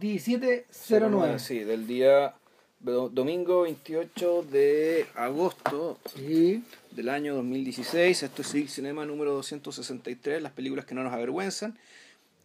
[0.00, 1.38] 1709.
[1.38, 2.34] Sí, del día
[2.80, 6.64] do- domingo 28 de agosto Sí.
[6.90, 8.22] del año 2016.
[8.22, 11.78] Esto es Civic Cinema número 263, las películas que no nos avergüenzan.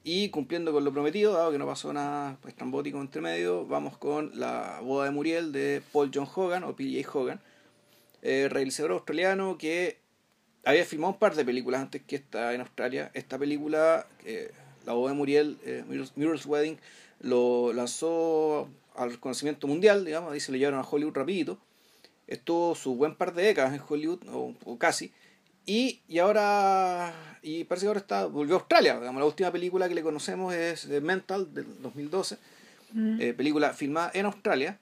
[0.04, 3.98] Y cumpliendo con lo prometido, dado que no pasó nada pues, estrambótico entre medio, vamos
[3.98, 7.42] con La boda de Muriel de Paul John Hogan o PJ Hogan,
[8.22, 9.98] eh, realizador australiano que
[10.64, 13.12] había filmado un par de películas antes que esta en Australia.
[13.14, 14.52] Esta película, eh,
[14.86, 15.84] La boda de Muriel, eh,
[16.16, 16.78] Muriel's Wedding,
[17.20, 21.58] lo lanzó al reconocimiento mundial, digamos, ahí se lo llevaron a Hollywood rapidito.
[22.28, 25.12] Estuvo su buen par de décadas en Hollywood, o, o casi,
[25.66, 28.98] y, y ahora, y parece que ahora está, volvió a Australia.
[29.00, 32.38] Digamos, la última película que le conocemos es eh, Mental, del 2012,
[32.94, 33.20] Mm.
[33.22, 34.80] eh, película filmada en Australia,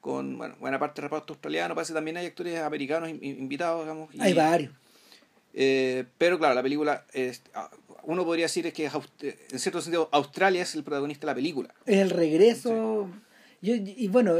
[0.00, 3.38] con bueno, buena parte de reparto australiano, parece que también hay actores americanos in- in-
[3.38, 4.14] invitados, digamos.
[4.14, 4.72] y- Hay varios.
[5.54, 7.70] eh, pero claro, la película, es, ah,
[8.06, 8.92] uno podría decir es que es
[9.52, 11.74] en cierto sentido Australia es el protagonista de la película.
[11.86, 13.08] Es el regreso.
[13.62, 14.34] Yo, y bueno,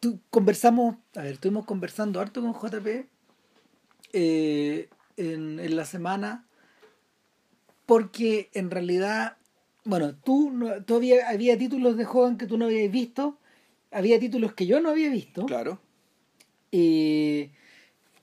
[0.00, 3.06] tú, conversamos, a ver, estuvimos conversando harto con JP
[4.12, 6.46] eh, en, en la semana,
[7.86, 9.36] porque en realidad,
[9.84, 13.38] bueno, tú, no- todavía había títulos de Hogan que tú no habías visto,
[13.90, 15.80] había títulos que yo no había visto, Claro.
[16.70, 17.50] y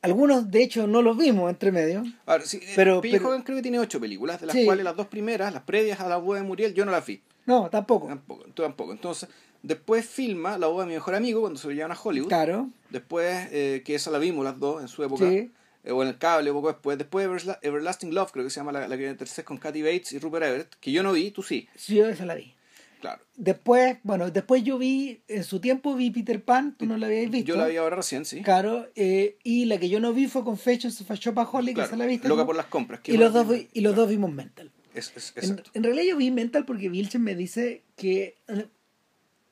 [0.01, 2.03] algunos de hecho no los vimos entre medio.
[2.25, 4.65] Ahora, sí, Pero- pero- Hogan creo que tiene ocho películas, de las Sí.
[4.65, 7.21] cuales las dos primeras, las previas a la boda de Muriel, yo no las vi.
[7.45, 8.07] No, tampoco.
[8.07, 8.91] Tampoco, tampoco.
[8.91, 9.29] Entonces,
[9.63, 12.27] después filma La boda de mi mejor amigo cuando se lo llevan a Hollywood.
[12.29, 15.29] Claro, Después, eh, que esa la vimos las dos en su época.
[15.29, 15.51] sí.
[15.83, 16.97] eh, o en el cable, poco después.
[16.97, 20.11] Después Everla- Everlasting Love, creo que se llama la, la que tercera con Kathy Bates
[20.11, 21.69] y Rupert Everett, que yo no vi, tú sí.
[21.77, 22.53] Sí, yo esa la vi.
[22.99, 23.21] Claro.
[23.35, 27.29] Después, bueno, después yo vi, en su tiempo vi Peter Pan, tú no la habías
[27.29, 27.47] visto.
[27.49, 28.41] Yo la vi ahora recién, sí.
[28.41, 31.95] Claro, eh, y la que yo no vi fue Confessions of a Shopaholic, Claro, esa
[31.97, 32.27] la viste.
[32.27, 32.47] Loca tú?
[32.47, 33.01] por las compras.
[33.01, 34.71] que y, los dos, vi- y los dos vimos Mental.
[34.95, 38.65] Es, es- En, en realidad yo vi Mental porque Vilchen me dice que, eh,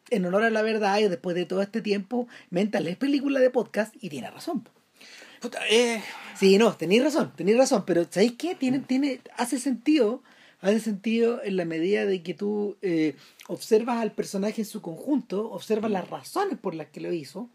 [0.10, 3.50] en honor a la verdad, y después de todo este tiempo, Mental es película de
[3.52, 4.68] podcast y tiene razón.
[5.42, 6.02] Puta, eh,
[6.40, 8.56] Sí, no, tenéis razón, tenéis razón, pero ¿sabéis qué?
[8.56, 10.24] Tiene, tiene, hace sentido,
[10.62, 13.16] hace sentido en la medida de que tú eh,
[13.48, 17.50] observas al personaje en su conjunto, observas las razones por las que lo hizo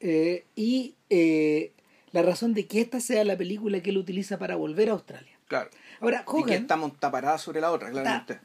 [0.00, 1.72] eh, y eh,
[2.12, 5.38] la razón de que esta sea la película que él utiliza para volver a Australia.
[5.46, 5.70] claro.
[6.00, 8.40] Ahora, Y que Hogan, está montaparada sobre la otra, claramente.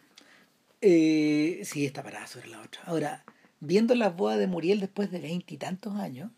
[0.82, 2.82] eh, sí, está parada sobre la otra.
[2.86, 3.24] Ahora,
[3.62, 6.32] viendo las bodas de Muriel después de veintitantos años,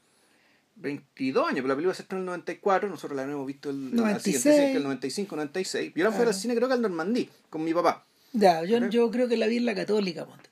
[0.79, 3.89] 22 años, pero la película se estrenó en el 94, nosotros la hemos visto el,
[3.95, 4.41] la 96.
[4.41, 5.91] siguiente, sí, que el 95, 96.
[5.95, 6.37] Yo la fui al Claro.
[6.37, 8.05] cine creo que al Normandí, con mi papá.
[8.33, 10.49] Ya, yo, yo creo que la vi en la católica, ponte.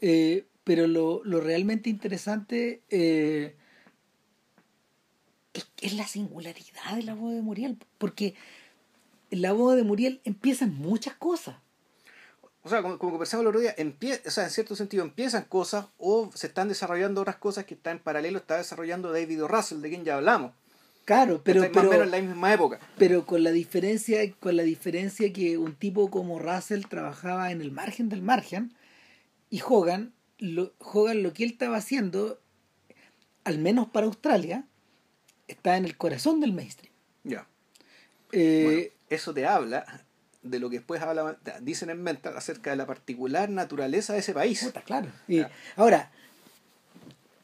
[0.00, 3.56] Eh, pero lo, lo realmente interesante eh,
[5.52, 7.76] es, es la singularidad de la boda de Muriel.
[7.98, 8.34] Porque
[9.30, 11.56] en la boda de Muriel empiezan muchas cosas.
[12.62, 15.44] O sea, como, como conversamos el otro día, empie- o sea, en cierto sentido empiezan
[15.44, 19.48] cosas o se están desarrollando otras cosas que están en paralelo, está desarrollando David O.
[19.48, 20.52] Russell, de quien ya hablamos.
[21.06, 22.78] Claro, pero, Está más o pero, menos en la misma época.
[22.98, 27.72] pero con la diferencia, con la diferencia que un tipo como Russell trabajaba en el
[27.72, 28.74] margen del margen
[29.48, 32.38] y Hogan, lo, Hogan lo que él estaba haciendo,
[33.44, 34.66] al menos para Australia,
[35.48, 36.92] está en el corazón del mainstream.
[37.24, 37.46] Ya.
[38.32, 40.04] Eh, Bueno, eso te habla
[40.42, 44.32] de lo que después habla, dicen en Mental acerca de la particular naturaleza de ese
[44.32, 44.62] país.
[44.64, 45.08] puta, claro.
[45.28, 45.42] Y
[45.76, 46.10] ahora,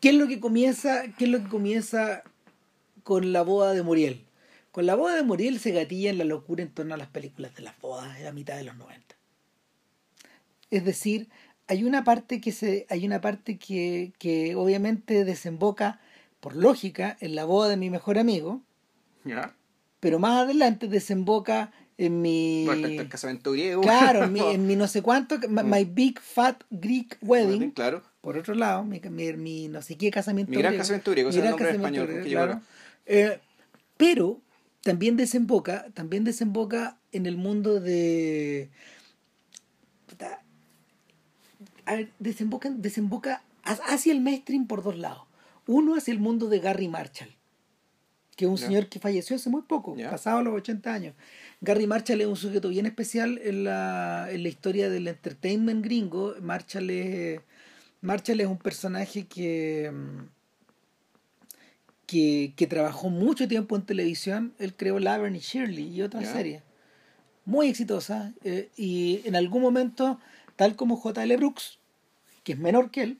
[0.00, 2.22] ¿qué es lo que comienza, qué es lo que comienza
[3.02, 4.24] con la boda de Muriel?
[4.72, 7.54] Con la boda de Muriel se gatilla en la locura en torno a las películas
[7.56, 9.14] de las bodas de la mitad de los 90.
[10.70, 11.28] Es decir,
[11.68, 16.00] hay una parte que se, hay una parte que, que obviamente desemboca
[16.40, 18.62] por lógica en la boda de mi mejor amigo,
[19.24, 19.54] Ya.
[20.00, 23.80] pero más adelante desemboca en mi Respecto al casamiento griego.
[23.82, 28.02] claro, en mi, en mi no sé cuánto, my, my big fat Greek wedding, Claro.
[28.20, 30.82] por otro lado, mi, mi, mi no sé qué casamiento Mi gran griego.
[30.82, 32.60] casamiento griego, Mi es el gran nombre español, griego, que claro.
[33.06, 33.40] Eh,
[33.96, 34.40] pero
[34.82, 38.68] también desemboca, también desemboca en el mundo de
[41.84, 45.22] a ver, desemboca, desemboca ha- hacia el mainstream por dos lados.
[45.66, 47.35] Uno hacia el mundo de Gary Marshall,
[48.36, 50.10] que es un señor que falleció hace muy poco, Ya.
[50.10, 51.14] pasado los 80 años.
[51.62, 56.34] Gary Marshall es un sujeto bien especial en la, en la historia del entertainment gringo.
[56.42, 57.40] Marshall es,
[58.02, 59.90] Marshall es un personaje que,
[62.06, 64.52] que, que trabajó mucho tiempo en televisión.
[64.58, 66.32] Él creó Laverne y Shirley y otras Ya.
[66.32, 66.62] series
[67.44, 68.32] muy exitosas.
[68.44, 70.18] eh, y en algún momento,
[70.56, 71.36] tal como J.L.
[71.36, 71.78] Brooks,
[72.44, 73.18] que es menor que él,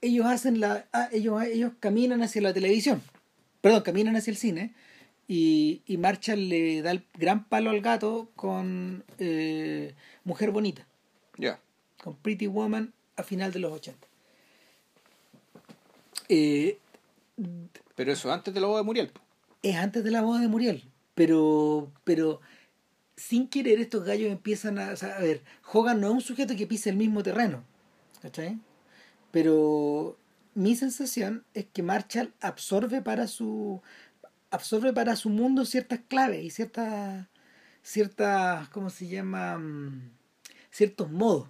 [0.00, 3.02] ellos hacen la ah, ellos ellos caminan hacia la televisión
[3.68, 4.72] perdón caminan hacia el cine
[5.26, 9.94] y, y Marshall le da el gran palo al gato con eh,
[10.24, 10.86] Mujer Bonita
[11.36, 11.60] Ya.
[12.02, 14.06] con Pretty Woman a final de los 80.
[16.30, 16.78] Eh,
[17.94, 19.12] Pero eso antes de la boda de Muriel.
[19.62, 20.84] es antes de la boda de Muriel,
[21.14, 22.40] pero, pero
[23.16, 25.42] sin querer estos gallos empiezan a, o sea, a ver,
[25.72, 27.64] Hogan no es un sujeto que pisa el mismo terreno,
[28.22, 28.58] ¿cachai?
[29.30, 30.16] Pero
[30.58, 33.80] mi sensación es que Marshall absorbe para su
[34.50, 37.26] absorbe para su mundo ciertas claves y ciertas
[37.82, 39.56] ciertas ¿cómo se llama?
[39.58, 40.10] Mm,
[40.70, 41.48] ciertos modos.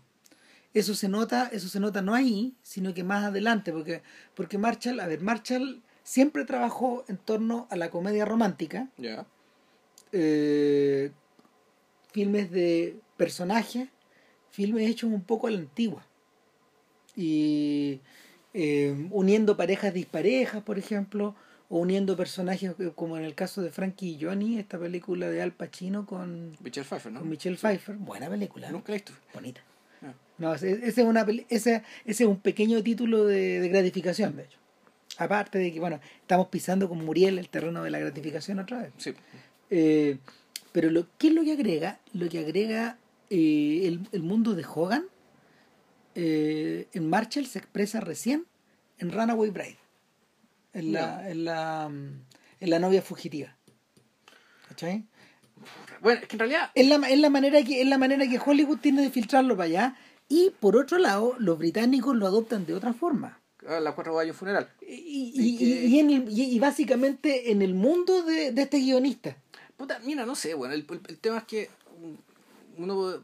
[0.75, 4.02] Eso se nota, eso se nota no ahí, sino que más adelante, porque
[4.34, 9.26] porque Marshall, a ver, Marshall siempre trabajó en torno a la comedia romántica, Ya.
[10.12, 11.12] eh,
[12.12, 13.88] filmes de personajes,
[14.50, 16.05] filmes hechos un poco a la antigua.
[17.16, 18.00] Y
[18.54, 21.34] eh, uniendo parejas disparejas, por ejemplo,
[21.68, 25.42] o uniendo personajes eh, como en el caso de Frankie y Johnny, esta película de
[25.42, 27.20] Al Pacino con, Michelle Pfeiffer, ¿no?
[27.20, 27.96] con Michelle Pfeiffer.
[27.96, 28.68] Buena película.
[28.68, 28.78] ¿no?
[28.78, 29.12] Nunca la he visto.
[29.34, 29.60] Bonita.
[30.02, 30.12] Ah.
[30.38, 34.44] No, ese, es una, peli- ese, ese es un pequeño título de, de gratificación, de
[34.44, 34.58] hecho.
[35.18, 38.92] Aparte de que, bueno, estamos pisando con Muriel el terreno de la gratificación otra vez.
[38.98, 39.12] Sí.
[39.70, 40.18] Eh,
[40.72, 41.98] pero lo, ¿qué es lo que agrega?
[42.14, 42.96] Lo que agrega
[43.28, 45.04] eh, el, el mundo de Hogan
[46.20, 48.44] eh, en Marshall se expresa recién
[48.99, 49.79] en Runaway Bride,
[50.73, 52.20] en la, en la, mm,
[52.61, 53.56] en la novia fugitiva.
[54.69, 55.05] ¿Cachai?
[56.00, 56.70] Bueno, es que en realidad.
[56.75, 59.67] Es la, es la manera que, es la manera que Hollywood tiene de filtrarlo para
[59.67, 59.97] allá.
[60.29, 63.41] Y por otro lado, los británicos lo adoptan de otra forma.
[63.67, 64.69] ah, La cuatro gallos funeral.
[64.82, 69.37] Y, y- que- y- en el- y- básicamente en el mundo de, de este guionista.
[69.76, 71.70] Puta, mira, no sé, bueno, el, el- el tema es que
[72.76, 73.23] uno...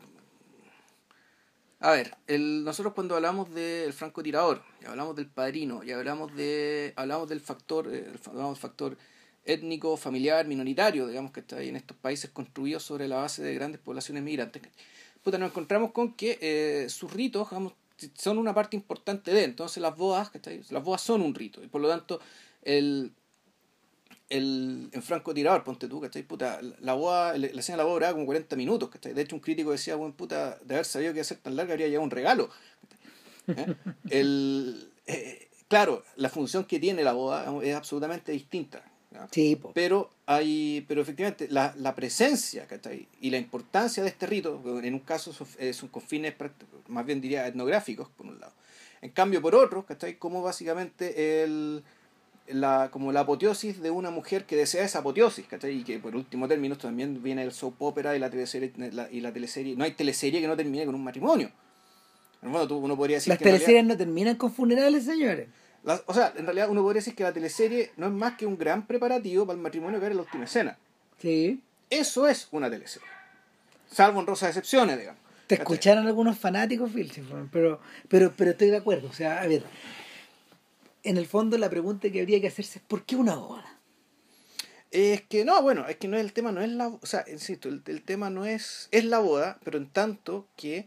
[1.80, 6.92] A ver, el, nosotros cuando hablamos del francotirador, y hablamos del padrino, y hablamos de
[6.96, 8.96] hablamos del factor, eh, hablamos del factor
[9.44, 13.54] étnico, familiar, minoritario, digamos, que está ahí en estos países construidos sobre la base de
[13.54, 14.62] grandes poblaciones migrantes.
[15.22, 17.74] Puta, nos encontramos con que eh, sus ritos, digamos,
[18.14, 20.62] son una parte importante de, entonces las bodas, ¿cachai?
[20.70, 22.20] las bodas son un rito, y por lo tanto
[22.62, 23.12] el,
[24.28, 26.22] el, en francotirador, ponte tú, ¿cachai?
[26.22, 29.12] Puta, la boda, la escena de la boda duraba como 40 minutos, ¿cachai?
[29.12, 31.56] De hecho, un crítico decía, buen puta, de haber sabido que iba a ser tan
[31.56, 32.50] larga, habría llegado un regalo.
[33.46, 33.74] ¿Eh?
[34.10, 38.82] El, eh, claro, la función que tiene la boda es absolutamente distinta.
[39.30, 39.60] Sí.
[39.74, 43.06] Pero hay, pero efectivamente, la, la presencia ¿cachai?
[43.20, 46.34] y la importancia de este rito, en un caso son, eh, son con fines
[46.88, 48.52] más bien diría etnográficos, por un lado.
[49.02, 50.18] En cambio, por otro, ¿cachai?
[50.18, 51.84] como básicamente el,
[52.48, 55.78] la, como la apoteosis de una mujer que desea esa apoteosis, ¿cachai?
[55.78, 59.20] Y que por último término también viene el soap opera y la teleserie, la- y
[59.20, 59.76] la teleserie.
[59.76, 61.50] No hay teleserie que no termine con un matrimonio.
[62.42, 65.48] Fondo, tú, uno podría decir Las que en realidad- teleseries no terminan con funerales, señores.
[65.84, 68.44] la- o sea, en realidad uno podría decir que la teleserie no es más que
[68.46, 70.76] un gran preparativo para el matrimonio que era la última escena.
[71.18, 71.60] Sí.
[71.88, 73.08] Eso es una teleserie.
[73.90, 75.20] Salvo en rosas excepciones, digamos.
[75.46, 77.10] Te escucharon algunos fanáticos, Phil,
[77.52, 79.08] pero, pero, pero estoy de acuerdo.
[79.08, 79.62] O sea, a ver,
[81.04, 83.80] en el fondo la pregunta que habría que hacerse es ¿por qué una boda?
[84.90, 87.24] Es que no, bueno, es que no es el tema, no es la, o sea,
[87.30, 90.86] insisto, el, el tema no es, es la boda, pero en tanto que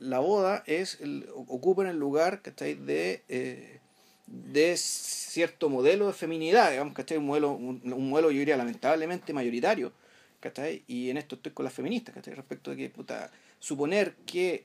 [0.00, 2.74] la boda es, el, ocupa en el lugar, ¿cachai?
[2.74, 3.80] De, eh,
[4.26, 7.18] de cierto modelo de feminidad, digamos, ¿cachai?
[7.18, 9.92] Un modelo, un, modelo, yo diría, lamentablemente mayoritario,
[10.40, 10.82] ¿cachai?
[10.88, 12.34] Y en esto estoy con las feministas, ¿cachai?
[12.34, 14.64] Respecto de que, puta, suponer que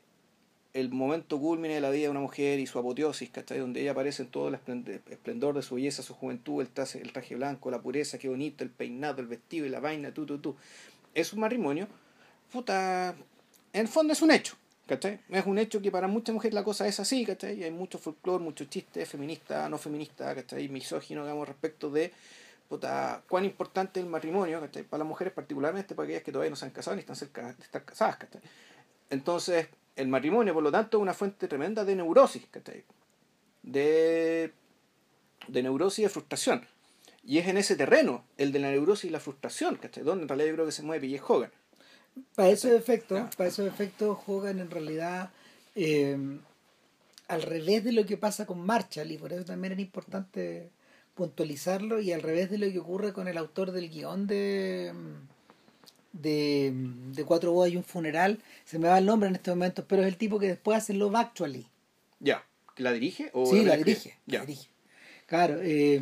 [0.75, 3.59] el momento culmine de la vida de una mujer y su apoteosis, ¿cachai?
[3.59, 7.35] Donde ella aparece en todo el esplend- esplendor de su belleza, su juventud, el traje,
[7.35, 10.57] blanco, la pureza, qué bonito, el peinado, el vestido y la vaina, tú, tú, tú.
[11.14, 11.88] Es un matrimonio,
[12.52, 13.16] puta,
[13.71, 15.21] en el fondo es un hecho, ¿cachai?
[15.30, 17.64] Es un hecho que para muchas mujeres la cosa es así, ¿cachai?
[17.64, 20.68] Hay mucho folclore, mucho chiste feminista, no feminista, ¿cachai?
[20.68, 22.11] Misógino, digamos, respecto de
[22.68, 24.83] puta, cuán importante es el matrimonio, ¿cachai?
[24.83, 27.54] Para las mujeres, particularmente para aquellas que todavía no se han casado ni están cerca
[27.54, 28.42] de estar casadas, ¿cachai?
[29.09, 32.83] Entonces, el matrimonio, por lo tanto, es una fuente tremenda de neurosis, ¿cachai?
[33.64, 34.52] De,
[35.47, 36.66] de neurosis y de frustración.
[37.23, 40.04] Y es en ese terreno, el de la neurosis y la frustración, ¿cachai?
[40.04, 41.52] Donde en realidad yo creo que se mueve Pille Hogan.
[42.35, 45.31] Para esos efectos, para esos efectos Hogan en realidad
[45.75, 46.18] eh,
[47.28, 50.71] al revés de lo que pasa con Marshall y por eso también era importante
[51.16, 54.94] puntualizarlo y al revés de lo que ocurre con el autor del guion de
[56.22, 56.72] de,
[57.14, 60.02] de Cuatro bodas y un funeral se me va el nombre en estos momentos pero
[60.02, 61.66] es el tipo que después hace Love Actually
[62.19, 62.44] Ya.
[62.78, 63.30] ¿La dirige?
[63.34, 64.40] O sí la dirige, Ya.
[64.40, 64.69] la dirige
[65.28, 66.02] claro eh,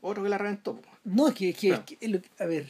[0.00, 0.80] Otro que la reventó.
[1.04, 2.66] no es que, es que- es que- lo que- a ver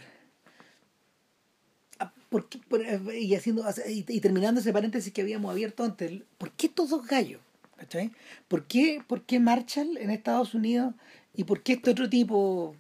[1.99, 2.83] Ah, ¿por qué- por-
[3.15, 7.41] y haciendo y, y terminando ese paréntesis que habíamos abierto antes ¿por qué todos gallos?
[7.77, 8.13] ¿cachai?
[8.49, 10.95] ¿por qué, por qué Marshall en Estados Unidos
[11.35, 12.77] y por qué este otro tipo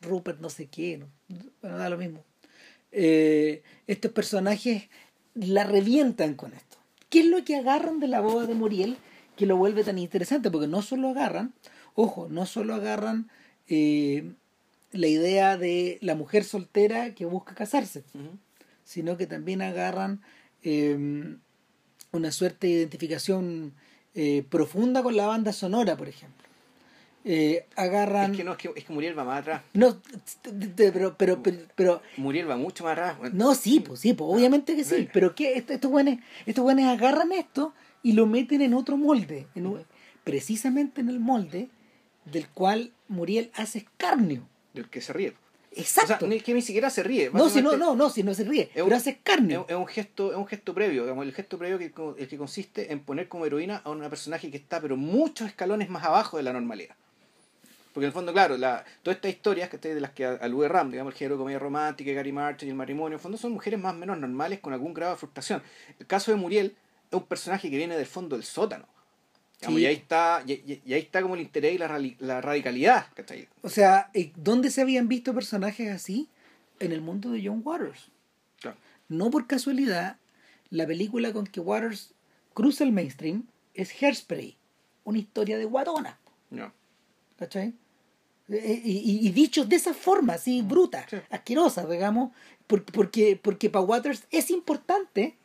[0.00, 1.06] Rupert no sé qué no?
[1.60, 2.24] bueno da lo mismo
[2.92, 4.88] Eh, estos personajes
[5.34, 6.72] la revientan con esto
[7.12, 8.96] ¿qué es lo que agarran de la boda de Muriel
[9.36, 10.50] que lo vuelve tan interesante?
[10.50, 11.52] Porque no solo agarran,
[11.94, 13.30] ojo, no solo agarran
[13.68, 14.32] eh,
[14.92, 18.02] la idea de la mujer soltera que busca casarse,
[18.82, 20.22] sino que también agarran
[20.62, 21.36] eh,
[22.12, 23.74] una suerte de identificación
[24.14, 26.48] eh, profunda con la banda sonora, por ejemplo.
[27.24, 28.32] Eh, agarran...
[28.32, 29.62] Es que no, es que, es que Muriel va más atrás.
[29.74, 30.00] No,
[30.76, 33.18] pero, pero, pero, pero Muriel va mucho más atrás.
[33.18, 36.62] Bueno, no, sí, pues sí, pues obviamente que sí, pero que estos, estos güeyes, estos
[36.64, 39.84] güeyes agarran esto y lo meten en otro molde, en un-
[40.24, 41.68] precisamente en el molde
[42.24, 44.46] del cual Muriel hace escarnio.
[44.74, 45.34] Del que se ríe.
[45.74, 46.14] Exacto.
[46.16, 47.30] O sea, ni, que ni siquiera se ríe.
[47.32, 49.64] no, si no, no, no, si no se ríe, Es un- pero hace Es, escarnio.
[49.68, 52.92] es un gesto, es un gesto previo, digamos, el gesto previo que, el que consiste
[52.92, 56.42] en poner como heroína a una personaje que está pero muchos escalones más abajo de
[56.42, 56.94] la normalidad.
[57.92, 60.90] Porque en el fondo, claro, la, todas estas historias que de las que alude Ram,
[60.90, 63.52] digamos, el género de comedia romántica, Gary Martin y el matrimonio, en el fondo son
[63.52, 65.62] mujeres más o menos normales con algún grado de frustración.
[65.98, 66.74] El caso de Muriel
[67.10, 68.86] es un personaje que viene del fondo del sótano.
[69.60, 69.82] Digamos, Sí.
[69.84, 73.06] Y ahí está, y, y- y ahí está como el interés y la, la radicalidad,
[73.14, 73.46] ¿cachai?
[73.62, 76.28] O sea, ¿dónde se habían visto personajes así?
[76.80, 78.10] En el mundo de John Waters.
[78.60, 78.76] Claro.
[79.08, 80.16] No por casualidad,
[80.70, 82.14] la película con que Waters
[82.54, 83.44] cruza el mainstream
[83.74, 84.56] es Hairspray,
[85.04, 86.18] una historia de guatona.
[86.50, 86.72] No.
[87.38, 87.74] ¿Cachai?
[88.48, 91.16] Eh, Y, y- y dichos de esa forma, así bruta, Sí.
[91.30, 92.32] asquerosa, digamos,
[92.66, 95.36] por- porque, porque para Waters es importante,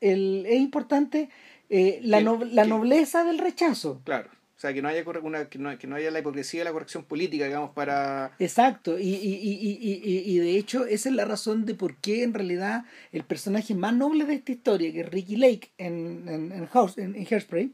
[0.00, 1.28] el, es importante
[1.70, 4.00] eh, la, no- la que- nobleza del rechazo.
[4.04, 4.30] Claro.
[4.56, 6.72] O sea, que no haya, una, que, no, que no haya la hipocresía de la
[6.72, 8.32] corrección política, digamos, para...
[8.38, 11.96] Exacto, y, y, y, y, y- y de hecho esa es la razón de por
[11.96, 16.24] qué en realidad el personaje más noble de esta historia, que es Ricky Lake en,
[16.28, 17.72] en, en House, en, en Hairspray,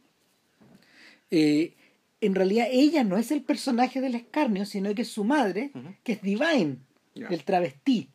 [1.30, 1.74] eh,
[2.22, 5.94] en realidad ella no es el personaje del escarnio, sino que es su madre, Ujú.
[6.04, 6.76] que es Divine,
[7.14, 7.28] Ya.
[7.28, 8.08] el travestí.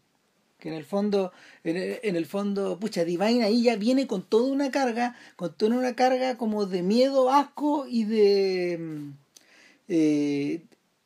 [0.60, 1.32] Que en el fondo,
[1.64, 5.96] en el, fondo, pucha, Divine ahí ya viene con toda una carga, con toda una
[5.96, 9.12] carga como de miedo, asco y de, mm,
[9.90, 10.62] eh,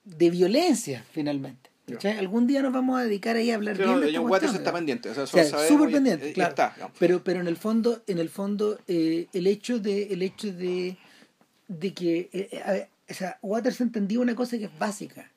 [0.05, 1.69] de violencia, finalmente.
[1.87, 2.17] ¿Cachai?
[2.19, 4.71] Algún día nos vamos a dedicar ahí a hablar Pero bien de John Waters está
[4.71, 5.09] pendiente.
[5.09, 6.51] O sea, O sea, súper pendiente, y claro.
[6.51, 10.53] está, pero, pero en el fondo, en el fondo, eh, el hecho de, el hecho
[10.53, 10.95] de,
[11.67, 15.31] de que, eh, eh, o sea, Waters entendía una cosa que es básica,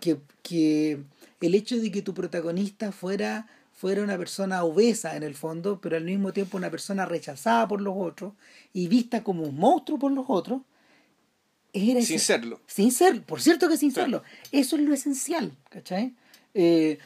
[0.00, 1.00] que, que
[1.40, 5.96] el hecho de que tu protagonista fuera, fuera una persona obesa en el fondo, pero
[5.96, 8.32] al mismo tiempo una persona rechazada por los otros
[8.72, 10.62] y vista como un monstruo por los otros,
[11.72, 12.60] era Sin ese- serlo.
[12.66, 14.22] sin ser, por cierto que sin serlo.
[14.50, 16.14] Eso es lo esencial, ¿cachai?
[16.54, 16.98] Eh,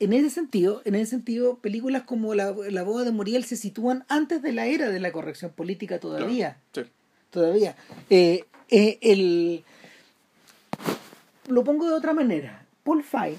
[0.00, 4.04] en ese sentido, en ese sentido, películas como la, la boda de Muriel se sitúan
[4.08, 6.58] antes de la era de la corrección política todavía.
[6.72, 6.88] Claro.
[6.88, 6.94] Sí.
[7.32, 7.74] Todavía.
[8.10, 9.64] Eh, eh, el,
[11.48, 12.64] lo pongo de otra manera.
[12.84, 13.38] Paul Feig,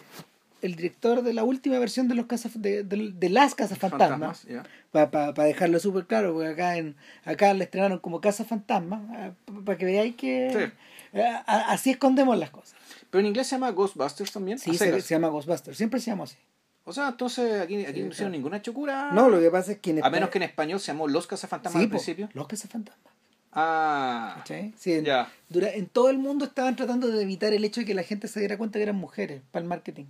[0.62, 4.46] el director de la última versión de los casas de, de- de las casas fantasmas,
[4.92, 9.36] Fantasmas, para dejarlo súper claro, porque acá en acá le estrenaron como Casa Fantasma,
[9.66, 11.18] para que veáis que Sí.
[11.20, 12.76] eh, a- así escondemos las cosas.
[13.12, 14.58] Pero en inglés se llama Ghostbusters también.
[14.58, 16.38] Sí, se, llama Ghostbusters, siempre se llama así.
[16.86, 18.30] O sea, entonces aquí, aquí Sí, no hicieron claro.
[18.32, 19.12] ninguna chocura.
[19.12, 21.28] No, lo que pasa es que en A menos que en español se llamó Los
[21.28, 22.30] Cazafantasmas Sí, al po, principio.
[22.34, 23.14] Los Casas Fantasmas.
[23.56, 24.36] Ah.
[24.40, 24.74] ¿cachai?
[24.78, 25.06] Sí, en,
[25.50, 28.28] dura- en todo el mundo estaban tratando de evitar el hecho de que la gente
[28.28, 30.06] se diera cuenta que eran mujeres para el marketing.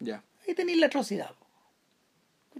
[0.00, 0.22] Ya.
[0.46, 1.30] Ahí tenéis la atrocidad.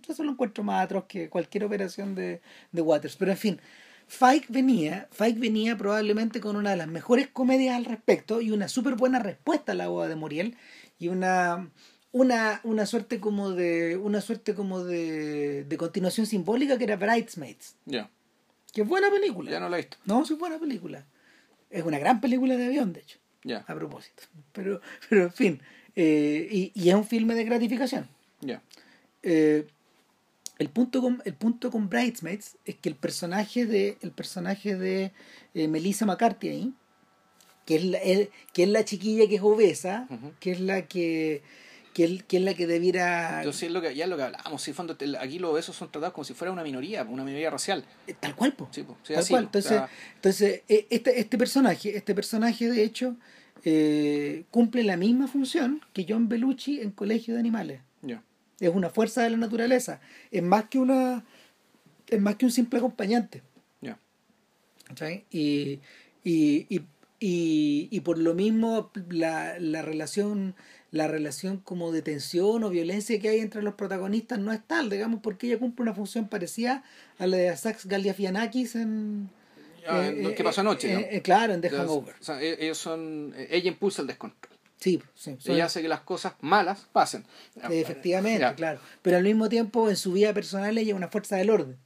[0.09, 2.41] eso lo encuentro más atroz que cualquier operación de,
[2.73, 3.17] de Waters.
[3.17, 3.61] Pero en fin,
[4.07, 8.69] Fike venía, Fike venía probablemente con una de las mejores comedias al respecto y una
[8.69, 10.57] súper buena respuesta a la boda de Muriel
[10.99, 11.71] y una
[12.13, 17.75] una, una suerte como de una suerte como de, de continuación simbólica que era Bridesmaids,
[17.87, 18.09] Ya.
[18.75, 19.51] Que es buena película.
[19.51, 19.97] Ya no la he visto.
[20.05, 21.07] No, sí es buena película.
[21.71, 23.65] Es una gran película de avión, de hecho, Ya.
[23.67, 24.25] a propósito.
[24.53, 25.63] Pero, pero en fin,
[25.97, 28.09] eh, y, y es un filme de gratificación.
[28.41, 28.63] Ya.
[29.23, 29.67] Eh,
[30.59, 35.11] el punto con el punto con Bridesmaids es que el personaje de el personaje de
[35.55, 36.73] eh, Melissa McCarthy ahí
[37.67, 40.07] que es la, el- que es la chiquilla que es obesa
[40.39, 41.43] que es la que
[41.95, 44.25] que, es- que es la que debiera Entonces es lo que, ya es lo que
[44.25, 44.61] hablábamos.
[44.63, 47.85] Si fondo, aquí los obesos son tratados como si fuera una minoría, una minoría racial.
[48.07, 48.69] eh, tal cual po.
[48.73, 48.99] Sí, po.
[49.03, 49.45] Sí, Tal así, cual.
[49.45, 53.17] O Entonces, sea, entonces eh, este, este personaje, este personaje de hecho,
[53.65, 57.81] eh, cumple la misma función que John Belushi en Colegio de Animales.
[58.03, 58.23] ya.
[58.61, 60.01] Es una fuerza de la naturaleza.
[60.31, 61.25] Es más que una.
[62.09, 63.43] Es más que un simple acompañante.
[63.81, 63.99] Ya.
[64.85, 65.25] ¿cachai?
[65.31, 65.81] Y,
[66.23, 66.83] y, y,
[67.19, 70.55] y, y por lo mismo la, la relación
[70.95, 74.89] la relación como de tensión o violencia que hay entre los protagonistas no es tal,
[74.89, 76.85] digamos, porque ella cumple una función parecida
[77.19, 79.29] a la de Sax Galifianakis en...
[79.89, 81.01] Ah, eh, eh, que pasó anoche, eh, ¿no?
[81.01, 82.15] eh, claro, en The Entonces, Hangover.
[82.21, 84.57] o sea, e- ellos son, ella impulsa el descontrol.
[84.79, 85.37] Sí, sí.
[85.47, 87.25] Ella hace que las cosas malas pasen.
[87.71, 88.79] efectivamente, claro.
[89.03, 91.77] Pero al mismo tiempo en su vida personal ella es una fuerza del orden.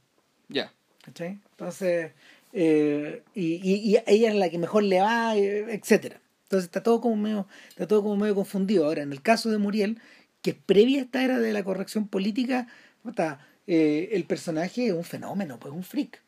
[0.49, 0.71] Ya.
[1.03, 1.39] ¿cachai?
[1.51, 2.11] Entonces,
[2.53, 6.21] eh, y, y, y ella es la que mejor le va, etcétera.
[6.49, 8.85] Entonces está todo como medio, está todo como medio confundido.
[8.85, 10.01] Ahora, en el caso de Muriel,
[10.41, 12.65] que previa a esta era de la corrección política,
[13.03, 16.23] puta, eh, el personaje es un fenómeno, pues un freak.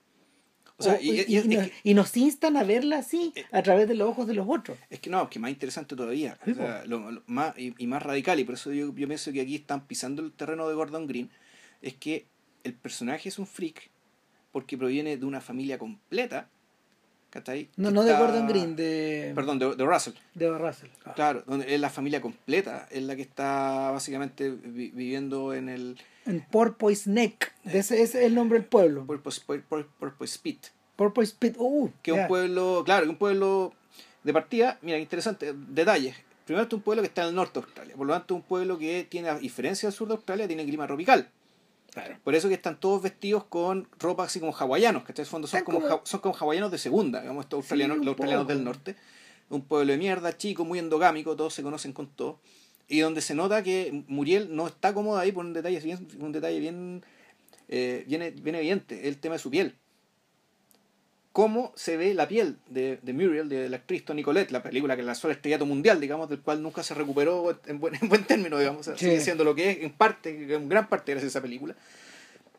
[0.78, 3.00] O sea, O- y- y, y- y nos, es que- y nos instan a verla
[3.00, 4.78] así, a través de los ojos de los otros.
[4.92, 7.88] Es que no, que más interesante todavía, Sí, o sea, lo- lo más, y, y
[7.88, 10.76] más radical, y por eso yo, yo pienso que aquí están pisando el terreno de
[10.76, 11.32] Gordon Green,
[11.82, 12.28] es que
[12.64, 13.90] el personaje es un freak
[14.52, 16.48] porque proviene de una familia completa,
[17.32, 17.70] ¿cachai?
[17.78, 20.14] No, no de Gordon Green, de, Perdón, de, de Russell.
[20.36, 20.90] de Russell.
[21.06, 21.14] Ah.
[21.16, 26.00] Claro, donde es la familia completa, es la que está básicamente vi- viviendo en el
[26.28, 29.06] En Porpoise Neck, de ese, ese es el nombre del pueblo.
[29.08, 33.74] Purpose, Purpose, Purpose Spit, Porpoise Pit, uh, que es un pueblo, claro, que un pueblo
[34.24, 36.16] de partida, mira, interesante, detalles.
[36.46, 38.42] Primero, es un pueblo que está en el norte de Australia, por lo tanto, un
[38.42, 41.30] pueblo que tiene, a diferencia del sur de Australia, tiene clima tropical.
[41.94, 42.18] Claro.
[42.24, 45.48] Por eso que están todos vestidos con ropa así como hawaianos, que en el fondo
[45.48, 48.54] son como, como- ja- son como hawaianos de segunda, digamos, estos australianos, los australianos poco.
[48.54, 48.96] del norte.
[49.50, 52.40] Un pueblo de mierda, chico, muy endogámico, todos se conocen con todo.
[52.88, 56.32] Y donde se nota que Muriel no está cómoda ahí por un detalle bien, un
[56.32, 57.04] detalle bien,
[57.68, 59.76] eh, bien, bien evidente, el tema de su piel.
[61.32, 64.98] Cómo se ve la piel de, de Muriel, de la actriz Toni Collette, la película
[64.98, 68.26] que lanzó el estrellato mundial, digamos, del cual nunca se recuperó en buen, en buen
[68.26, 68.92] término, digamos, Sí.
[68.98, 71.76] sigue siendo lo que es, en parte, en gran parte gracias a esa película.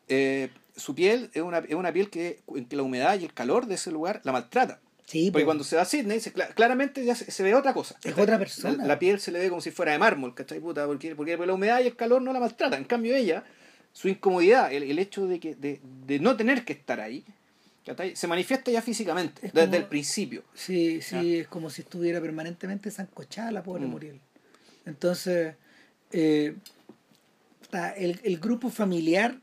[0.09, 3.35] Eh, su piel es una, es una piel que, en que la humedad y el
[3.35, 4.81] calor de ese lugar la maltrata.
[5.05, 5.49] Sí, Porque po.
[5.49, 7.97] cuando se va a Sydney, se- cla- claramente ya se, se ve otra cosa.
[8.03, 8.79] Es otra persona.
[8.79, 10.61] La, la piel se le ve como si fuera de mármol, ¿cachai?
[10.61, 12.79] Puta, porque, porque la humedad y el calor no la maltratan.
[12.81, 13.45] En cambio, ella,
[13.93, 17.25] su incomodidad, el, el hecho de, que, de, de no tener que estar ahí.
[18.15, 20.45] Se manifiesta ya físicamente, Es desde el principio.
[20.55, 23.91] Sí, sí, es como si estuviera permanentemente zancochada la pobre Mm.
[23.91, 24.21] Muriel.
[24.87, 25.55] Entonces,
[26.13, 26.55] eh,
[27.63, 29.39] está, el, el grupo familiar,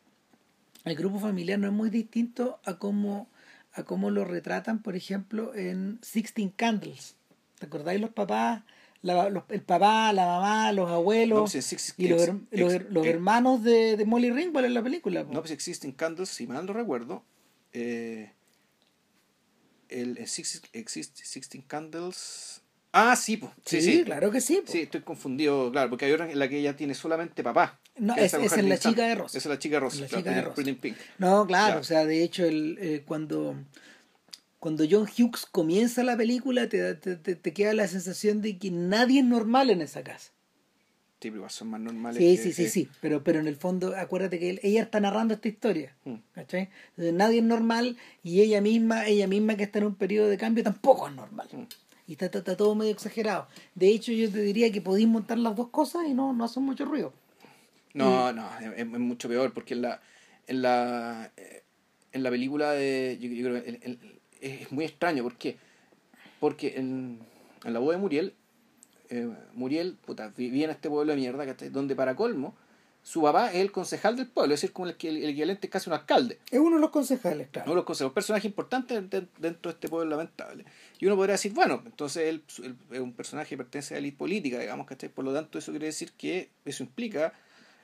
[0.85, 3.27] el grupo familiar no es muy distinto a cómo,
[3.73, 7.15] a cómo lo retratan, por ejemplo, en Sixteen Candles.
[7.59, 8.63] ¿Te acordáis los papás?
[9.01, 12.73] La- los- el papá, la mamá, los abuelos No, pues, Six- y los, ex- los,
[12.73, 15.23] ex- hermanos de, de Molly Ringwald en la película.
[15.25, 15.33] po.
[15.33, 17.23] No, pues existen candles, si mal no recuerdo.
[17.73, 18.31] Eh,
[19.89, 22.61] el, el Six, existe Sixteen Candles.
[22.91, 23.51] Ah, sí, pues.
[23.65, 24.61] Sí, sí, claro que sí.
[24.65, 24.71] po.
[24.71, 27.79] Sí, estoy confundido, claro, porque hay otra en la que ella tiene solamente papá.
[27.97, 28.93] No, es- es la Lynn Sand.
[28.95, 29.37] chica de Rosa.
[29.37, 30.97] Esa es la chica de Rosa, La claro, chica de Pink.
[31.19, 33.55] No, claro, o sea, de hecho, el, eh, cuando,
[34.59, 38.57] cuando John Hughes comienza la película, te, da- te, te- te queda la sensación de
[38.57, 40.31] que nadie es normal en esa casa.
[41.21, 42.17] Sí, pero son más normales.
[42.17, 44.83] Sí, que- sí, sí, que- sí, pero, pero en el fondo, acuérdate que él- ella
[44.83, 45.93] está narrando esta historia.
[46.05, 46.15] Mm.
[46.33, 46.69] ¿cachai?
[46.91, 50.37] Entonces, nadie es normal y ella misma, ella misma que está en un periodo de
[50.37, 51.47] cambio tampoco es normal.
[51.51, 51.63] Mm.
[52.07, 53.47] Y está, está- está todo medio exagerado.
[53.75, 56.63] De hecho, yo te diría que podéis montar las dos cosas y no, no hacen
[56.63, 57.13] mucho ruido.
[57.93, 60.01] No, no, es, es mucho peor porque en la
[60.47, 61.63] en la eh,
[62.13, 65.35] en la película de yo, yo creo que el- el- es es muy extraño, ¿por
[65.37, 65.57] qué?
[66.39, 67.19] Porque en,
[67.65, 68.33] en la voz de Muriel
[69.09, 71.69] eh, Muriel, puta, vivía en este pueblo de mierda, ¿cachai?
[71.69, 72.55] donde para colmo
[73.01, 75.89] su papá es el concejal del pueblo, es decir, como el, el equivalente es casi
[75.89, 76.37] un alcalde.
[76.51, 77.69] Es uno de los concejales, uno claro.
[77.71, 80.65] de los un personaje importante de- dentro de este pueblo lamentable.
[80.99, 83.99] Y uno podría decir, bueno, entonces él, él es un personaje que pertenece a la
[83.99, 85.09] élite política, digamos, ¿cachai?
[85.09, 87.33] Por lo tanto, eso quiere decir que eso implica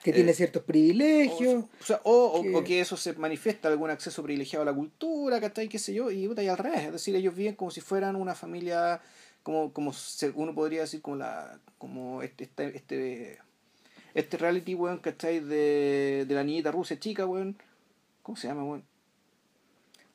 [0.03, 1.63] Que Eh, tiene ciertos privilegios.
[1.63, 4.65] o, o sea, o- o- que- o que eso se manifiesta algún acceso privilegiado a
[4.65, 5.67] la cultura, ¿cachai?
[5.69, 8.15] qué sé yo, y, puta, y al revés, es decir, ellos viven como si fueran
[8.15, 9.01] una familia,
[9.45, 9.93] como, como
[10.34, 13.38] uno podría decir como la, como este, este, este,
[14.15, 15.39] este reality, weón, ¿cachai?
[15.39, 17.55] De, de la niñita rusa chica, weón,
[18.23, 18.84] ¿cómo se llama, weón?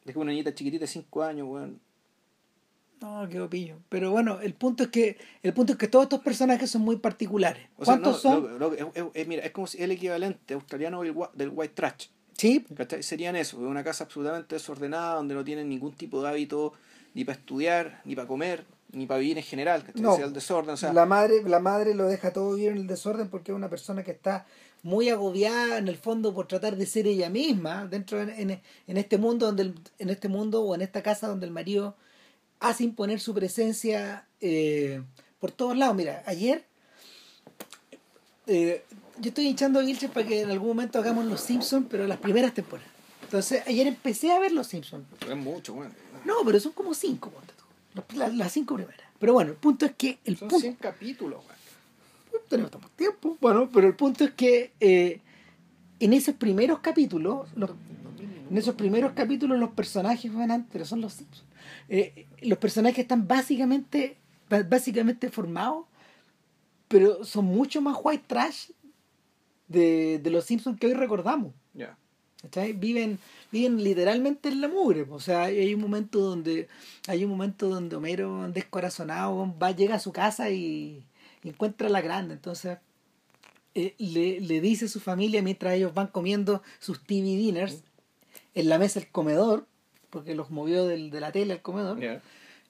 [0.04, 1.78] Es como una niñita chiquitita de 5 años, weón.
[3.00, 3.76] No, qué pillo.
[3.88, 6.96] Pero bueno, el punto es que el punto es que todos estos personajes son muy
[6.96, 7.68] particulares.
[7.76, 8.58] O sea, ¿Cuántos no, son?
[8.58, 12.08] lo- lo- es, es- mira, es como si el equivalente australiano del, del white trash.
[12.36, 13.04] Sí, ¿Cachai?
[13.04, 16.72] Serían eso, una casa absolutamente desordenada donde no tienen ningún tipo de hábito
[17.14, 20.02] ni para estudiar, ni para comer, ni para vivir en general, ¿cachai?
[20.02, 20.16] No.
[20.16, 23.28] el desorden, o sea, la madre, la madre lo deja todo vivir en el desorden
[23.28, 24.46] porque es una persona que está
[24.82, 28.50] muy agobiada en el fondo por tratar de ser ella misma dentro de- en,
[28.86, 31.96] en este mundo donde el- en este mundo o en esta casa donde el marido
[32.60, 35.02] hace imponer su presencia eh,
[35.38, 35.94] por todos lados.
[35.96, 36.64] Mira, ayer
[38.46, 38.82] eh,
[39.18, 42.18] yo estoy hinchando a Vilches para que en algún momento hagamos Los Simpsons, pero las
[42.18, 42.90] primeras temporadas.
[43.22, 45.04] Entonces, ayer empecé a ver Los Simpsons.
[45.28, 45.92] es mucho, bueno.
[46.24, 47.30] No, pero son como cinco.
[48.14, 49.00] Las, las cinco primeras.
[49.18, 52.42] Pero bueno, el punto es que el Son punto, 100 capítulos, weón.
[52.48, 53.36] tenemos más tiempo.
[53.40, 55.20] Bueno, pero el punto es que eh,
[55.98, 57.70] en esos primeros capítulos, los-
[58.50, 61.44] en esos primeros capítulos los personajes van antes, pero son los Simpsons.
[61.88, 64.16] Eh, los personajes están básicamente,
[64.68, 65.84] básicamente formados,
[66.88, 68.70] pero son mucho más white trash
[69.68, 71.52] de, de los Simpsons que hoy recordamos.
[71.74, 71.96] Ya.
[72.42, 72.72] ¿Cachai?
[72.72, 73.18] Viven,
[73.50, 75.06] viven literalmente en la mugre.
[75.10, 76.68] O sea, hay un momento donde,
[77.06, 81.02] hay un momento donde Homero, descorazonado, va, llega a su casa y,
[81.42, 82.34] y encuentra a la grande.
[82.34, 82.78] Entonces,
[83.74, 87.82] eh, le, le dice a su familia mientras ellos van comiendo sus TV dinners
[88.54, 89.66] en la mesa del comedor,
[90.10, 91.98] porque los movió del, de la tele al comedor.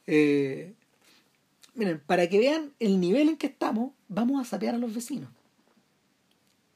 [0.06, 0.74] Eh,
[1.74, 5.30] miren, para que vean el nivel en que estamos, vamos a sapear a los vecinos.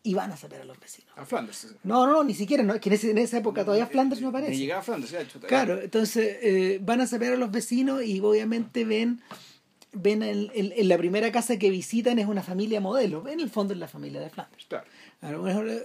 [0.06, 1.10] Y van a sapear a los vecinos.
[1.16, 1.68] A Flanders.
[1.82, 4.30] No, no, ni siquiera, no, es que en, ese- en esa época todavía Flanders no
[4.30, 4.56] Ni aparece.
[4.58, 8.20] llegaba a Flanders, ya, chuta, Claro, entonces eh, van a saber a los vecinos y
[8.20, 9.22] obviamente ven,
[9.92, 13.48] ven en, en- en la primera casa que visitan es una familia modelo, en el
[13.48, 14.66] fondo es la familia de Flanders.
[14.66, 14.86] Claro.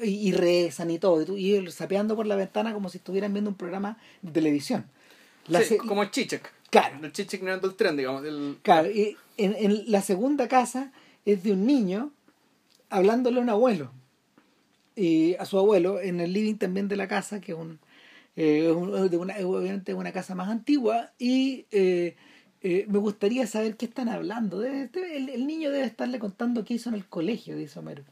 [0.03, 3.49] Y, y rezan y todo, y, y sapeando por la ventana como si estuvieran viendo
[3.49, 4.85] un programa de televisión.
[5.47, 6.51] La Sí, se- como Chichek.
[6.69, 6.99] Claro.
[7.05, 8.25] El Chichek mirando el tren, digamos.
[8.25, 8.57] El...
[8.63, 10.91] Claro, y en, en la segunda casa
[11.25, 12.11] es de un niño
[12.89, 13.91] hablándole a un abuelo.
[14.99, 17.79] Y a su abuelo en el living también de la casa, que es un,
[18.35, 18.73] eh,
[19.09, 21.11] de una, obviamente una casa más antigua.
[21.17, 22.15] Y eh,
[22.61, 24.59] eh, me gustaría saber qué están hablando.
[24.61, 28.03] Debe- el, el niño debe estarle contando qué hizo en el colegio, dice Homero.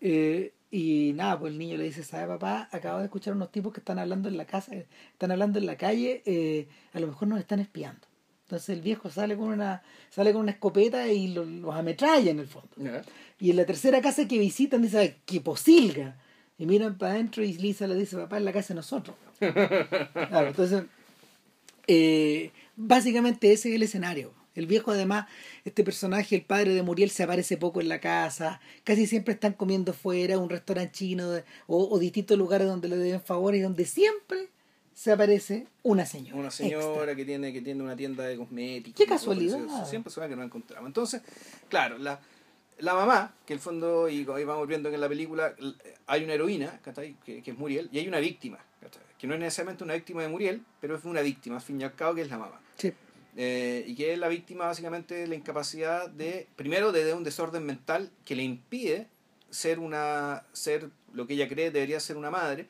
[0.00, 2.68] Eh, y nada, pues el niño le dice, ¿sabe papá?
[2.72, 5.76] Acabo de escuchar unos tipos que están hablando en la casa, están hablando en la
[5.76, 8.00] calle, eh, a lo mejor nos están espiando.
[8.44, 12.40] Entonces el viejo sale con una, sale con una escopeta y lo- los ametralla en
[12.40, 12.68] el fondo.
[13.38, 16.16] Y en la tercera casa que visitan dice, "Ay, ¡qué posilga!
[16.58, 19.14] Y miran para adentro y Lisa le dice, papá, es la casa de nosotros.
[19.40, 20.84] Claro, entonces,
[21.86, 24.32] eh, básicamente ese es el escenario.
[24.54, 25.26] El viejo además,
[25.66, 29.52] este personaje, el padre de Muriel, se aparece poco en la casa, casi siempre están
[29.52, 33.62] comiendo fuera, un restaurante chino de- o, o distintos lugares donde le deben favores y
[33.62, 34.48] donde siempre
[34.94, 36.36] se aparece una señora.
[36.36, 36.64] Una extra.
[36.66, 38.96] señora que tiene, que tiene una tienda de cosméticos.
[38.98, 39.84] Qué casualidad.
[39.84, 40.86] Siempre se que nos encontramos.
[40.88, 41.20] Entonces,
[41.68, 42.18] claro, la,
[42.78, 45.54] la mamá, que en el fondo, y ahí vamos viendo que en la película
[46.06, 46.80] hay una heroína.
[47.24, 48.58] Que, que es Muriel, y hay una víctima,
[49.18, 51.84] que no es necesariamente una víctima de Muriel, pero es una víctima, al fin y
[51.84, 52.60] al cabo, que es la mamá.
[52.76, 52.92] Sí.
[53.36, 57.22] Eh, y que es la víctima básicamente de la incapacidad de, primero, de, de un
[57.24, 59.08] desorden mental que le impide
[59.50, 62.66] ser una ser lo que ella cree debería ser una madre.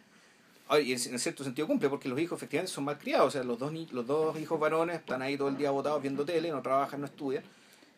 [0.83, 3.29] Y en, cierto sentido cumple, porque los hijos efectivamente son mal criados.
[3.29, 6.03] O sea, los dos, ni- los dos hijos varones están ahí todo el día botados
[6.03, 7.45] viendo tele, no trabajan, no estudian.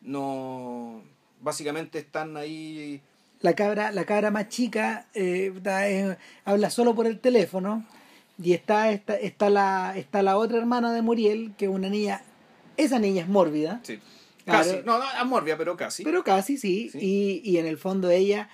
[0.02, 1.02] No,
[1.40, 3.00] básicamente están ahí
[3.40, 7.84] La cabra, la cabra más chica eh, da- eh, habla solo por el teléfono
[8.42, 12.22] y está, está, está, la, está la otra hermana de Muriel, que es una niña,
[12.76, 13.98] esa niña es mórbida, Sí.
[14.44, 14.64] Claro.
[14.70, 14.76] Casi.
[14.86, 16.04] No, no, amorbia, pero casi.
[16.04, 16.98] pero casi sí, Sí.
[17.44, 18.48] Y, y en el fondo ella,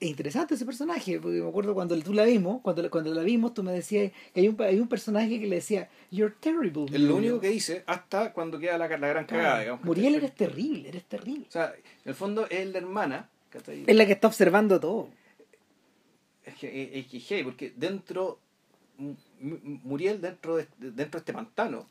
[0.00, 3.54] es interesante ese personaje, porque me acuerdo cuando tú la vimos, cuando, cuando la vimos
[3.54, 6.84] tú me decías que hay un, hay un personaje que le decía, you're terrible.
[6.86, 7.32] es lo Muriel".
[7.32, 9.84] único que dice hasta cuando queda la, la gran cagada, digamos.
[9.84, 11.46] Muriel eres terrible, eres terrible.
[11.48, 13.28] O sea, en el fondo es la hermana.
[13.50, 13.84] ¿cachai?
[13.86, 15.08] Es la que está observando todo.
[16.44, 18.38] Es que es que es heavy, porque dentro,
[19.40, 21.86] Muriel dentro de, dentro de este pantano,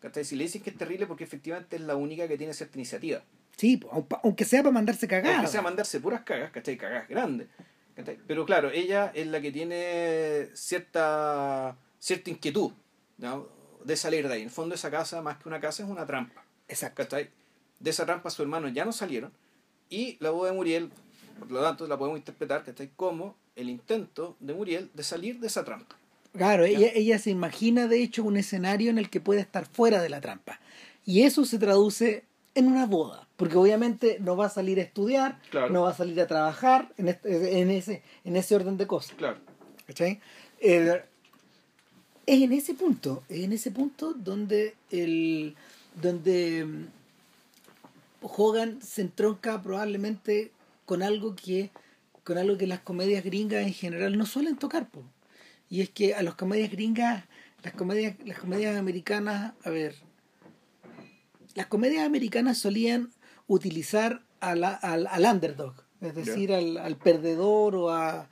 [0.00, 0.24] ¿cachai?
[0.24, 3.22] Si le dicen que es terrible porque efectivamente es la única que tiene cierta iniciativa.
[3.56, 5.36] Sí, aun- aunque sea para mandarse cagada.
[5.36, 6.76] Aunque sea mandarse puras cagas, ¿cachai?
[6.76, 7.48] Cagas grandes.
[7.94, 8.18] ¿cachai?
[8.26, 12.72] Pero claro, ella es la que tiene cierta, cierta inquietud
[13.18, 13.48] ¿no?
[13.84, 14.40] de salir de ahí.
[14.40, 16.44] En el fondo esa casa, más que una casa, es una trampa.
[16.68, 17.02] Exacto.
[17.02, 17.30] ¿cachai?
[17.78, 19.32] De esa trampa sus hermanos ya no salieron.
[19.90, 20.90] Y la voz de Muriel,
[21.38, 22.90] por lo tanto, la podemos interpretar ¿cachai?
[22.96, 25.96] como el intento de Muriel de salir de esa trampa.
[26.34, 30.00] Claro, ella, ella se imagina de hecho un escenario en el que puede estar fuera
[30.00, 30.58] de la trampa.
[31.04, 33.26] Y eso se traduce en una boda.
[33.36, 35.70] Porque obviamente no va a salir a estudiar, Claro.
[35.70, 39.14] no va a salir a trabajar en, este- en, ese, en ese orden de cosas.
[39.16, 39.38] Claro.
[39.86, 40.20] ¿Cachai?
[40.60, 41.02] Eh,
[42.26, 45.56] es en ese punto, es en ese punto donde el
[46.00, 46.86] donde mm,
[48.22, 50.52] Hogan se entronca probablemente
[50.86, 51.70] con algo que
[52.24, 55.02] con algo que las comedias gringas en general no suelen tocar po.
[55.68, 57.24] y es que a las comedias gringas
[57.64, 59.96] las comedias las comedias americanas a ver
[61.54, 63.10] las comedias americanas solían
[63.46, 68.28] utilizar a la- al, al underdog es decir al, al perdedor o a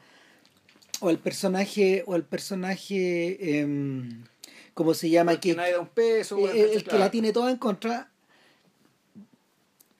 [1.01, 4.25] o al personaje o al personaje em,
[4.75, 5.39] ¿cómo se llama?
[5.41, 6.37] Que nadie da un peso.
[6.51, 6.99] el, el que Claro.
[6.99, 8.11] la tiene toda en contra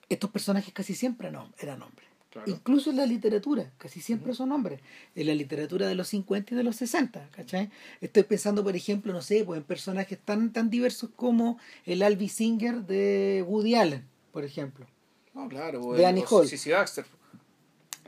[0.09, 2.00] estos personajes casi siempre no, eran hombres
[2.31, 2.49] Claro.
[2.49, 4.79] incluso en la literatura casi siempre son hombres
[5.15, 7.69] en la literatura de los 50 y de los 60 ¿cachai?
[7.99, 12.29] estoy pensando por ejemplo no sé pues en personajes tan tan diversos como el Alvy
[12.29, 14.87] Singer de Woody Allen por ejemplo
[15.33, 15.91] No, claro.
[15.93, 16.47] de Annie Hall.
[16.47, 17.05] Sissy Baxter.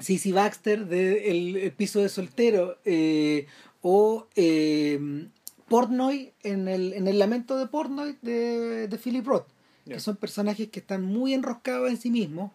[0.02, 3.46] Cici Baxter de el, el piso de soltero eh,
[3.82, 5.28] o eh,
[5.68, 9.48] Portnoy en el, en el lamento de Portnoy de, de Philip Roth
[9.86, 12.52] que son personajes que están muy enroscados en sí mismos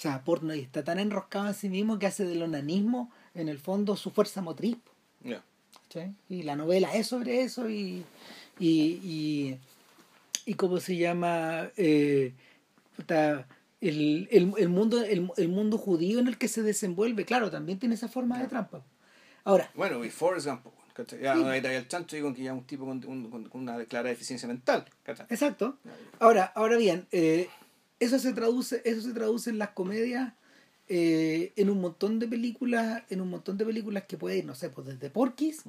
[0.00, 3.58] o sea Portnoy está tan enroscado en sí mismo que hace del onanismo en el
[3.58, 4.78] fondo su fuerza motriz
[5.22, 5.42] Ya.
[5.92, 6.00] ¿sí?
[6.30, 8.02] Y la novela es sobre eso y,
[8.58, 8.70] y,
[9.04, 9.58] y,
[10.46, 11.68] y ¿cómo se llama?
[11.76, 12.32] Eh,
[13.80, 17.78] el, el, el mundo, el, el mundo judío en el que se desenvuelve, claro, también
[17.78, 18.82] tiene esa forma de trampa.
[19.44, 20.66] Ahora, Bueno, y Forrest Gump.
[21.22, 21.42] Ya, Sí.
[21.44, 24.10] ahí está el chancho y con que ya un tipo con, un- con una clara
[24.10, 25.24] deficiencia mental, ¿cachai?
[25.30, 25.78] Exacto.
[26.18, 27.48] Ahora, ahora bien, eh,
[28.00, 30.32] eso se traduce, eso se traduce en las comedias
[30.88, 34.54] eh, en un montón de películas, en un montón de películas que puede ir, no
[34.56, 35.62] sé, pues desde Porky's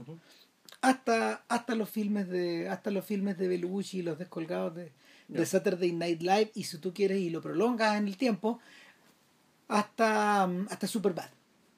[0.81, 4.91] hasta, hasta los filmes de, hasta los filmes de Belushi y los descolgados de,
[5.27, 5.45] de.
[5.45, 8.59] Saturday Night Live, y si tú quieres y lo prolongas en el tiempo,
[9.67, 11.29] hasta, hasta Superbad.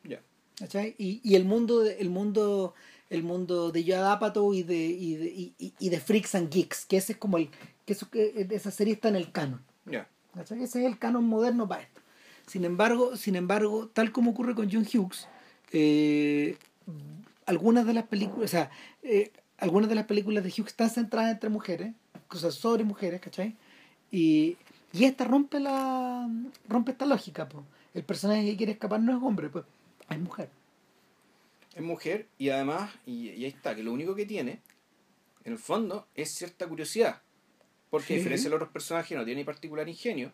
[0.03, 0.21] Ya.
[0.57, 0.95] ¿cachai?
[0.97, 2.73] Y, y el mundo de, el mundo
[3.09, 6.85] el mundo de Judd Apatow y de y de, y, y- de Freaks and Geeks
[6.85, 7.49] que ese es como el
[7.85, 10.07] que, eso, que esa serie está en el canon Ya.
[10.33, 10.63] ¿Cachai?
[10.63, 12.01] ese es el canon moderno para esto
[12.47, 15.27] sin embargo sin embargo tal como ocurre con John Hughes
[15.71, 16.57] eh,
[17.45, 21.31] algunas de las películas o sea eh, algunas de las películas de Hughes están centradas
[21.31, 21.93] entre mujeres
[22.27, 23.55] cosas sobre mujeres ¿cachai?
[24.11, 24.57] y
[24.91, 26.29] y esta rompe la
[26.69, 29.65] rompe esta lógica pues el personaje que quiere escapar no es hombre pues
[30.09, 30.49] es mujer
[31.75, 34.61] Es mujer y además, y, y ahí está, que lo único que tiene,
[35.43, 37.21] en el fondo, es cierta curiosidad.
[37.93, 38.13] Porque Sí.
[38.13, 40.31] a diferencia de los otros personajes, no tiene ni particular ingenio.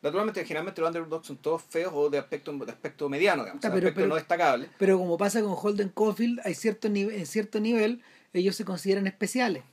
[0.00, 3.66] Naturalmente, generalmente los underdogs son todos feos o de aspecto, de aspecto mediano, digamos, de
[3.68, 4.68] aspecto pero- no destacable.
[4.78, 8.00] Pero como pasa con Holden Caulfield, hay cierto nivel, en cierto nivel
[8.32, 9.64] ellos se consideran especiales.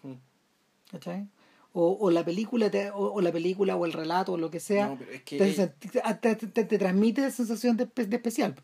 [0.91, 1.27] ¿cachai?
[1.73, 4.59] O, o la película te- o, o la película o el relato o lo que
[4.59, 8.15] sea No, pero es que te, te, te- te- te transmite esa sensación de, de
[8.15, 8.55] especial.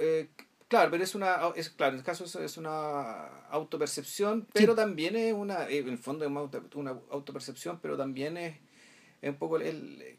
[0.00, 0.28] Eh,
[0.70, 5.34] claro, pero es una, es, claro, en el caso es, una autopercepción, pero también es
[5.34, 8.56] una, eh, en el fondo es una, auto- una autopercepción, pero también es,
[9.20, 10.16] es un poco el,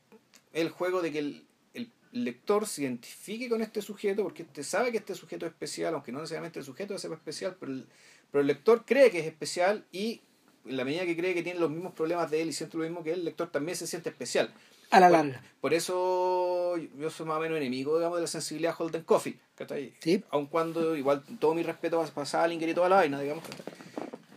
[0.53, 4.91] el juego de que el, el lector se identifique con este sujeto, porque este sabe
[4.91, 7.87] que este sujeto es especial, aunque no necesariamente el sujeto sea especial, pero el,
[8.29, 10.21] pero el lector cree que es especial y
[10.65, 12.83] en la medida que cree que tiene los mismos problemas de él y siente lo
[12.83, 14.53] mismo que él, el lector también se siente especial.
[14.91, 15.41] A la larga.
[15.61, 19.93] Por eso yo soy más o menos enemigo, digamos, de la sensibilidad Holden Coffee, ¿cachai?
[19.99, 20.23] Sí.
[20.31, 23.65] Aun cuando, igual, todo mi respeto va a Salinger y toda la vaina, digamos, ¿cachai?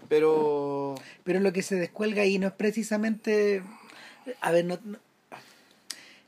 [0.09, 3.63] Pero, Pero lo que se descuelga ahí no es precisamente.
[4.41, 4.79] A ver, no.
[4.85, 4.99] no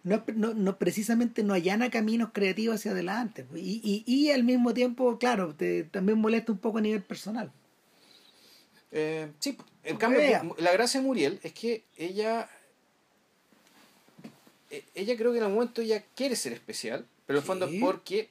[0.05, 4.73] no, no, precisamente no allana caminos creativos hacia adelante pues, y, y, y al mismo
[4.73, 7.51] tiempo claro te, también molesta un poco a nivel personal
[8.93, 10.21] eh, sí, en cambio,
[10.59, 12.49] la gracia de Muriel es que ella,
[14.95, 18.31] ella creo que en algún momento ella quiere ser especial, pero en el fondo porque,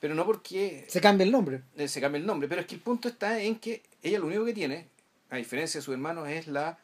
[0.00, 2.74] pero no porque se cambia el nombre eh, se cambia el nombre, pero es que
[2.74, 4.88] el punto está en que ella lo único que tiene,
[5.30, 6.78] a diferencia de sus hermanos, es la...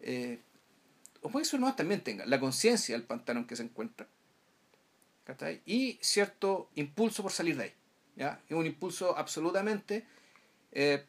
[0.00, 0.38] Eh,
[1.20, 4.06] o puede que sus hermanos también tengan, la conciencia del pantano en que se encuentra.
[5.66, 7.72] Y cierto impulso por salir de ahí.
[8.16, 8.40] ¿ya?
[8.48, 10.04] Es un impulso absolutamente,
[10.72, 11.04] eh,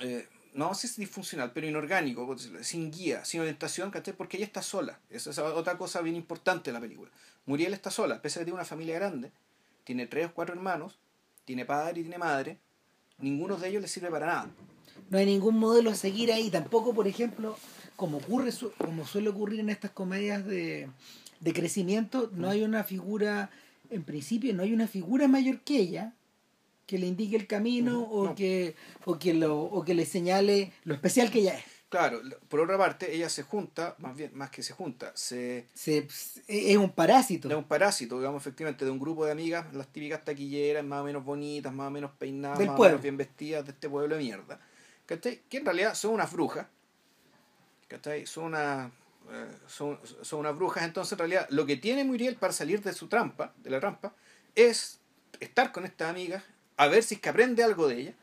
[0.00, 4.14] eh, no sé si disfuncional, pero inorgánico, decirlo, sin guía, sin orientación, ¿cachai?
[4.14, 4.98] porque ella está sola.
[5.10, 7.10] Esa es otra cosa bien importante de la película.
[7.46, 9.32] Muriel está sola, pese a que tiene una familia grande,
[9.84, 10.98] tiene tres o cuatro hermanos,
[11.44, 12.58] tiene padre y tiene madre,
[13.18, 14.50] ninguno de ellos le sirve para nada.
[15.10, 17.56] no hay ningún modelo a seguir ahí tampoco por ejemplo
[17.96, 20.88] como ocurre como suele ocurrir en estas comedias de,
[21.40, 23.50] de crecimiento no hay una figura
[23.90, 26.14] en principio no hay una figura mayor que ella
[26.90, 28.34] que le indique el camino o no.
[28.34, 28.74] que
[29.04, 32.78] o que lo o que le señale lo especial que ella es Claro, por otra
[32.78, 36.06] parte, ella se junta, más bien, más que se junta, se Se-
[36.46, 40.24] es un parásito de un parásito, digamos, efectivamente, de un grupo de amigas, las típicas
[40.24, 43.64] taquilleras, más o menos bonitas, más o menos peinadas, Del más o menos bien vestidas
[43.64, 44.60] de este pueblo de mierda.
[45.06, 45.42] ¿Cachai?
[45.48, 46.66] Que en realidad son unas brujas.
[47.88, 48.24] ¿Cachai?
[48.26, 48.90] Son unas.
[49.32, 50.84] eh, son, son unas brujas.
[50.84, 54.14] Entonces, en realidad, lo que tiene Muriel para salir de su trampa, de la trampa,
[54.54, 55.00] es
[55.40, 56.44] estar con estas amigas,
[56.80, 58.14] a ver si es que aprende algo de ellas,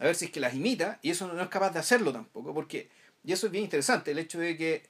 [0.00, 2.52] a ver si es que las imita, y eso no es capaz de hacerlo tampoco,
[2.52, 2.88] porque.
[3.24, 4.82] Y eso es bien interesante, el hecho de que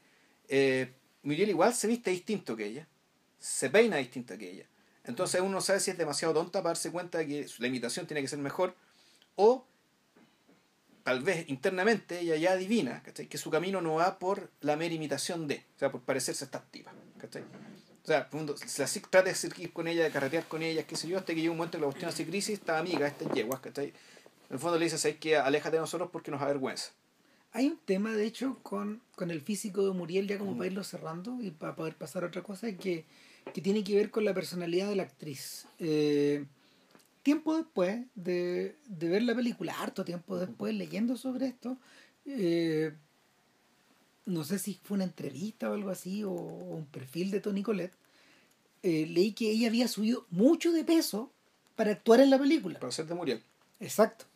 [0.48, 0.90] eh,
[1.22, 2.88] Muriel igual se viste distinto que ella,
[3.38, 4.66] se peina distinta que ella.
[5.04, 8.06] Entonces uno no sabe si es demasiado tonta para darse cuenta de que la imitación
[8.06, 8.74] tiene que ser mejor,
[9.36, 9.66] o
[11.02, 13.26] tal vez internamente ella ya adivina ¿cachai?
[13.26, 16.46] que su camino no va por la mera imitación de, o sea, por parecerse a
[16.46, 16.94] estas tipas.
[17.18, 17.42] ¿cachai?
[18.02, 18.28] O sea,
[18.66, 21.34] se así trata de seguir con ella, de carretear con ella, qué sé yo, hasta
[21.34, 23.88] que llega un momento en que la cuestión hace crisis, esta amiga, estas yeguas, ¿cachai?
[23.88, 26.90] En el fondo le dice, ¿sabes que Aléjate de nosotros porque nos avergüenza.
[27.52, 30.82] Hay un tema, de hecho, con, con el físico de Muriel, ya como para irlo
[30.82, 33.04] cerrando y para poder pasar a otra cosa, que,
[33.54, 35.66] que tiene que ver con la personalidad de la actriz.
[35.78, 36.44] Eh,
[37.22, 41.76] tiempo después de, de ver la película, harto tiempo después, leyendo sobre esto,
[42.26, 42.94] eh,
[44.26, 47.62] no sé si fue una entrevista o algo así, o, o un perfil de Tony
[47.62, 47.94] Colette,
[48.82, 51.30] eh, leí que ella había subido mucho de peso
[51.76, 52.78] para actuar en la película.
[52.80, 53.42] Para ser de Muriel.
[53.80, 54.26] Exacto.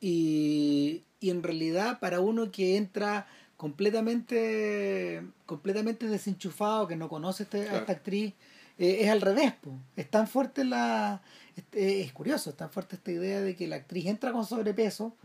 [0.00, 7.68] Y, y en realidad para uno que entra completamente completamente desenchufado, que no conoce este-
[7.70, 8.34] a esta actriz,
[8.78, 9.54] eh, es al revés.
[9.54, 9.72] po.
[9.96, 11.22] Es tan fuerte la...
[11.56, 15.16] este, es curioso, es tan fuerte esta idea de que la actriz entra con sobrepeso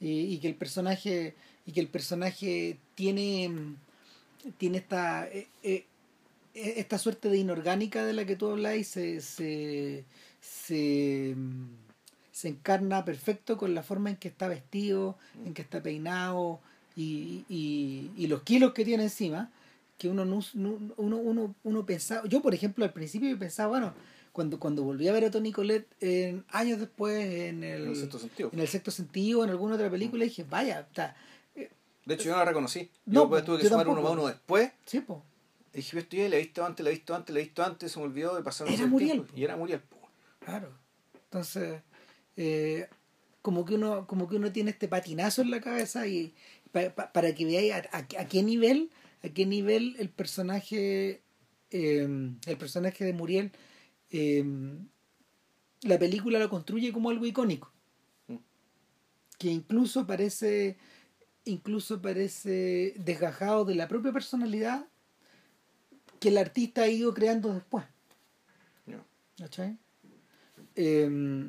[0.00, 1.36] y que el personaje
[1.66, 3.50] y que el personaje tiene
[4.58, 5.84] tiene esta eh, eh,
[6.54, 10.04] eh, esta suerte de inorgánica de la que tú hablas y se se,
[10.40, 11.34] se
[12.32, 16.60] se encarna perfecto con la forma en que está vestido en que está peinado
[16.94, 19.50] y, y, y los kilos que tiene encima
[19.98, 23.68] que uno no, no- uno, uno, uno pensaba yo por ejemplo al principio yo pensaba
[23.70, 23.94] bueno
[24.32, 27.16] cuando cuando volví a ver a Tony Colette en, años después
[27.48, 28.50] en el, En el sexto sentido.
[28.52, 31.16] en el sexto sentido en alguna otra película dije vaya está
[32.06, 32.90] De hecho, yo no la reconocí.
[33.04, 34.70] No, yo pues, tuve que yo sumar uno más uno después.
[34.86, 35.02] sí
[35.74, 37.62] Y dije, esto ya la he visto antes, la he visto antes, la he visto
[37.64, 39.32] antes, se me olvidó de pasar Era el Muriel, tiempo.
[39.36, 39.82] Y era Muriel.
[40.38, 40.70] Claro.
[41.24, 41.82] Entonces,
[42.36, 42.88] eh,
[43.42, 46.32] como que uno, como que uno tiene este patinazo en la cabeza y
[46.72, 48.90] pa- pa- para que veáis a, a- a qué nivel,
[49.24, 51.22] a qué nivel el personaje,
[51.70, 52.08] eh,
[52.46, 53.50] el personaje de Muriel,
[54.10, 54.44] eh,
[55.82, 57.72] la película lo construye como algo icónico.
[58.28, 58.36] Mm.
[59.38, 60.76] Que incluso parece,
[61.46, 64.86] incluso parece desgajado de la propia personalidad
[66.20, 67.84] que el artista ha ido creando después.
[68.86, 69.02] Ya.
[69.38, 69.78] ¿Cachai?
[70.74, 71.48] Eh,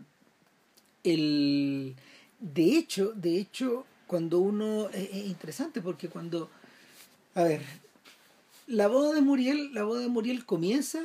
[1.03, 1.95] el,
[2.39, 6.49] de hecho, de hecho, cuando uno es, es interesante porque cuando
[7.37, 7.61] a ver,
[8.65, 10.99] la boda de Muriel, la boda de Muriel comienza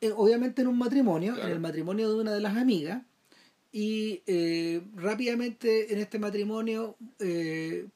[0.00, 1.48] eh, obviamente en un matrimonio, Claro.
[1.48, 3.02] en el matrimonio de una de las amigas
[3.72, 7.86] y eh, rápidamente en este matrimonio eh,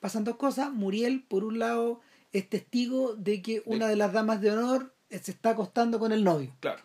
[0.00, 0.72] pasan dos cosas.
[0.72, 2.00] Muriel, por un lado,
[2.32, 6.12] es testigo de que una de las damas de honor eh, se está acostando con
[6.12, 6.82] el novio Claro.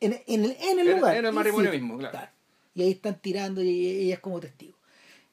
[0.00, 1.16] en, en el, en el En- lugar.
[1.16, 2.28] en el matrimonio mismo, claro.
[2.74, 4.76] Y ahí están tirando y ella es como testigo.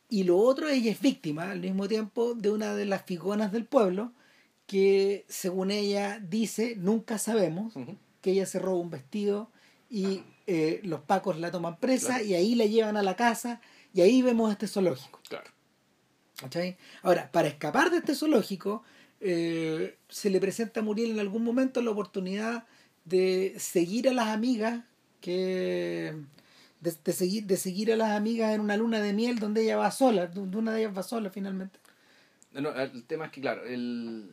[0.09, 3.65] Y lo otro, ella es víctima al mismo tiempo de una de las figonas del
[3.65, 4.11] pueblo
[4.67, 7.73] que, según ella dice, nunca sabemos
[8.21, 9.49] que ella se roba un vestido
[9.89, 12.25] y eh, los pacos la toman presa Claro.
[12.25, 13.59] y ahí la llevan a la casa
[13.93, 15.19] y ahí vemos este zoológico.
[15.27, 15.49] Claro.
[16.43, 16.77] ¿Cachai?
[17.01, 18.83] Ahora, para escapar de este zoológico,
[19.21, 22.65] eh, se le presenta a Muriel en algún momento la oportunidad
[23.05, 24.81] de seguir a las amigas
[25.21, 26.13] que
[26.81, 29.77] de, de seguir de seguir a las amigas en una luna de miel donde ella
[29.77, 31.79] va sola, donde una de ellas va sola finalmente.
[32.51, 34.27] No, el tema es que, claro, el,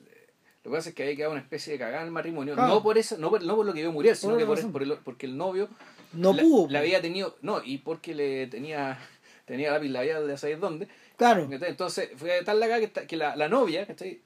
[0.63, 2.55] lo que pasa es que había quedado una especie de cagada en el matrimonio.
[2.55, 2.75] Claro.
[2.75, 4.83] No por eso, no por, no por lo que vio Muriel, sino Por que por
[4.83, 5.69] el- porque el novio
[6.13, 6.69] No la, pudo.
[6.71, 8.99] la había tenido, no, y porque le tenía
[9.47, 10.89] tenía lápiz labial de saber dónde.
[11.21, 11.47] Claro.
[11.53, 14.23] Entonces fue tal la que, que la, la novia, ¿cachai?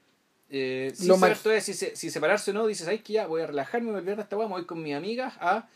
[0.49, 3.27] Eh, sin Lo saber si, se- si separarse o no, dices, ¿sabes que ya?
[3.27, 5.33] Voy a relajarme, me voy a olvidar de esta weá, me voy con mis amigas
[5.41, 5.67] a.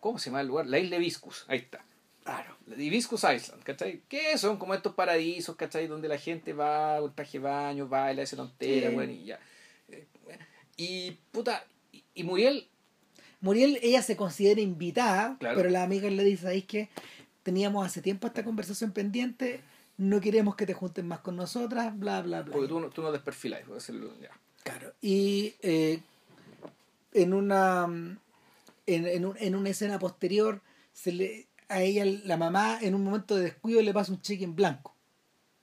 [0.00, 0.66] ¿Cómo se llama el lugar?
[0.66, 1.84] La isla Hibiscus, ahí está.
[2.24, 2.56] Claro.
[2.76, 4.02] Hibiscus Island, ¿cachai?
[4.08, 5.86] Que son como estos paraísos, ¿cachai?
[5.86, 8.96] Donde la gente va con traje de baño, baila, hace tontera, Sí.
[8.96, 9.38] weón, y ya.
[9.90, 10.44] Eh, bueno.
[10.76, 12.66] Y puta, y, y Muriel,
[13.40, 15.56] Muriel, ella se considera invitada, Claro.
[15.56, 16.88] pero la amiga le dice, ¿sabéis que
[17.44, 19.60] teníamos hace tiempo esta conversación pendiente?
[19.98, 22.52] No queremos que te junten más con nosotras, bla, bla, bla.
[22.52, 23.10] porque tú, no- tú no
[23.92, 24.30] lo- ya.
[24.62, 24.92] Claro.
[25.00, 26.00] Y eh,
[27.12, 27.84] en una
[28.86, 30.60] en, en, un- en una escena posterior
[30.92, 34.44] se le a ella la mamá en un momento de descuido le pasa un cheque
[34.44, 34.94] en blanco.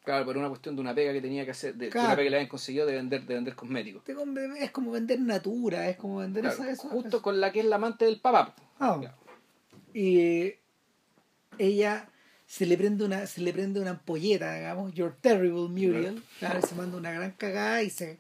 [0.03, 2.29] Claro, por una cuestión de una pega que tenía que hacer, de, una pega que
[2.29, 4.03] le habían conseguido de vender, de vender cosméticos.
[4.59, 7.21] Es como vender natura, es como vender Claro, esa- eso- justo eso.
[7.23, 8.53] con la que es la amante del papá.
[8.79, 8.97] Ah.
[8.99, 9.15] Claro.
[9.95, 10.59] Y eh,
[11.57, 12.07] ella
[12.47, 16.23] se le prende una se le prende una ampolleta, digamos, You're terrible Muriel.
[16.39, 18.19] Claro, y se manda una gran cagada y se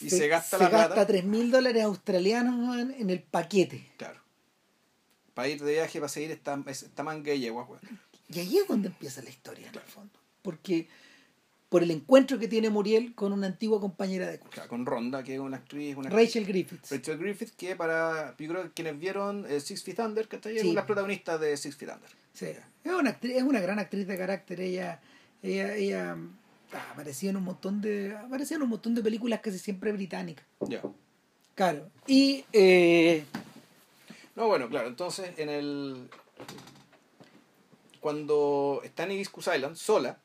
[0.00, 1.06] Y se gasta la gasta plata.
[1.06, 3.90] 3 mil dólares australianos en el paquete.
[3.96, 4.20] Claro.
[5.34, 7.80] Para ir de viaje, para seguir esta, esta manga yeguas, weón.
[8.28, 10.18] Y ahí es donde empieza la historia, en el fondo.
[10.42, 10.88] Porque
[11.68, 15.22] por el encuentro que tiene Muriel con una antigua compañera de curso, Claro, Con Ronda,
[15.22, 16.90] que es una actriz, una Rachel Griffiths.
[16.90, 20.48] Rachel Griffith, que para, yo creo que quienes vieron eh, Six Feet Under, que está
[20.48, 20.58] Sí.
[20.58, 22.10] es las protagonistas de Six Feet Under.
[22.38, 22.46] Sí,
[22.84, 24.60] es una actriz, es una gran actriz de carácter.
[24.60, 25.00] Ella,
[25.42, 26.16] ella, ella
[26.72, 30.46] ah, aparecía en un montón de, aparecía en un montón de películas casi siempre británicas.
[30.60, 30.80] Ya.
[31.56, 31.90] Claro.
[32.06, 33.24] Y eh,
[34.36, 36.08] No, bueno, claro, entonces en el.
[37.98, 40.20] Cuando está en Hibiscus Island, sola,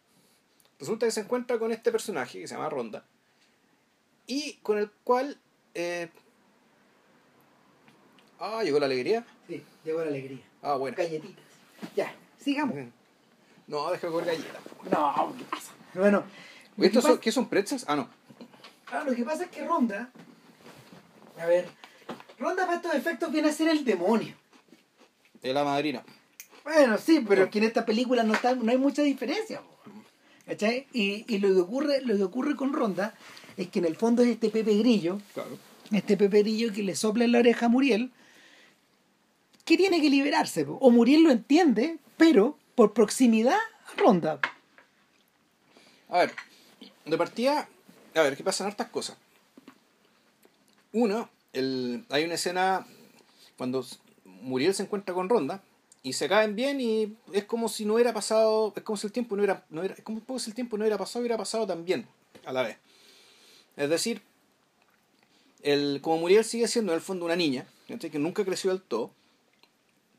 [0.77, 3.07] resulta que se encuentra con este personaje que se llama Ronda
[4.27, 5.39] y con el cual.
[5.73, 6.09] Eh...
[8.39, 9.25] Ah, llegó la alegría.
[9.47, 10.43] sí, llegó la alegría.
[10.61, 10.95] Ah, bueno.
[10.95, 11.42] Galletitas.
[11.95, 12.75] Ya, sigamos.
[13.67, 14.61] No, deja de comer galletas.
[14.91, 15.71] No, ¿qué pasa?
[15.93, 16.23] Bueno,
[16.77, 17.85] lo que ¿Estos son, ¿Qué son pretzels?
[17.87, 18.09] Ah, no.
[18.91, 20.09] Ah, lo que pasa es que Ronda,
[21.39, 21.67] a ver,
[22.37, 24.35] Ronda para estos efectos viene a ser el demonio.
[25.41, 26.03] De la madrina.
[26.63, 29.61] Bueno, sí, pero es que en esta película no, está, no hay mucha diferencia.
[30.45, 30.87] ¿Cachai?
[30.93, 33.13] Y, y lo, que ocurre, lo que ocurre con Ronda
[33.57, 35.57] es que en el fondo es este Pepe Grillo, Claro.
[35.91, 38.11] este Pepe Grillo que le sopla en la oreja a Muriel,
[39.65, 40.65] que tiene que liberarse.
[40.67, 44.39] O Muriel lo entiende, pero por proximidad a Ronda.
[46.09, 46.33] A ver,
[47.05, 47.67] de partida,
[48.15, 49.17] a ver, que pasan hartas cosas.
[50.91, 52.85] Uno, el, hay una escena
[53.57, 53.85] cuando
[54.25, 55.63] Muriel se encuentra con Ronda
[56.03, 59.13] y se caen bien y es como si no hubiera pasado, es como si el
[59.13, 61.65] tiempo no hubiera, no era, es como si el tiempo no hubiera pasado, hubiera pasado
[61.65, 62.05] también
[62.45, 62.77] a la vez.
[63.77, 64.21] Es decir,
[65.63, 69.11] el, como Muriel sigue siendo en el fondo una niña, que nunca creció del todo,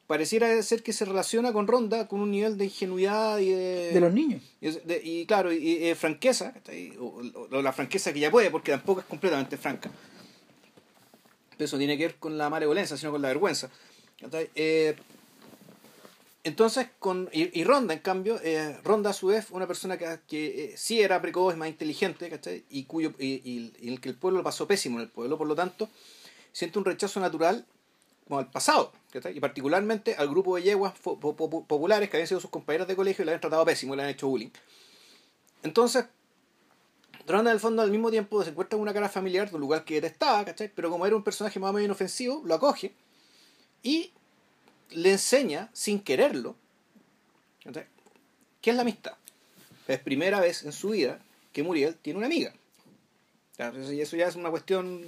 [0.07, 3.91] pareciera ser que se relaciona con Ronda con un nivel de ingenuidad y de...
[3.93, 4.43] De los niños.
[4.61, 6.55] Y, de- y claro, y, y, franqueza,
[7.01, 7.23] o,
[7.63, 9.91] la franqueza que ya puede, porque tampoco es completamente franca.
[11.57, 13.71] Pero eso tiene que ver con la malevolencia, sino con la vergüenza.
[14.55, 14.95] Eh,
[16.43, 20.19] entonces, con, y, y Ronda, en cambio, eh, Ronda a su vez, una persona que,
[20.29, 22.65] que eh, sí era precoz, más inteligente, ¿cachai?
[22.69, 25.39] Y, cuyo, y, y- y el que el pueblo lo pasó pésimo en el pueblo,
[25.39, 25.89] por lo tanto,
[26.53, 27.65] siente un rechazo natural
[28.29, 29.37] como al pasado, ¿cachai?
[29.37, 33.27] y particularmente al grupo de yeguas populares que habían sido sus compañeros de colegio y
[33.27, 34.51] le habían tratado pésimo y le han hecho bullying.
[35.63, 36.07] Entonces,
[37.27, 39.61] Ronda en el fondo al mismo tiempo se encuentra en una cara familiar de un
[39.61, 40.71] lugar que detestaba, ¿cachai?
[40.75, 42.93] Pero como era un personaje más o menos inofensivo, lo acoge
[43.83, 44.13] y
[44.91, 46.57] le enseña, sin quererlo,
[47.63, 47.87] ¿cachai?
[48.61, 49.13] ¿qué es la amistad?
[49.87, 51.21] Es primera vez en su vida
[51.53, 52.53] que Muriel tiene una amiga.
[53.91, 55.03] Y eso ya es una cuestión...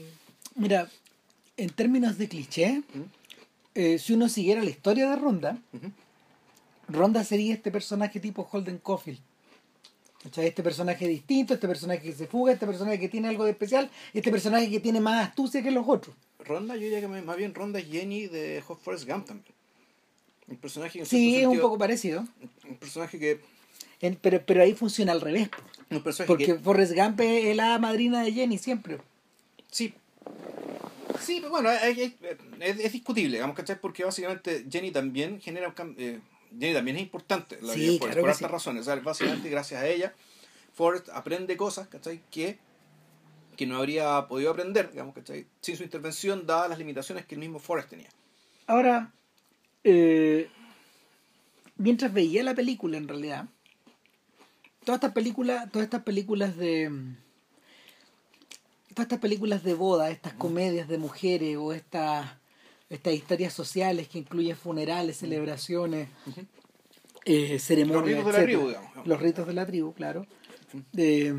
[0.54, 0.88] Mira,
[1.57, 2.82] en términos de cliché,
[3.76, 5.58] eh, si uno siguiera la historia de Ronda.
[6.88, 9.20] Ronda sería este personaje tipo Holden Caulfield.
[10.36, 13.88] Este personaje distinto, este personaje que se fuga, este personaje que tiene algo de especial,
[14.12, 16.16] este personaje que tiene más astucia que los otros.
[16.40, 19.54] Ronda, yo diría que más bien Ronda es Jenny de Hot Forest Gump también.
[20.48, 22.24] Un personaje que Sí, es un poco parecido.
[22.68, 23.40] un personaje que
[24.00, 25.48] En- pero, pero ahí funciona al revés.
[25.90, 28.98] un personaje Porque que Forrest Gump es la madrina de Jenny siempre.
[29.70, 29.94] sí
[31.20, 32.12] sí pero bueno es, es-
[32.60, 33.80] es- es discutible digamos ¿cachai?
[33.80, 36.20] porque básicamente Jenny también genera un cambio
[36.58, 38.52] Jenny también es importante la Sí, vida de Forrest, claro por hartas sí.
[38.52, 40.14] razones sea, básicamente gracias a ella
[40.74, 42.20] Forrest aprende cosas ¿cachai?
[42.30, 42.58] que
[43.56, 45.46] que no habría podido aprender digamos ¿cachai?
[45.60, 48.08] sin su intervención dadas las limitaciones que el mismo Forrest tenía
[48.68, 49.12] Ahora,
[49.84, 50.48] eh,
[51.76, 53.46] mientras veía la película, en realidad,
[54.84, 56.90] todas estas películas, todas estas películas de
[58.97, 62.30] todas estas películas de boda, estas comedias de mujeres o estas
[62.88, 66.09] estas historias sociales que incluyen funerales, celebraciones,
[67.26, 69.07] eh, ceremonias, Los ritos de la tribu, digamos.
[69.07, 70.26] los ritos de la tribu, claro.
[70.97, 71.34] Eh,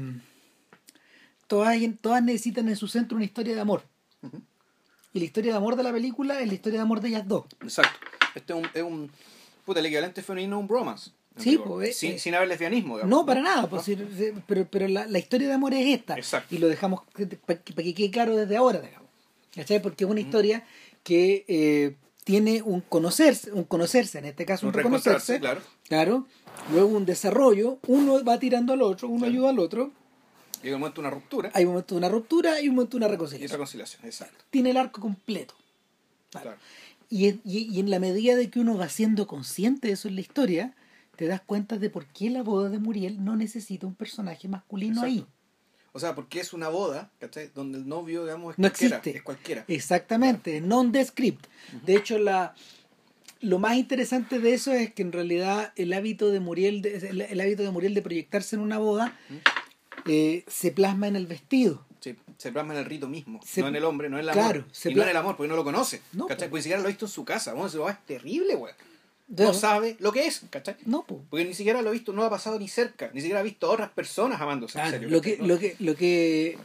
[1.47, 3.81] todas, todas necesitan en su centro una historia de amor.
[5.13, 7.27] Y la historia de amor de la película es la historia de amor de ellas
[7.27, 7.45] dos.
[7.61, 7.97] exacto
[8.35, 9.11] este es un, es un
[9.65, 13.09] puta, el equivalente femenino a un bromance Sí, pues, sin, eh, sin haber lesbianismo digamos,
[13.17, 13.83] No, para nada, pues,
[14.47, 16.15] pero, pero la, la historia de amor es esta.
[16.17, 16.53] Exacto.
[16.55, 19.09] Y lo dejamos para que, pa' que quede claro desde ahora, digamos.
[19.55, 19.81] ¿Cachai?
[19.81, 20.63] Porque es una historia
[21.03, 25.39] que eh, tiene un conocerse, un conocerse, en este caso un, reconocerse.
[25.39, 25.61] claro.
[25.87, 26.27] Claro.
[26.71, 29.31] Luego un desarrollo, uno va tirando al otro, uno Claro.
[29.33, 29.91] ayuda al otro.
[30.61, 32.97] llega un momento de una ruptura Hay un momento de una ruptura y un momento
[32.97, 33.11] de una y
[33.47, 34.05] reconciliación.
[34.05, 35.53] exacto Tiene el arco completo.
[36.31, 36.55] Claro.
[37.09, 40.07] Y, en- y, y en la medida de que uno va siendo consciente de eso
[40.09, 40.73] en la historia,
[41.17, 45.03] te das cuenta de por qué la boda de Muriel no necesita un personaje masculino
[45.03, 45.07] Exacto.
[45.07, 45.25] ahí.
[45.93, 47.49] O sea, porque es una boda, ¿cachai?
[47.55, 48.97] Donde el novio, digamos, es No cualquiera.
[48.97, 49.17] existe.
[49.17, 49.65] Es cualquiera.
[49.67, 51.47] Exactamente, non-descript.
[51.85, 52.53] De hecho, la,
[53.41, 57.21] lo más interesante de eso es que en realidad el hábito de Muriel de, el,
[57.21, 59.17] el hábito de Muriel de proyectarse en una boda
[60.05, 61.83] eh, se plasma en el vestido.
[61.99, 64.31] Sí, se plasma en el rito mismo, Se- no en el hombre, no en el
[64.31, 64.65] claro, amor.
[64.71, 66.01] se y no en el amor, porque no lo conoce.
[66.13, 66.47] No, ¿cachai?
[66.47, 66.51] po.
[66.51, 67.53] Porque ni siquiera lo ha visto en su casa.
[67.53, 68.73] Bueno, es terrible, güey.
[69.29, 70.75] No sabe lo que es, ¿cachai?
[70.85, 71.21] No, po.
[71.29, 73.67] Porque ni siquiera lo ha visto, no ha pasado ni cerca, ni siquiera ha visto
[73.67, 74.77] a otras personas amándose.
[74.79, 75.47] en Claro, serio, lo que, No.
[75.47, 76.57] lo que, lo que,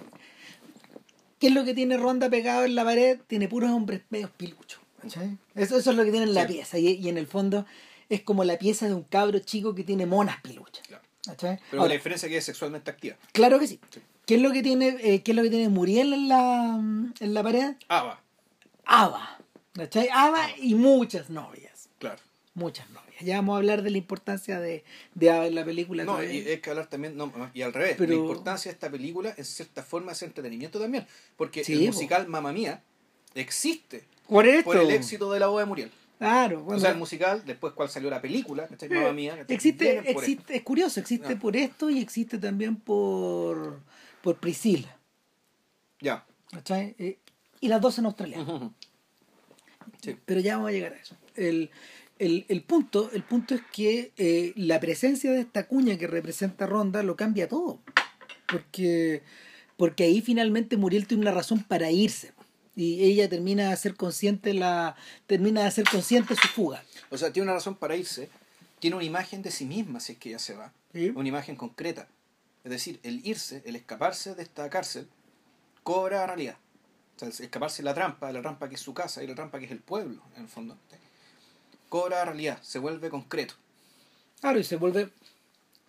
[1.38, 3.18] ¿qué es lo que tiene Ronda pegado en la pared?
[3.26, 4.80] Tiene puros hombres medios piluchos.
[5.00, 5.36] ¿cachai?
[5.56, 6.52] Eso, eso es lo que tiene en la Sí.
[6.52, 6.78] pieza.
[6.78, 7.66] Y, y en el fondo
[8.08, 10.86] es como la pieza de un cabro chico que tiene monas piluchas.
[10.86, 11.02] Claro.
[11.26, 11.58] ¿cachai?
[11.70, 13.16] Pero Ahora, la diferencia es que es sexualmente activa.
[13.32, 13.80] claro que sí.
[13.90, 14.00] Sí.
[14.24, 16.76] ¿Qué es lo que tiene, eh, qué es lo que tiene Muriel en la,
[17.18, 17.74] en la pared?
[17.88, 18.20] Ah, va,
[18.84, 19.38] Ava.
[19.74, 20.08] ¿Cachai?
[20.12, 21.88] Ava y muchas novias.
[21.98, 22.20] claro.
[22.54, 23.14] Muchas novias.
[23.20, 24.84] Ya vamos a hablar de la importancia de,
[25.14, 26.04] de la película.
[26.04, 28.90] No, y es que hablar también, no, y al revés, Pero- la importancia de esta
[28.90, 31.06] película en cierta forma es entretenimiento también.
[31.36, 32.82] Porque Sí, el musical Mamma Mía
[33.34, 34.64] existe Por esto.
[34.64, 35.90] por el éxito de la boda de Muriel.
[36.18, 36.60] Claro.
[36.60, 38.88] O bueno, sea, el musical, después cuál salió la película, ¿cachai?
[38.92, 39.36] Eh, Mamma Mía.
[39.38, 39.56] ¿cachai?
[39.56, 41.38] existe, existe, es curioso, existe Ah.
[41.40, 43.80] por esto y existe también por,
[44.22, 44.94] por Priscila.
[46.00, 46.24] Ya.
[46.52, 46.94] ¿cachai?
[46.98, 47.18] Eh,
[47.60, 48.56] y las dos en australiano.
[48.56, 48.72] Ujú.
[50.00, 50.16] Sí.
[50.24, 51.16] Pero ya vamos a llegar a eso.
[51.36, 51.70] El,
[52.24, 56.66] el, el punto, el punto es que eh, la presencia de esta cuña que representa
[56.66, 57.80] Ronda lo cambia todo.
[58.46, 59.22] Porque,
[59.76, 62.32] porque ahí finalmente Muriel tiene una razón para irse.
[62.76, 64.96] Y ella termina de ser consciente la.
[65.26, 66.82] termina de ser consciente su fuga.
[67.10, 68.30] O sea, tiene una razón para irse,
[68.78, 71.10] tiene una imagen de sí misma si es que ella se va, Sí.
[71.14, 72.08] una imagen concreta.
[72.64, 75.08] Es decir, el irse, el escaparse de esta cárcel,
[75.82, 76.56] cobra realidad.
[77.16, 79.34] O sea, escaparse de la trampa, de la trampa que es su casa y la
[79.34, 80.78] trampa que es el pueblo, en el fondo.
[81.92, 83.52] Cobra realidad, se vuelve concreto.
[84.40, 85.10] Claro, y se vuelve,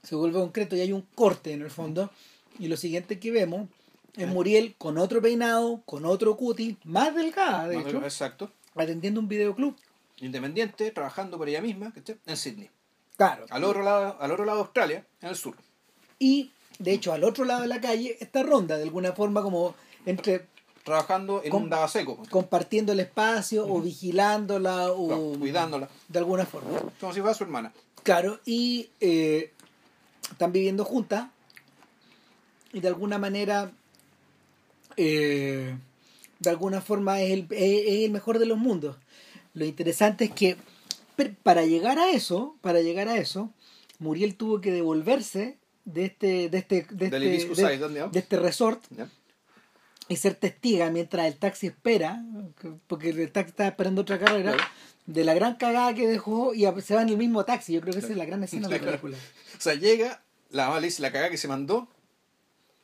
[0.03, 2.11] se vuelve concreto y hay un corte en el fondo.
[2.59, 3.69] Y lo siguiente que vemos
[4.17, 8.51] es Muriel con otro peinado, con otro cutis, más delgada, de Más hecho, Exacto.
[8.75, 9.77] atendiendo un videoclub.
[10.17, 11.93] Independiente, trabajando por ella misma,
[12.25, 12.69] en Sydney.
[13.15, 13.45] Claro.
[13.49, 15.55] Al otro lado, al otro lado de Australia, en el sur.
[16.19, 19.73] Y, de hecho, al otro lado de la calle está Ronda, de alguna forma como
[20.05, 20.47] entre
[20.83, 25.89] Trabajando en Com- un daba seco, pues, compartiendo el espacio o vigilándola o claro, cuidándola,
[26.09, 26.77] de alguna forma.
[26.99, 27.71] como si fuera su hermana.
[28.03, 29.51] Claro, y eh,
[30.29, 31.27] están viviendo juntas
[32.73, 33.71] y de alguna manera,
[34.97, 35.75] eh,
[36.39, 38.97] de alguna forma es el, es- el mejor de los mundos.
[39.53, 40.57] Lo interesante es que
[41.43, 43.51] para llegar a eso, para llegar a eso,
[43.99, 48.83] Muriel tuvo que devolverse de este, de este, de este, este resort.
[50.09, 52.23] Y ser testiga mientras el taxi espera,
[52.87, 54.69] porque el taxi está esperando otra carrera, Claro.
[55.05, 57.73] de la gran cagada que dejó y se va en el mismo taxi.
[57.73, 59.17] Yo creo que esa es la gran escena de la película.
[59.57, 61.87] O sea, llega, la mamá le dice la cagada que se mandó,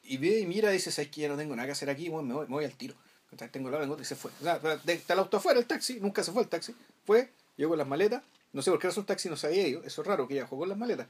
[0.04, 2.10] y ve y mira y dice, ¿sabes que ya no tengo nada que hacer aquí?
[2.10, 2.96] Bueno, me, voy, me voy al tiro.
[3.32, 4.32] Entonces, tengo la vengo y se fue.
[4.40, 6.74] O sea, está el auto afuera, el taxi, nunca se fue el taxi.
[7.06, 9.68] Fue, llegó con las maletas, no sé por qué era un taxi, no se había
[9.68, 9.84] ido.
[9.84, 11.06] Eso es raro, que ella jugó con las maletas.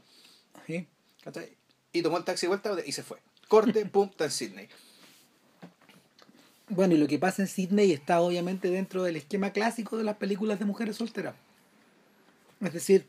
[0.67, 0.85] Sí.
[1.93, 3.19] Y tomó el taxi de vuelta y se fue.
[3.47, 4.69] Corte, pum, está en Sydney.
[6.69, 10.17] Bueno, y lo que pasa en Sydney está obviamente dentro del esquema clásico de las
[10.17, 11.35] películas de mujeres solteras.
[12.61, 13.05] Es decir,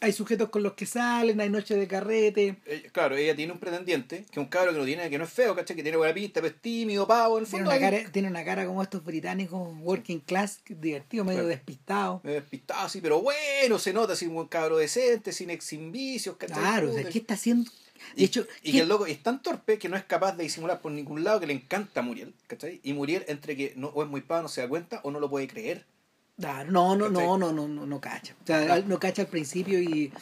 [0.00, 3.58] hay sujetos con los que salen, hay noches de carrete, Eh, claro, ella tiene un
[3.58, 5.76] pretendiente, que es un cabro que no tiene, que no es feo, ¿cachai?
[5.76, 7.76] Que tiene buena pinta, pero es tímido, pavo, en el tiene fondo.
[7.78, 11.48] una, ahí, cara, tiene una cara como estos británicos working class, divertido, medio Claro.
[11.48, 12.20] despistado.
[12.24, 16.36] medio despistado así, pero bueno, se nota así un buen cabro decente, sin, sin vicios,
[16.36, 16.58] ¿cachai?
[16.58, 17.70] Claro, o sea, ¿qué está haciendo?
[18.16, 20.32] De Y, hecho, y ¿qué- que el loco es tan torpe que no es capaz
[20.36, 22.80] de disimular por ningún lado que le encanta a Muriel, ¿cachai?
[22.82, 25.20] Y Muriel entre que no, o es muy pavo, no se da cuenta, o no
[25.20, 25.84] lo puede creer.
[26.38, 27.26] Claro, no, no, ¿Cachai?
[27.26, 28.34] no, no, no, no, no cacha.
[28.42, 30.12] O sea, no cacha al principio y,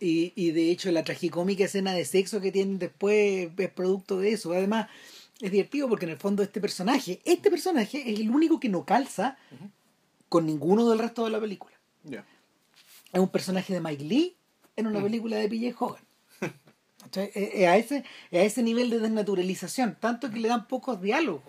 [0.00, 4.32] y, y de hecho la tragicómica escena de sexo que tienen después es producto de
[4.32, 4.52] eso.
[4.52, 4.88] Además,
[5.40, 8.84] es divertido porque en el fondo este personaje, este personaje es el único que no
[8.84, 9.36] calza
[10.28, 11.74] con ninguno del resto de la película.
[13.12, 14.36] Es un personaje de Mike Lee
[14.74, 15.02] en una Mm.
[15.04, 15.76] película de P.J.
[15.84, 16.02] Hogan.
[17.16, 17.30] ¿Cachai?
[17.34, 21.00] Es- es a, ese, es a ese nivel de desnaturalización, tanto que le dan pocos
[21.00, 21.42] diálogos.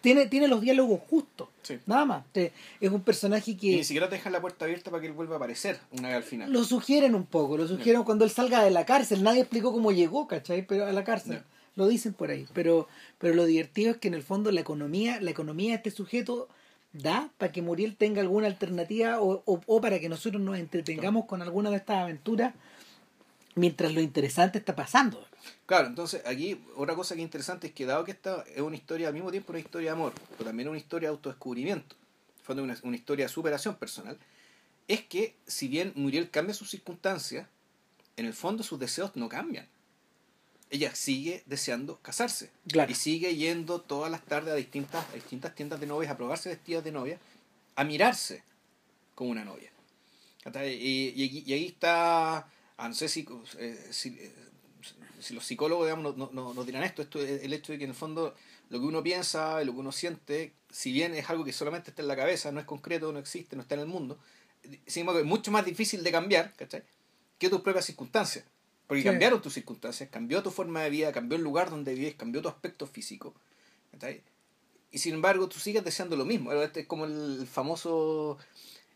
[0.00, 1.78] Tiene, tiene los diálogos justos, Sí.
[1.86, 2.24] nada más.
[2.34, 5.14] Es un personaje Y que ni siquiera te dejan la puerta abierta para que él
[5.14, 6.52] vuelva a aparecer una vez al final.
[6.52, 9.22] lo sugieren un poco, lo sugieren cuando él salga de la cárcel.
[9.22, 10.66] Nadie explicó cómo llegó, ¿cachai?
[10.66, 11.42] Pero a la cárcel.
[11.74, 12.46] Lo dicen por ahí.
[12.52, 12.86] Pero,
[13.18, 16.48] pero lo divertido es que en el fondo la economía, la economía de este sujeto
[16.92, 21.24] da para que Muriel tenga alguna alternativa o, o, o para que nosotros nos entretengamos
[21.24, 22.52] con alguna de estas aventuras
[23.54, 25.26] mientras lo interesante está pasando.
[25.66, 28.76] Claro, entonces aquí otra cosa que es interesante es que dado que esta es una
[28.76, 31.96] historia al mismo tiempo una historia de amor, pero también una historia de autodescubrimiento,
[32.42, 34.18] fue una, una historia de superación personal,
[34.88, 37.46] es que si bien Muriel cambia sus circunstancias,
[38.16, 39.66] en el fondo sus deseos no cambian.
[40.70, 42.90] Ella sigue deseando casarse Claro.
[42.90, 46.48] y sigue yendo todas las tardes a distintas, a distintas tiendas de novias a probarse
[46.48, 47.18] vestidas de novia,
[47.76, 48.42] a mirarse
[49.14, 49.70] como una novia.
[50.46, 52.46] Y, y, aquí- y ahí está,
[52.76, 53.26] ah, no sé si,
[53.58, 54.32] eh, si, eh,
[55.20, 57.78] si los psicólogos digamos, no- no- no- nos dirán esto, esto es el hecho de
[57.78, 58.34] que en el fondo
[58.70, 61.90] lo que uno piensa y lo que uno siente, si bien es algo que solamente
[61.90, 64.18] está en la cabeza, no es concreto, no existe, no está en el mundo,
[64.86, 66.82] sin embargo es mucho más difícil de cambiar ¿cachai?
[67.38, 68.44] que tus propias circunstancias.
[68.86, 69.08] Porque Sí.
[69.08, 72.48] cambiaron tus circunstancias, cambió tu forma de vida, cambió el lugar donde vives, cambió tu
[72.48, 73.34] aspecto físico.
[73.92, 74.22] ¿cachai?
[74.90, 76.52] Y sin embargo tú sigues deseando lo mismo.
[76.52, 78.36] Este es como el famoso...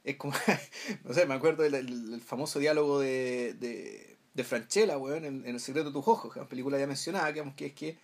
[0.09, 0.33] Es como,
[1.05, 5.55] no sé, me acuerdo del, del- famoso diálogo de, de, de Franchella, weón, en, en
[5.55, 7.99] El secreto de tus ojos, que es una película ya mencionada, que, que es que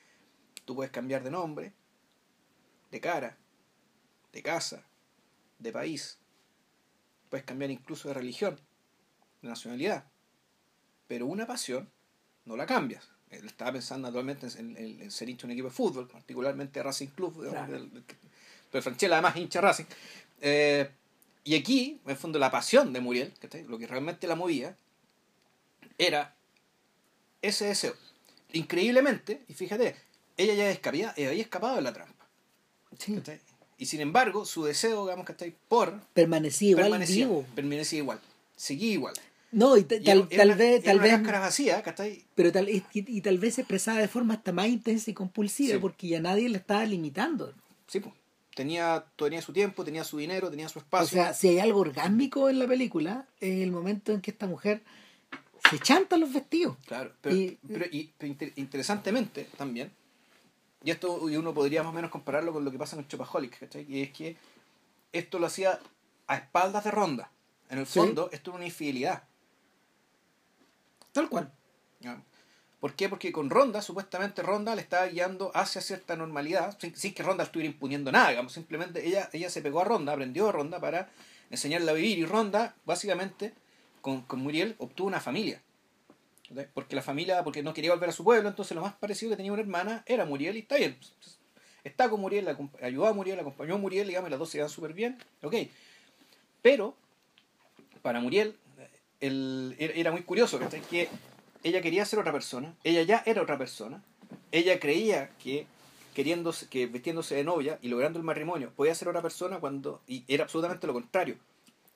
[0.67, 1.73] tú puedes cambiar de nombre,
[2.91, 3.37] de cara,
[4.33, 4.85] de casa,
[5.59, 6.19] de país,
[7.31, 8.61] puedes cambiar incluso de religión,
[9.41, 10.05] de nacionalidad,
[11.09, 11.91] pero una pasión
[12.45, 13.09] no la cambias.
[13.31, 16.83] Él estaba pensando naturalmente en, en- en ser hincha de un equipo de fútbol, particularmente
[16.83, 17.73] Racing Club, digamos, Claro.
[17.73, 18.05] del- del-
[18.71, 19.85] pero Franchella además hincha Racing.
[20.43, 20.91] Eh,
[21.45, 23.33] y aquí, en el fondo, la pasión de Muriel,
[23.69, 24.77] lo que realmente la movía,
[25.99, 26.35] era
[27.43, 27.95] ese deseo.
[28.53, 29.95] Increíblemente, y fíjate,
[30.37, 32.27] ella ya escapía, ella había escapado de la trampa.
[33.77, 35.55] Y sin embargo, su deseo, digamos, ¿cachai?
[35.69, 36.01] Por...
[36.15, 37.45] Permanecía igual permanecía, vivo.
[37.55, 38.21] permanecía igual.
[38.57, 39.15] Seguía igual.
[39.51, 40.19] No, y tal, tal
[40.49, 41.21] una- vez, tal vez,
[42.35, 45.75] pero tal, y, y tal vez se expresaba de forma hasta más intensa y compulsiva
[45.75, 45.79] Sí.
[45.81, 47.53] porque ya nadie le estaba limitando.
[47.87, 48.15] Sí, pues.
[48.55, 51.09] Tenía, tenía su tiempo, tenía su dinero, tenía su O espacio.
[51.09, 54.83] sea, si hay algo orgásmico en la película, es el momento en que esta mujer
[55.71, 56.77] se chanta los vestidos.
[56.87, 59.91] Claro, pero, Y- pero- y- pero inter- interesantemente también,
[60.85, 63.59] y esto y uno podría más o menos compararlo con lo que pasa en Chopaholic,
[63.59, 63.87] ¿cachai?
[63.89, 64.37] Y es que
[65.13, 65.81] esto lo hacía
[66.29, 67.31] a espaldas de Ronda.
[67.71, 67.99] En el Sí.
[67.99, 69.25] fondo, esto era una infidelidad.
[71.13, 71.51] Tal cual.
[72.85, 73.09] ¿Por qué?
[73.09, 77.73] Porque con Ronda, supuestamente Ronda le estaba guiando hacia cierta normalidad, sin, que Ronda estuviera
[77.73, 81.09] imponiendo nada, digamos, simplemente ella, ella se pegó a Ronda, aprendió a Ronda para
[81.49, 83.55] enseñarle a vivir, y Ronda, básicamente,
[84.03, 85.63] con, con Muriel, obtuvo una familia.
[86.75, 89.39] Porque la familia, porque no quería volver a su pueblo, entonces lo más parecido que
[89.39, 90.99] tenía una hermana era Muriel, y está bien.
[91.85, 94.59] Está con Muriel, la ayudó a Muriel, acompañó a Muriel, digamos, y las dos se
[94.59, 95.55] iban súper bien, ok.
[96.61, 96.95] Pero,
[98.03, 98.59] para Muriel,
[99.21, 100.83] el, era muy curioso, ¿cachai?
[100.83, 101.09] Que
[101.65, 104.03] ella quería ser otra persona, ella ya era otra persona,
[104.53, 105.67] ella creía que
[106.15, 110.25] queriéndose, que vestiéndose de novia y logrando el matrimonio podía ser otra persona cuando, y
[110.29, 111.37] era absolutamente lo contrario.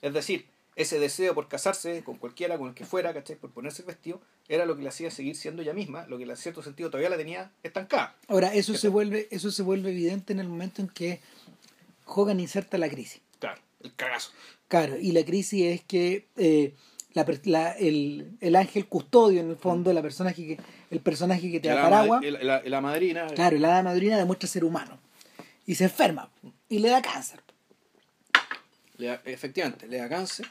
[0.03, 3.37] Es decir, ese deseo por casarse con cualquiera, con el que fuera, ¿cachai?
[3.37, 6.25] Por ponerse el vestido, era lo que le hacía seguir siendo ella misma, lo que
[6.25, 8.17] en cierto sentido todavía la tenía estancada.
[8.29, 11.21] Ahora, eso ¿Qué se vuelve, eso se vuelve evidente en el momento en que
[12.07, 13.21] Hogan inserta la crisis.
[13.41, 14.31] Claro, el cagazo.
[14.69, 16.75] Claro, y la crisis es que eh,
[17.27, 20.59] la la- el, el ángel custodio, en el fondo, la personaje que,
[20.91, 24.49] el personaje que te da paraguas, la- la madrina, claro, y la hada madrina demuestra
[24.49, 24.99] ser humano.
[25.67, 26.31] Y se enferma.
[26.69, 27.41] Y le da cáncer.
[28.97, 30.47] le da- efectivamente, le da cáncer,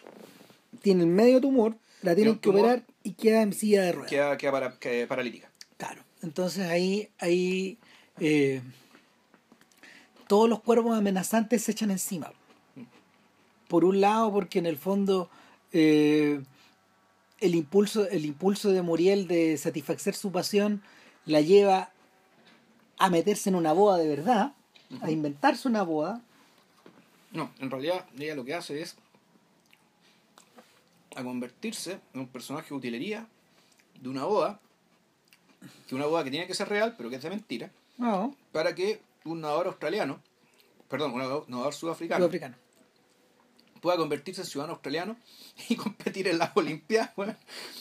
[0.82, 2.60] Tiene el medio tumor, la tienen que tumor.
[2.62, 4.10] operar y queda en silla de ruedas.
[4.10, 5.50] queda, queda para- queda paralítica.
[5.78, 6.02] Claro.
[6.22, 7.78] Entonces ahí, ahí
[8.20, 8.62] eh,
[10.28, 12.32] todos los cuervos amenazantes se echan encima.
[13.68, 15.30] Por un lado, porque en el fondo
[15.74, 16.42] eh,
[17.40, 20.82] el impulso, el impulso de Muriel de satisfacer su pasión
[21.26, 21.92] la lleva
[22.98, 24.54] a meterse en una boda de verdad,
[25.02, 26.22] a inventarse una boda.
[27.32, 28.96] No, en realidad ella lo que hace es
[31.16, 33.28] a convertirse en un personaje de utilería
[34.02, 34.60] de una boda,
[35.88, 38.76] que una boda que tiene que ser real, pero que es de mentira, No, para
[38.76, 40.22] que un nadador australiano,
[40.90, 42.56] perdón, un nadador- nadador sudafricano, sudafricano.
[43.80, 45.18] Pueda convertirse en ciudadano australiano
[45.70, 47.12] y competir en las Olimpiadas,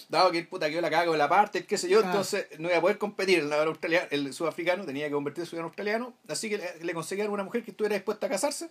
[0.09, 2.07] dado que el puta quedó la caga con la parte, qué sé yo, Ah.
[2.07, 5.51] entonces no iba a poder competir el nadador australiano, el sudafricano tenía que convertirse en
[5.51, 8.69] ciudadano australiano, así que le, le conseguían una mujer que estuviera dispuesta a casarse,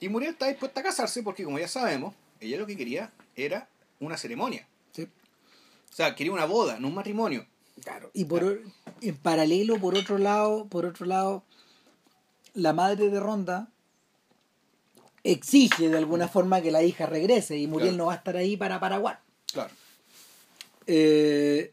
[0.00, 3.68] y Muriel está dispuesta a casarse porque como ya sabemos, ella lo que quería era
[4.00, 5.02] una ceremonia, Sí.
[5.02, 7.46] o sea, quería una boda, no un matrimonio.
[7.84, 8.10] Claro.
[8.12, 8.58] Y por o-
[9.02, 11.44] en paralelo, por otro lado, por otro lado,
[12.54, 13.68] la madre de Ronda
[15.24, 17.98] exige de alguna forma que la hija regrese y Muriel Claro.
[17.98, 19.16] no va a estar ahí para Paraguay.
[19.52, 19.70] Claro.
[20.86, 21.72] Eh,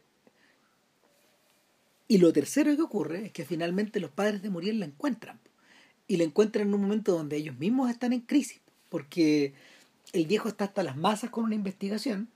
[2.07, 5.39] y lo tercero que ocurre es que finalmente los padres de Muriel la encuentran.
[6.07, 8.61] Y la encuentran en un momento donde ellos mismos están en crisis.
[8.89, 9.53] Porque
[10.13, 12.29] el viejo está hasta las masas con una investigación.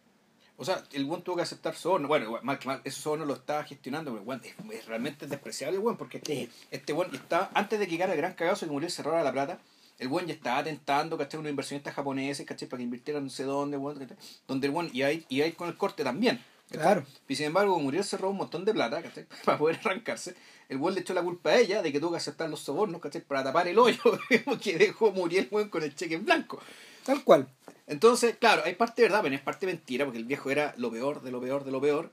[0.57, 2.07] O sea, el buen tuvo que aceptar soborno.
[2.09, 5.77] Bueno, mal que mal, eso soborno lo estaba gestionando, pero bueno, es, es realmente despreciable
[5.77, 6.49] el buen, porque Sí.
[6.69, 9.31] este buen está, antes de que llegara el gran cagazo que murió el cerrado la
[9.31, 9.59] plata,
[10.01, 11.39] el buen ya estaba tentando, ¿cachai?
[11.39, 12.67] Unos inversionistas japoneses, ¿cachai?
[12.67, 14.17] Para que invirtieran no sé dónde, weón, ¿cachai?
[14.47, 16.43] Donde el buen, y ahí, y ahí con el corte también.
[16.69, 16.81] ¿cachai?
[16.81, 17.05] Claro.
[17.27, 19.27] Y sin embargo, Muriel se robó un montón de plata, ¿cachai?
[19.45, 20.35] Para poder arrancarse.
[20.69, 22.99] El buen le echó la culpa a ella de que tuvo que aceptar los sobornos,
[22.99, 23.21] ¿cachai?
[23.21, 24.01] Para tapar el hoyo
[24.61, 26.59] que dejó Muriel, weón, con el cheque en blanco.
[27.05, 27.47] Tal cual.
[27.85, 30.89] Entonces, claro, hay parte de verdad, pero es parte mentira, porque el viejo era lo
[30.89, 32.11] peor, de lo peor, de lo peor,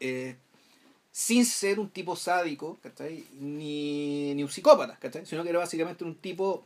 [0.00, 0.36] eh,
[1.10, 3.24] sin ser un tipo sádico, ¿cachai?
[3.38, 5.24] Ni, ni un psicópata, ¿cachai?
[5.24, 6.64] Sino que era básicamente un tipo,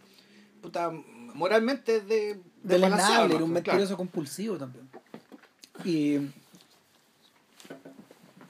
[0.63, 0.91] puta,
[1.35, 2.41] moralmente de...
[2.63, 3.35] desbalanceado, Delenable, ¿no?
[3.37, 3.65] era un Claro.
[3.79, 4.89] mentiroso compulsivo también.
[5.85, 6.19] Y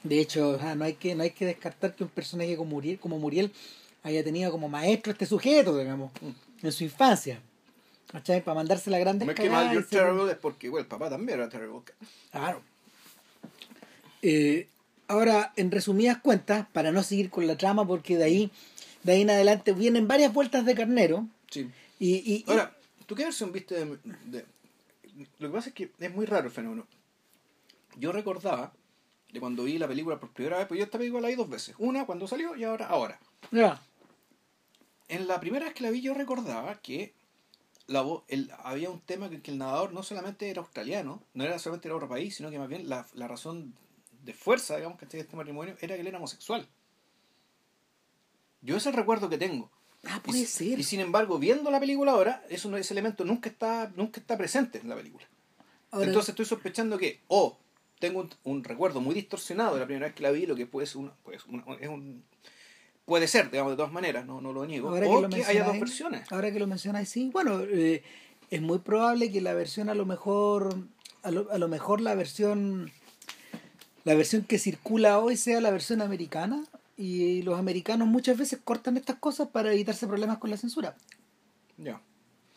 [0.03, 2.99] de hecho, ah, no hay que no hay que descartar que un personaje como Muriel,
[2.99, 3.53] como Muriel
[4.03, 6.13] haya tenido como maestro este sujeto, digamos,
[6.63, 7.41] en su infancia.
[8.13, 8.43] ¿Cachai?
[8.45, 11.41] Para mandarse la grande No es que you're terrible, es porque, bueno, el papá también
[11.41, 11.81] era terrible.
[12.31, 12.63] Claro.
[14.23, 14.69] Eh,
[15.09, 18.51] ahora, en resumidas cuentas, para no seguir con la trama, porque de ahí,
[19.03, 21.27] de ahí en adelante vienen varias vueltas de carnero.
[21.51, 21.69] Sí.
[21.99, 22.77] Y, y- Ahora,
[23.07, 24.47] ¿tú qué versión viste de, de-
[25.39, 26.87] Lo que pasa es que es muy raro el fenómeno.
[27.97, 28.73] Yo recordaba
[29.33, 31.49] de cuando vi la película por primera vez, pues yo esta película la vi dos
[31.49, 31.75] veces.
[31.79, 33.19] Una cuando salió y ahora ahora.
[33.51, 33.81] ya,
[35.09, 37.15] En la primera vez que la vi yo recordaba que
[37.87, 41.59] la el, había un tema que, que el nadador no solamente era australiano, no era
[41.59, 43.75] solamente era otro país, sino que más bien la, la razón
[44.25, 46.67] de fuerza, digamos, que este matrimonio era que él era homosexual.
[48.63, 49.71] Yo ese es el recuerdo que tengo.
[50.09, 50.79] Ah, puede y, ser.
[50.79, 54.79] Y sin embargo, viendo la película ahora, eso, ese elemento nunca está, nunca está presente
[54.79, 55.27] en la película.
[55.91, 57.59] Ahora- Entonces estoy sospechando que, o
[57.99, 60.67] tengo un, un recuerdo muy distorsionado de la primera vez que la vi, lo que
[60.67, 62.23] puede ser una, pues, una- es un,
[63.05, 65.79] puede ser, digamos, de todas maneras, no, no lo niego, Ahora o que, haya dos
[65.79, 66.31] versiones.
[66.31, 67.31] Ahora que lo mencionáis, sí.
[67.33, 68.03] Bueno, eh,
[68.51, 70.77] es muy probable que la versión a lo mejor,
[71.23, 72.91] a lo, a lo mejor la versión,
[74.05, 76.65] la versión que circula hoy sea la versión americana
[76.97, 80.97] y los americanos muchas veces cortan estas cosas para evitarse problemas con la censura.
[81.77, 82.01] Ya.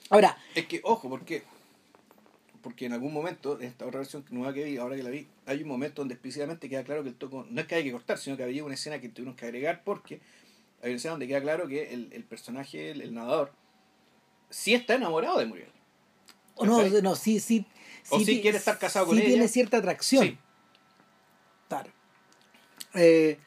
[0.09, 1.43] Ahora, Es que, ojo, porque
[2.61, 5.27] porque en algún momento, en esta otra versión nueva que vi, ahora que la vi,
[5.45, 7.91] hay un momento donde explícitamente queda claro que el toco, no es que haya que
[7.93, 10.19] cortar, sino que había una escena que tuvieron que agregar porque
[10.81, 13.53] hay una escena donde queda claro que el, el personaje, el, el nadador,
[14.49, 15.71] sí está enamorado de Muriel.
[16.55, 17.65] o no, no, sí, sí.
[18.09, 19.29] O sí quiere estar casado con sí ella.
[19.31, 20.25] tiene cierta atracción.
[20.25, 20.37] Sí.
[21.69, 21.91] Claro.
[22.95, 23.37] Eh,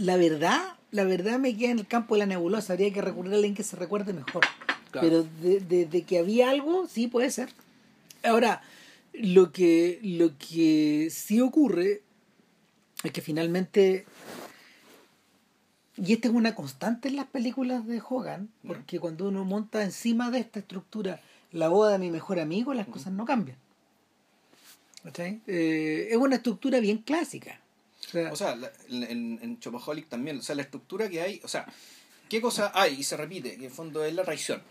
[0.00, 2.72] la verdad, la verdad me queda en el campo de la nebulosa.
[2.72, 4.42] Habría que recurrir a alguien que se recuerde mejor.
[4.90, 5.06] Claro.
[5.06, 7.50] Pero de, de- de que había algo, sí puede ser.
[8.24, 8.62] Ahora,
[9.12, 12.02] lo que, lo que sí ocurre
[13.02, 14.04] es que finalmente,
[15.96, 20.30] y esta es una constante en las películas de Hogan, porque cuando uno monta encima
[20.30, 21.20] de esta estructura
[21.52, 23.58] la boda de mi mejor amigo, las cosas no cambian.
[25.02, 25.40] ¿Cachai?
[25.46, 27.60] Eh, es una estructura bien clásica.
[28.32, 28.56] O sea,
[28.88, 31.66] en, en Chopaholic también, o sea, la estructura que hay, o sea,
[32.28, 32.94] ¿qué cosa hay?
[33.00, 34.62] Y se repite, que en el fondo es la traición.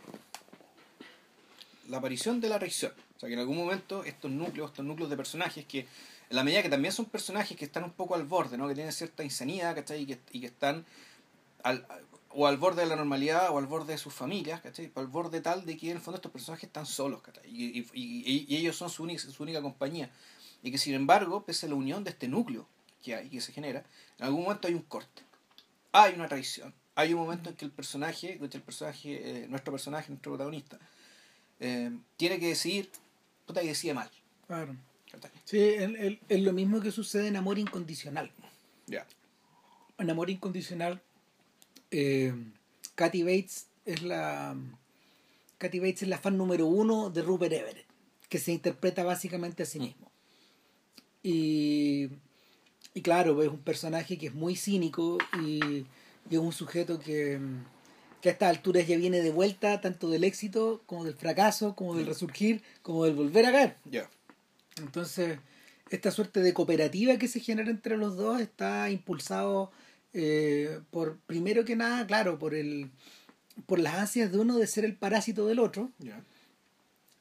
[1.88, 2.94] La aparición de la traición.
[3.18, 6.44] O sea, que en algún momento estos núcleos, estos núcleos de personajes que, en la
[6.44, 8.68] medida que también son personajes que están un poco al borde, ¿no?
[8.68, 10.04] Que tienen cierta insanidad, ¿cachai?
[10.04, 10.86] Y que, y que están
[11.64, 11.86] al,
[12.30, 14.92] o al borde de la normalidad o al borde de sus familias, ¿cachai?
[14.96, 17.44] Al borde tal de que en el fondo estos personajes están solos, ¿cachai?
[17.50, 20.12] Y, y- y ellos son su única, su única compañía.
[20.62, 22.68] Y que sin embargo, pese a la unión de este núcleo
[23.02, 23.84] que hay, que se genera,
[24.18, 25.24] en algún momento hay un corte.
[25.92, 26.74] Hay una traición.
[26.96, 30.80] Hay un momento en que el personaje, que el personaje, eh, nuestro personaje, nuestro protagonista,
[31.60, 32.90] eh, tiene que decidir,
[33.46, 34.10] puta, y decide mal.
[34.48, 34.76] claro.
[35.44, 38.32] Sí, es, lo mismo que sucede en Amor Incondicional.
[38.86, 39.08] Ya.
[39.98, 41.02] En Amor Incondicional,
[41.90, 42.34] eh,
[42.94, 44.56] Kathy Bates es la
[45.58, 47.86] Kathy Bates es la fan número uno de Rupert Everett,
[48.30, 50.12] que se interpreta básicamente a sí mismo.
[51.22, 52.10] Y,
[52.94, 55.86] y claro, es un personaje que es muy cínico y,
[56.30, 57.40] y es un sujeto que,
[58.22, 61.96] que a estas alturas ya viene de vuelta tanto del éxito como del fracaso, como
[61.96, 63.76] del resurgir, como del volver a caer.
[64.78, 65.40] Entonces,
[65.90, 69.72] esta suerte de cooperativa que se genera entre los dos está impulsado
[70.14, 72.90] eh, por, primero que nada, claro, por el
[73.66, 75.92] por las ansias de uno de ser el parásito del otro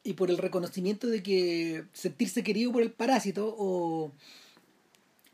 [0.04, 4.12] y por el reconocimiento de que sentirse querido por el parásito o,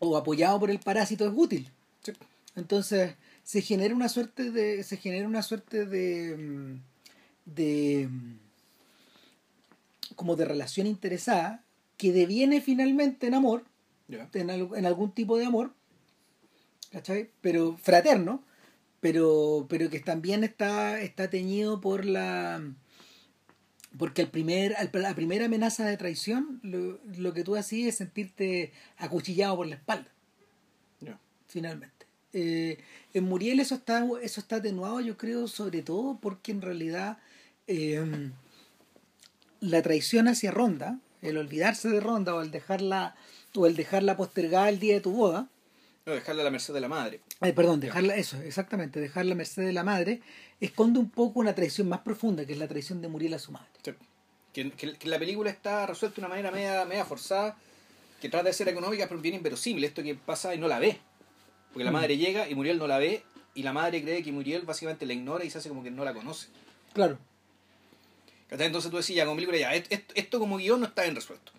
[0.09, 1.71] o apoyado por el parásito es útil.
[2.03, 2.13] Sí.
[2.57, 6.81] Entonces se genera una suerte de se genera una suerte de mm,
[7.45, 8.39] de mm,
[10.17, 11.63] como de relación interesada
[11.97, 13.65] que deviene finalmente en amor
[14.09, 15.73] en, en algún tipo de amor
[16.91, 17.31] ¿cachai?
[17.41, 18.43] pero fraterno
[19.01, 22.63] pero pero que también está está teñido por la
[23.99, 28.73] porque el primer la primera amenaza de traición lo, lo que tú hacías es sentirte
[28.99, 30.15] acuchillado por la espalda
[31.55, 32.07] finalmente.
[32.33, 32.79] Eh,
[33.15, 37.19] en Muriel eso está, eso está atenuado, yo creo, sobre todo porque en realidad
[37.69, 38.05] eh,
[39.61, 43.15] la traición hacia Ronda, el olvidarse de Ronda o el dejarla,
[43.55, 45.49] o el dejarla postergada el día de tu boda,
[46.07, 47.21] No, dejarle a la merced de la madre.
[47.41, 50.21] eh, perdón, dejarla, eso, exactamente, dejarla a merced de la madre,
[50.61, 53.53] esconde un poco una traición más profunda, que es la traición de Muriel a su
[53.53, 53.69] madre.
[53.83, 53.93] Sí.
[54.53, 57.57] Que, que- que la película está resuelta de una manera media, media forzada,
[58.21, 59.83] que trata de ser económica, pero bien inverosímil.
[59.83, 60.99] Esto que pasa y no la ve.
[61.73, 61.95] Porque la Mm.
[61.95, 63.23] madre llega y Muriel no la ve,
[63.55, 66.05] y la madre cree que Muriel básicamente la ignora y se hace como que no
[66.05, 66.49] la conoce.
[66.93, 67.19] Claro.
[68.51, 71.51] Entonces tú decías, ya, como película, ya, esto, esto como guion no está bien resuelto.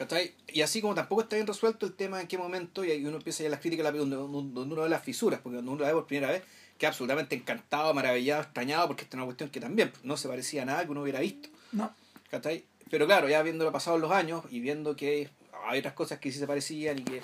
[0.00, 0.32] ¿Cachai?
[0.48, 3.18] Y así como tampoco está bien resuelto el tema en qué momento, y ahí uno
[3.18, 5.92] empieza ya las críticas donde, donde uno ve las fisuras, porque cuando uno la ve
[5.92, 6.42] por primera vez,
[6.78, 10.62] queda absolutamente encantado, maravillado, extrañado, porque esta es una cuestión que también no se parecía
[10.62, 11.50] a nada que uno hubiera visto.
[11.72, 11.94] no,
[12.30, 12.64] ¿Cachai?
[12.88, 15.28] Pero claro, ya viéndolo pasado los años y viendo que
[15.68, 17.20] hay otras cosas que sí se parecían y que,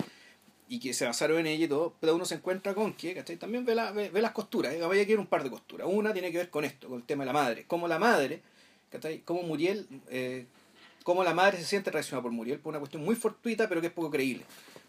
[0.69, 3.39] y que se basaron en ella y todo, pero uno se encuentra con que, ¿cachai?
[3.39, 4.81] También ve, la, ve, ve las costuras, ¿eh?
[4.83, 5.89] vaya que ir un par de costuras.
[5.91, 7.65] Una tiene que ver con esto, con el tema de la madre.
[7.67, 8.43] Como la madre,
[8.91, 9.21] ¿cachai?
[9.21, 10.45] Como Muriel, eh,
[11.07, 13.87] como la madre se siente traicionada por Muriel por una cuestión muy fortuita, pero que
[13.87, 14.45] es poco creíble.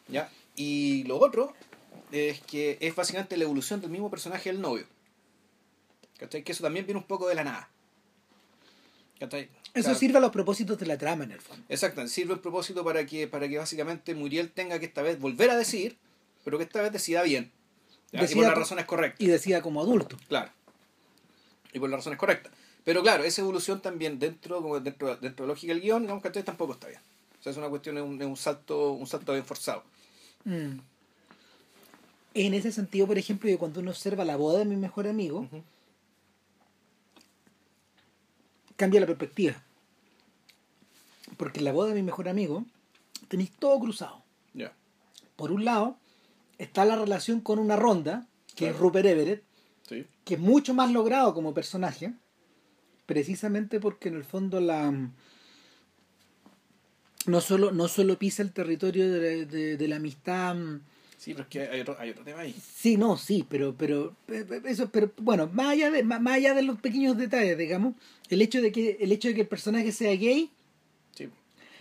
[0.07, 0.31] ¿ya?
[0.55, 1.53] Y lo otro
[2.11, 4.87] es que es básicamente la evolución del mismo personaje del novio.
[6.17, 6.43] ¿Cachai?
[6.43, 7.69] Que eso también viene un poco de la nada.
[9.19, 9.43] ¿Cachai?
[9.75, 9.99] eso Claro.
[9.99, 11.63] sirve a los propósitos de la trama en el fondo.
[11.69, 15.51] Exacto, sirve el propósito para que, para que básicamente Muriel tenga que esta vez volver
[15.51, 15.99] a decir,
[16.43, 17.51] pero que esta vez decida bien.
[18.11, 18.23] ¿ya?
[18.23, 19.21] y por las razones correctas.
[19.21, 20.17] Y decía como adulto.
[20.27, 20.51] Claro.
[21.73, 22.51] Y por las razones correctas.
[22.87, 26.23] Pero claro, esa evolución también dentro, como dentro, dentro de la lógica del guion, digamos
[26.23, 27.01] que tampoco está bien.
[27.37, 29.83] O sea, es una cuestión, de un, un salto, un salto bien forzado.
[30.45, 30.79] Mm.
[32.33, 35.49] En ese sentido, por ejemplo, yo cuando uno observa la boda de mi mejor amigo,
[38.77, 39.61] cambia la perspectiva.
[41.35, 42.63] Porque en la boda de mi mejor amigo
[43.27, 44.23] tenéis todo cruzado.
[45.35, 45.97] Por un lado,
[46.57, 48.25] está la relación con una ronda,
[48.55, 49.43] que es Rupert Everett,
[50.23, 52.13] que es mucho más logrado como personaje,
[53.07, 54.93] precisamente porque en el fondo la
[57.25, 60.55] no solo, no solo pisa el territorio de, la amistad.
[61.17, 62.55] Sí, pero es que hay otro, hay otro tema ahí.
[62.73, 64.15] Sí, no, sí, pero, pero,
[64.65, 67.95] eso, pero bueno, más allá de, más allá de los pequeños detalles, digamos,
[68.29, 70.51] el hecho de que, el hecho de que el personaje sea gay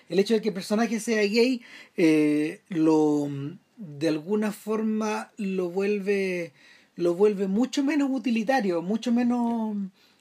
[0.09, 1.63] el hecho de que el personaje sea gay
[1.97, 3.29] eh, lo
[3.77, 6.53] de alguna forma lo vuelve
[6.97, 9.77] lo vuelve mucho menos utilitario mucho menos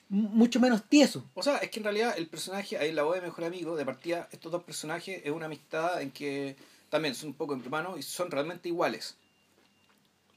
[0.09, 1.23] mucho menos tieso.
[1.33, 3.85] O sea es que en realidad el personaje ahí la voz de mejor amigo de
[3.85, 6.55] partida estos dos personajes es una amistad en que
[6.89, 9.15] también son un poco hermanos y son realmente iguales.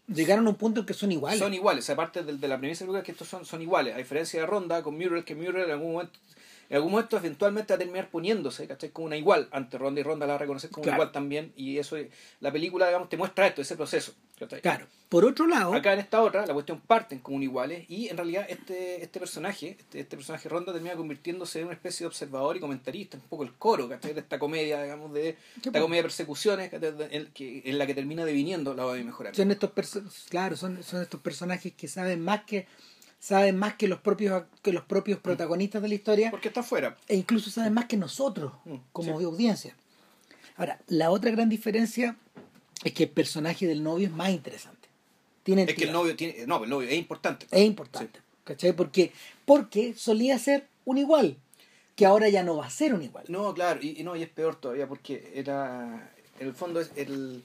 [0.07, 1.39] Llegaron a un punto en que son iguales.
[1.39, 4.41] Son iguales aparte de, de la premisa de que estos son, son iguales a diferencia
[4.41, 6.19] de Ronda con Muriel que Muriel en algún momento
[6.71, 8.91] en algún momento eventualmente va a terminar poniéndose, ¿cachai?
[8.91, 11.53] Como una igual ante Ronda y Ronda la va a reconocer como una igual también
[11.57, 11.97] y eso,
[12.41, 14.13] la película, digamos, te muestra esto, ese proceso.
[14.63, 14.87] Claro.
[15.09, 15.75] Por otro lado...
[15.75, 19.19] Acá en esta otra, la cuestión parten como un iguales y en realidad este, este
[19.19, 23.25] personaje, este, este personaje Ronda termina convirtiéndose en una especie de observador y comentarista, un
[23.25, 24.13] poco el coro, ¿cachai?
[24.13, 28.75] De esta comedia, digamos, de esta comedia de persecuciones en, en, la que termina deviniendo
[28.75, 29.35] la de mejorar.
[29.35, 29.71] Son estos,
[30.29, 32.67] claro, son, son estos personajes que saben más que
[33.19, 36.97] saben más que los propios que los propios protagonistas de la historia porque está fuera.
[37.09, 39.75] e incluso saben más que nosotros mm, como audiencia.
[40.57, 42.17] Ahora la otra gran diferencia
[42.85, 44.89] es que el personaje del novio es más interesante.
[45.43, 47.47] Tiene es que el novio tiene no el novio es importante.
[47.51, 48.73] Es importante ¿cachai?
[48.73, 49.13] porque
[49.45, 51.37] porque solía ser un igual
[51.97, 53.25] que ahora ya no va a ser un igual.
[53.29, 57.43] No claro y, no y es peor todavía porque era en el fondo es el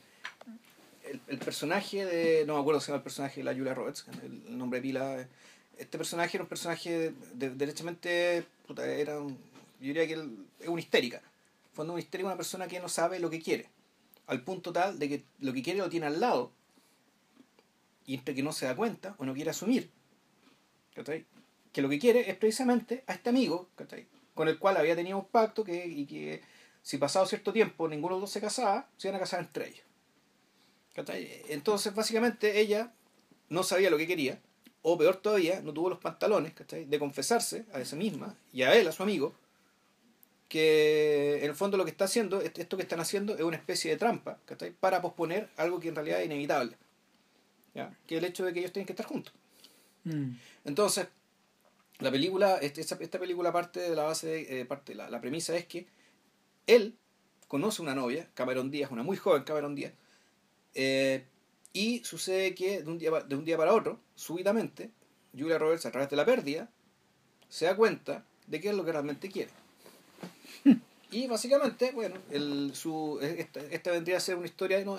[1.28, 4.06] el, personaje de no me acuerdo si se llama el personaje de la Julia Roberts
[4.24, 5.28] el, nombre de pila
[5.84, 8.46] este personaje era un personaje de, derechamente,
[8.78, 9.38] era un,
[9.80, 11.22] yo diría que es una histérica.
[11.76, 13.70] Cuando una histérica una persona que no sabe lo que quiere.
[14.28, 16.52] Al punto tal de que lo que quiere lo tiene al lado.
[18.06, 19.90] Y entre que no se da cuenta o no quiere asumir.
[21.72, 23.70] Que lo que quiere es precisamente a este amigo,
[24.34, 26.42] con el cual había tenido un pacto que, y que
[26.82, 29.70] si pasado cierto tiempo ninguno de los dos se casaba, se iban a casar entre
[29.70, 29.86] ellos.
[31.50, 32.94] Entonces, básicamente, ella
[33.50, 34.40] no sabía lo que quería
[34.84, 38.88] o peor todavía, no tuvo los pantalones de confesarse a esa misma y a él,
[38.88, 39.34] a su amigo,
[40.50, 43.90] que en el fondo lo que está haciendo, esto que están haciendo es una especie
[43.90, 44.38] de trampa
[44.80, 46.78] para posponer algo que en realidad es inevitable,
[47.74, 47.98] ¿ya?
[48.06, 49.34] que es el hecho de que ellos tienen que estar juntos.
[50.04, 50.34] Mm.
[50.66, 51.08] Entonces,
[52.00, 55.66] la película, este, esta, película parte de la base, eh, parte la, la premisa es
[55.66, 55.88] que
[56.68, 56.96] él
[57.48, 59.94] conoce una novia, Cameron Díaz, una muy joven Cameron Díaz,
[60.76, 61.24] eh,
[61.74, 64.92] y sucede que de un día, de un día para otro, súbitamente,
[65.38, 66.70] Julia Roberts, a través de la pérdida,
[67.50, 69.52] se da cuenta de qué es lo que realmente quiere.
[71.14, 74.98] Y básicamente, bueno, el, su, esta, vendría a ser una historia, no,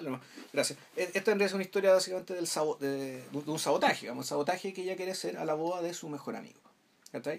[0.52, 2.48] gracias, e, esta vendría a ser una historia básicamente del
[2.78, 6.36] de, un sabotaje, un sabotaje que ella quiere hacer a la boda de su mejor
[6.36, 6.60] amigo.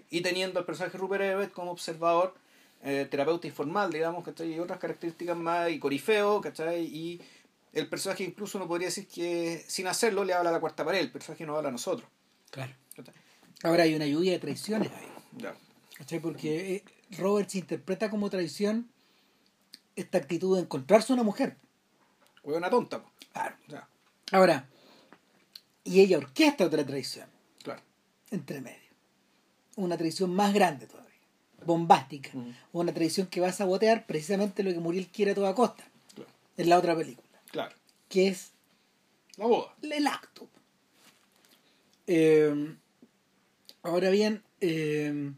[0.10, 2.34] Y teniendo al personaje Rupert Everett como observador,
[2.84, 4.54] eh, terapeuta informal, digamos, ¿cachai?
[4.54, 6.84] Y otras características más, y corifeo, ¿cachai?
[6.84, 7.22] Y
[7.76, 11.00] el personaje incluso uno podría decir que sin hacerlo le habla a la cuarta pared,
[11.00, 12.10] el personaje no habla a nosotros.
[12.50, 12.74] Claro.
[13.64, 15.08] Ahora hay una lluvia de traiciones ahí.
[15.38, 15.56] Ya.
[16.22, 16.84] Porque eh,
[17.18, 18.90] Robert se interpreta como traición
[19.96, 21.58] esta actitud de encontrarse una mujer.
[22.44, 23.04] O una tonta.
[23.34, 23.56] Claro.
[24.32, 24.70] Ahora,
[25.84, 27.28] y ella orquesta otra traición.
[27.62, 27.82] Claro.
[28.32, 28.80] Entre medio.
[29.76, 31.12] Una traición más grande todavía.
[31.66, 32.30] Bombástica.
[32.72, 35.84] Una traición que va a sabotear precisamente lo que Muriel quiere a toda costa.
[36.14, 36.30] Claro.
[36.56, 37.25] En la otra película.
[37.56, 37.74] Claro.
[38.10, 38.52] Que es
[39.38, 39.74] la boda.
[39.82, 40.50] El acto.
[42.06, 42.76] Eh,
[43.82, 45.32] ahora bien, eh,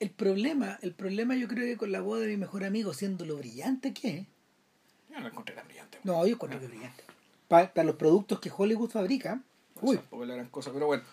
[0.00, 3.24] el problema, el problema yo creo que con la boda de mi mejor amigo, siendo
[3.24, 4.26] lo brillante que es.
[5.10, 5.98] Yo no encontré tan brillante.
[6.04, 7.04] No, yo encontré que es brillante.
[7.48, 9.40] Para, los productos que Hollywood fabrica.
[9.80, 9.96] uy.
[9.96, 11.04] Tampoco la gran cosa, pero bueno.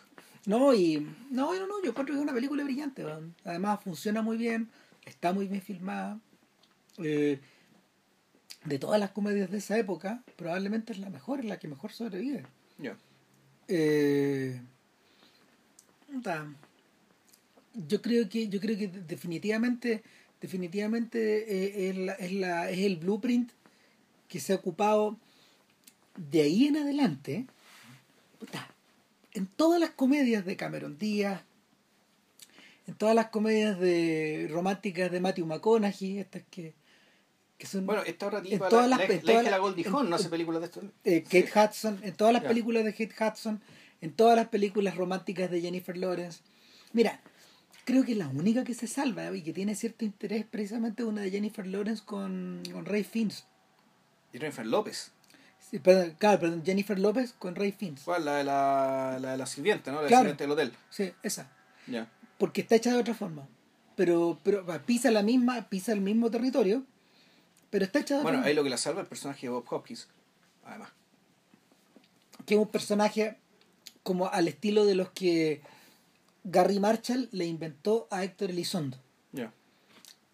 [0.45, 0.99] No, y.
[1.31, 3.05] No, no, no, yo encuentro que es una película brillante.
[3.45, 4.69] Además, funciona muy bien,
[5.05, 6.19] está muy bien filmada.
[6.97, 7.39] Eh,
[8.65, 11.91] de todas las comedias de esa época, probablemente es la mejor, es la que mejor
[11.91, 12.43] sobrevive.
[13.67, 14.59] Eh,
[17.87, 20.03] yo creo que, yo creo que definitivamente,
[20.41, 23.51] definitivamente eh, es, la, es, la, es el blueprint
[24.27, 25.17] que se ha ocupado
[26.17, 27.45] de ahí en adelante,
[29.33, 31.43] en todas las comedias de Cameron Díaz,
[32.87, 36.73] en todas las comedias de románticas de Matthew McConaughey, estas que,
[37.57, 37.85] que son...
[37.85, 40.61] Bueno, esta otra en todas la, las- la, en la la Hawn, no hace películas
[40.61, 40.81] de esto.
[41.03, 41.49] eh, Kate.
[41.55, 43.61] Hudson, en todas las películas de Kate Hudson,
[44.01, 46.41] en todas las películas románticas de Jennifer Lawrence.
[46.93, 47.21] Mira,
[47.85, 51.21] creo que la única que se salva y que tiene cierto interés es precisamente una
[51.21, 53.45] de Jennifer Lawrence con, con Ray Fiennes.
[54.33, 55.11] Jennifer López.
[55.71, 58.01] Sí, perdón, claro, perdón, Jennifer López con Ray Fiennes.
[58.03, 58.25] ¿Cuál?
[58.25, 60.01] La de la, la, de la sirvienta, ¿no?
[60.01, 60.23] La Claro.
[60.23, 60.73] sirvienta del hotel.
[60.89, 61.49] Sí, esa.
[61.87, 62.07] Ya.
[62.37, 63.47] Porque está hecha de otra forma.
[63.95, 66.83] Pero, pero pisa la misma, pisa el mismo territorio,
[67.69, 69.65] pero está hecha de Bueno, ahí lo que la salva es el personaje de Bob
[69.69, 70.07] Hopkins.
[70.65, 70.89] Además.
[72.45, 73.37] que es un personaje
[74.01, 75.61] como al estilo de los que
[76.43, 78.97] Gary Marshall le inventó a Héctor Elizondo,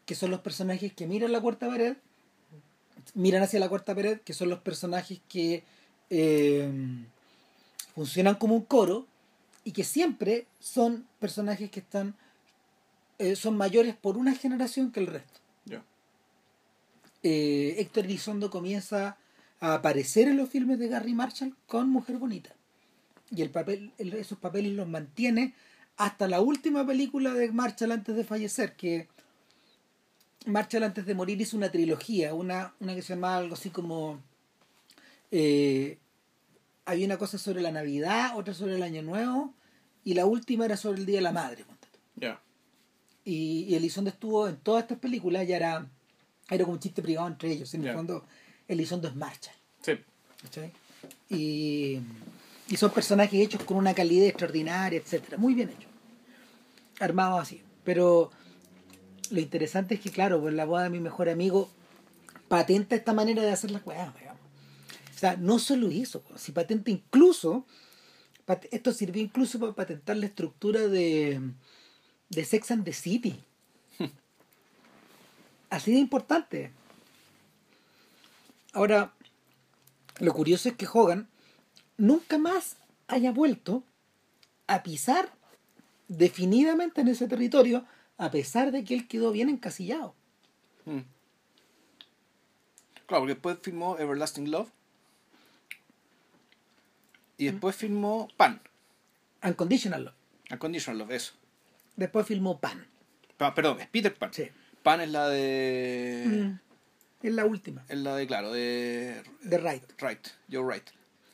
[0.06, 1.96] que son los personajes que miran la cuarta pared,
[3.14, 5.64] miran hacia la cuarta pared, que son los personajes que
[6.10, 6.70] eh,
[7.96, 9.06] funcionan como un coro
[9.64, 12.16] y que siempre son personajes que están
[13.22, 15.41] eh, son mayores por una generación que el resto.
[17.24, 19.18] Eh, Héctor Elizondo comienza
[19.60, 22.56] a aparecer en los filmes de Gary Marshall con Mujer Bonita.
[23.30, 25.54] Y el papel, el- esos papeles los mantiene
[25.98, 29.08] hasta la última película de Marshall antes de fallecer, que
[30.48, 34.20] Marshall antes de morir hizo una trilogía, una, una que se llamaba algo así como...
[35.30, 36.00] eh,
[36.86, 39.54] había una cosa sobre la Navidad, otra sobre el Año Nuevo,
[40.04, 41.64] y la última era sobre el Día de la Madre.
[41.64, 42.00] ponte tú.
[42.16, 42.42] Ya.
[43.24, 45.88] Y, y Elizondo estuvo en todas estas películas, ya era,
[46.56, 47.74] era como un chiste privado entre ellos.
[47.74, 48.26] En el fondo,
[48.68, 49.56] Elizondo es Marshall.
[49.82, 49.94] Sí.
[50.42, 50.72] ¿cachai?
[51.30, 52.00] Y,
[52.68, 55.90] y son personajes hechos con una calidad extraordinaria, etcétera Muy bien hechos.
[57.00, 57.62] Armados así.
[57.84, 58.32] Pero
[59.32, 61.70] lo interesante es que, claro, pues la boda de mi mejor amigo
[62.48, 64.42] patenta esta manera de hacer las cosas, digamos.
[65.16, 67.66] O sea, no solo eso, pues, si patenta incluso,
[68.72, 71.40] esto sirvió incluso para patentar la estructura de,
[72.30, 73.40] de Sex and the City.
[75.72, 76.72] Así de importante.
[78.74, 79.14] Ahora,
[80.20, 81.28] lo curioso es que Hogan
[81.98, 82.76] nunca más
[83.08, 83.84] haya vuelto
[84.68, 85.32] a pisar
[86.10, 87.86] definidamente en ese territorio,
[88.18, 90.14] a pesar de que él quedó bien encasillado.
[90.86, 91.00] Mm.
[93.08, 94.70] Claro, porque después filmó Everlasting Love.
[97.38, 98.62] Y después filmó Pan.
[99.42, 100.16] Unconditional Love.
[100.52, 101.34] Unconditional Love, eso.
[101.96, 102.86] Después filmó Pan.
[103.38, 104.34] Pa- perdón, es Peter Pan.
[104.34, 104.50] Sí.
[104.84, 106.24] Pan es la de.
[106.26, 106.60] Mm,
[107.28, 109.22] Es la última, Es la de, claro, de.
[109.44, 109.84] de Wright.
[110.02, 110.90] Right, Joe Wright.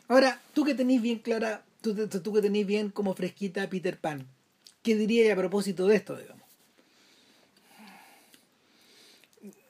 [0.09, 3.97] Ahora, tú que tenéis bien clara, tú, tú- que tenéis bien como fresquita a Peter
[3.97, 4.27] Pan,
[4.83, 6.43] ¿qué dirías a propósito de esto, digamos?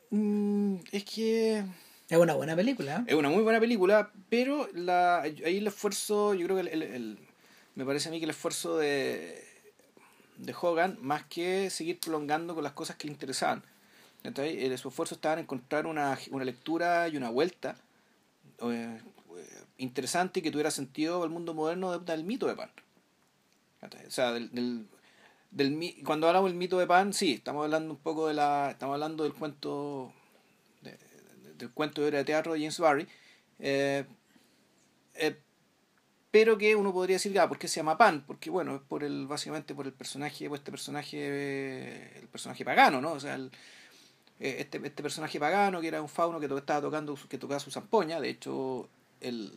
[0.10, 1.64] Mm, es que.
[2.10, 3.04] Es una buena película, ¿eh?
[3.08, 6.84] Es una muy buena película, pero la, ahí el esfuerzo, yo creo que el, el-
[6.84, 7.18] el-
[7.76, 9.44] me parece a mí que el esfuerzo de,
[10.38, 13.64] de Hogan, más que seguir prolongando con las cosas que le interesaban,
[14.24, 14.64] ¿cachai?
[14.66, 17.76] Eh, su esfuerzo estaba en encontrar una, una lectura y una vuelta
[18.62, 19.00] eh,
[19.38, 22.70] eh, interesante y que tuviera sentido al mundo moderno de- del mito de Pan.
[24.08, 24.88] O sea, del, del,
[25.52, 28.94] del cuando hablamos del mito de Pan, sí, estamos hablando un poco de la, estamos
[28.96, 30.12] hablando del cuento
[30.82, 30.98] de-
[31.58, 33.08] del cuento de obra de teatro de James Barry,
[36.38, 38.24] pero que uno podría decir, ah, ¿por qué se llama Pan?
[38.28, 42.64] Porque bueno, es por el, básicamente por el personaje, pues este personaje, eh, el personaje
[42.64, 43.14] pagano, ¿no?
[43.14, 43.50] O sea, el-
[44.40, 47.60] eh, este, este personaje pagano que era un fauno que to- estaba tocando, que tocaba
[47.60, 48.88] su zampoña, de hecho,
[49.20, 49.52] el,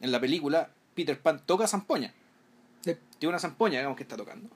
[0.00, 2.14] en la película Peter Pan toca zampoña,
[2.82, 2.96] Sí.
[3.18, 4.48] tiene una zampoña, digamos, que está tocando.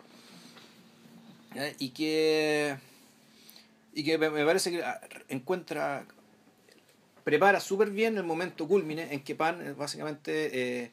[1.79, 2.77] Y que
[3.93, 4.99] y que me parece que ah,
[5.29, 6.07] encuentra
[7.23, 10.31] prepara súper bien el momento culmine en que Pan eh, básicamente
[10.85, 10.91] eh,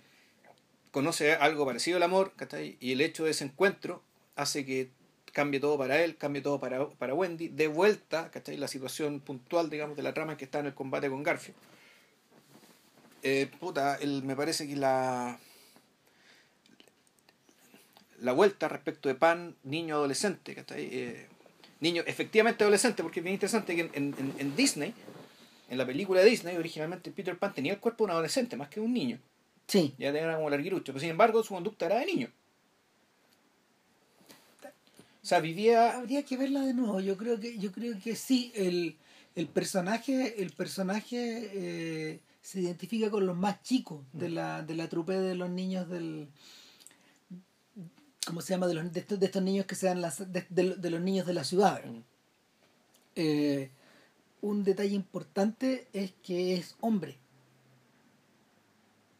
[0.93, 2.77] conoce algo parecido al amor ¿cachai?
[2.79, 4.03] y el hecho de ese encuentro
[4.35, 4.91] hace que
[5.33, 8.55] cambie todo para él, cambie todo para, para Wendy, de vuelta ¿cachai?
[8.57, 11.57] la situación puntual digamos de la trama que está en el combate con Garfield.
[13.23, 15.39] Eh, puta, el- me parece que la
[18.19, 20.87] la vuelta respecto de Pan, niño adolescente, ¿cachai?
[20.91, 21.27] Eh,
[21.81, 24.93] niño efectivamente adolescente, porque es bien interesante que en, en- en Disney,
[25.69, 28.69] en la película de Disney, originalmente Peter Pan tenía el cuerpo de un adolescente, más
[28.69, 29.19] que un niño.
[29.68, 29.93] Sí.
[29.97, 32.30] Ya tenía como larguirucho, pero sin embargo su conducta era de niño.
[35.22, 35.97] O sea, vivía...
[35.97, 36.99] Habría que verla de nuevo.
[36.99, 38.97] Yo creo que, yo creo que sí, el,
[39.36, 44.89] el personaje, el personaje eh, se identifica con los más chicos de la, de la
[44.89, 46.28] trupe de los niños del
[48.28, 48.68] ¿cómo se llama?
[48.68, 51.26] de, los, de, estos, de estos niños que sean las de, de- de los niños
[51.26, 51.82] de la ciudad.
[51.82, 52.01] ¿verdad?
[53.16, 53.70] Eh,
[54.41, 57.16] un detalle importante es que es hombre.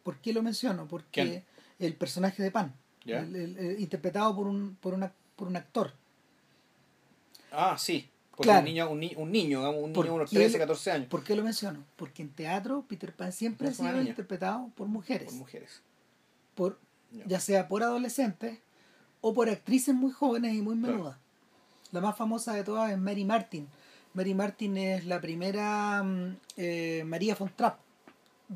[0.04, 0.86] ¿Por qué lo menciono?
[0.86, 1.44] Porque ¿Quién?
[1.80, 2.72] el personaje de Pan,
[3.04, 3.20] Ya.
[3.20, 5.92] el- el- el- interpretado por un, por, una, por un actor.
[7.50, 8.08] Ah, sí.
[8.30, 8.60] Porque Claro.
[8.60, 10.60] un niño, un, ni- un niño, digamos, un ¿Por niño de unos qué 13, él-
[10.60, 11.08] 14 años.
[11.08, 11.84] ¿Por qué lo menciono?
[11.96, 15.26] Porque en teatro Peter Pan siempre ha sido interpretado por mujeres.
[15.26, 15.80] Por mujeres.
[16.54, 16.78] por
[17.12, 17.24] Ya.
[17.26, 18.58] ya sea por adolescentes
[19.20, 20.94] o por actrices muy jóvenes y muy Claro.
[20.94, 21.16] menudas.
[21.92, 23.68] La más famosa de todas es Mary Martin.
[24.14, 27.78] Mary Martin es la primera mm, eh, María von Trapp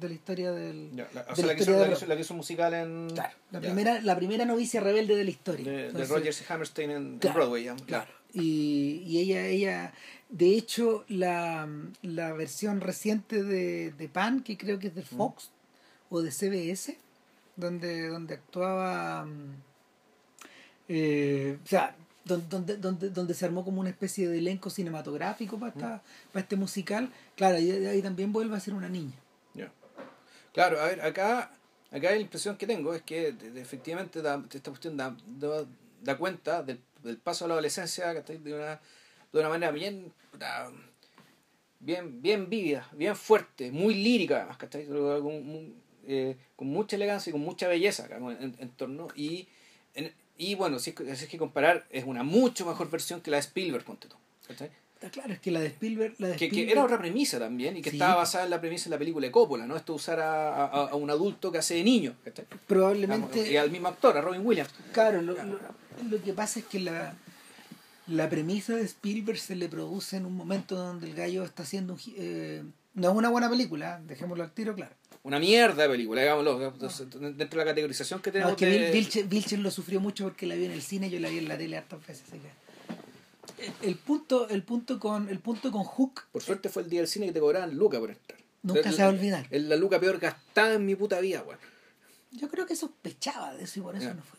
[0.01, 1.83] de la historia del Ya, la, o de sea, la la que, hizo, historia la,
[1.83, 3.11] de que Ro- hizo, la que hizo musical en.
[3.11, 5.71] Claro, la ya, primera la primera novicia rebelde de la historia.
[5.71, 7.65] De, de Rogers y Hammerstein en, Broadway.
[7.65, 8.11] ya, Claro.
[8.35, 9.93] Y, y ella, ella,
[10.29, 11.67] de hecho, la,
[12.03, 15.51] la versión reciente de, de Pan, que creo que es del Fox
[16.11, 16.97] o de CBS,
[17.57, 19.55] donde, donde actuaba, mm,
[20.89, 21.95] eh, o sea,
[22.25, 26.43] don- donde, donde, donde se armó como una especie de elenco cinematográfico para, esta- para
[26.43, 29.15] este musical, claro, ahí, ahí también vuelve a ser una niña.
[30.53, 31.51] Claro, a ver, acá,
[31.91, 35.65] acá la impresión que tengo es que efectivamente esta cuestión da, da,
[36.03, 38.81] da cuenta del, del paso a la adolescencia de una,
[39.33, 40.13] de una manera bien,
[41.81, 44.87] bien, bien vívida, bien fuerte, muy lírica además, ¿cachai?
[44.87, 45.73] Con, mu-
[46.07, 49.47] eh, con mucha elegancia y con mucha belleza en torno y,
[49.95, 53.21] en- y bueno, si es, que, si es que comparar, es una mucho mejor versión
[53.21, 54.71] que la de Spielberg, ponte tú, ¿cachai?
[55.01, 57.83] Está claro, es que la de Spielberg, la de que, era otra premisa también y
[57.83, 57.97] que Sí.
[57.97, 59.77] estaba basada en la premisa de la película de Coppola, ¿no?
[59.77, 62.17] Esto de usar a, a, a un adulto que hace de niño,
[62.67, 63.51] probablemente...
[63.51, 64.71] Y al mismo actor, a Robin Williams.
[64.93, 65.59] Claro, lo, lo-
[66.11, 67.15] lo que pasa es que la,
[68.09, 71.93] la premisa de Spielberg se le produce en un momento donde el gallo está haciendo
[71.95, 72.01] un...
[72.17, 72.63] eh,
[72.95, 74.93] no es una buena película, dejémoslo al tiro, claro.
[75.23, 76.59] Una mierda de película, digámoslo.
[76.73, 80.57] Dentro de la categorización que No, tenemos es que de- lo sufrió mucho porque la
[80.57, 82.25] vi en el cine, yo la vi en la tele hartas veces.
[82.29, 82.68] así que-
[83.59, 87.01] El, el punto, el punto con el punto con Hook Por suerte fue el día
[87.01, 88.39] del cine que te cobraban Luca por entrar.
[88.63, 89.47] Nunca se va a olvidar.
[89.51, 91.59] Es la Luca peor gastada en mi puta vida, weón.
[92.33, 94.39] Yo creo que sospechaba de eso y por eso no fue.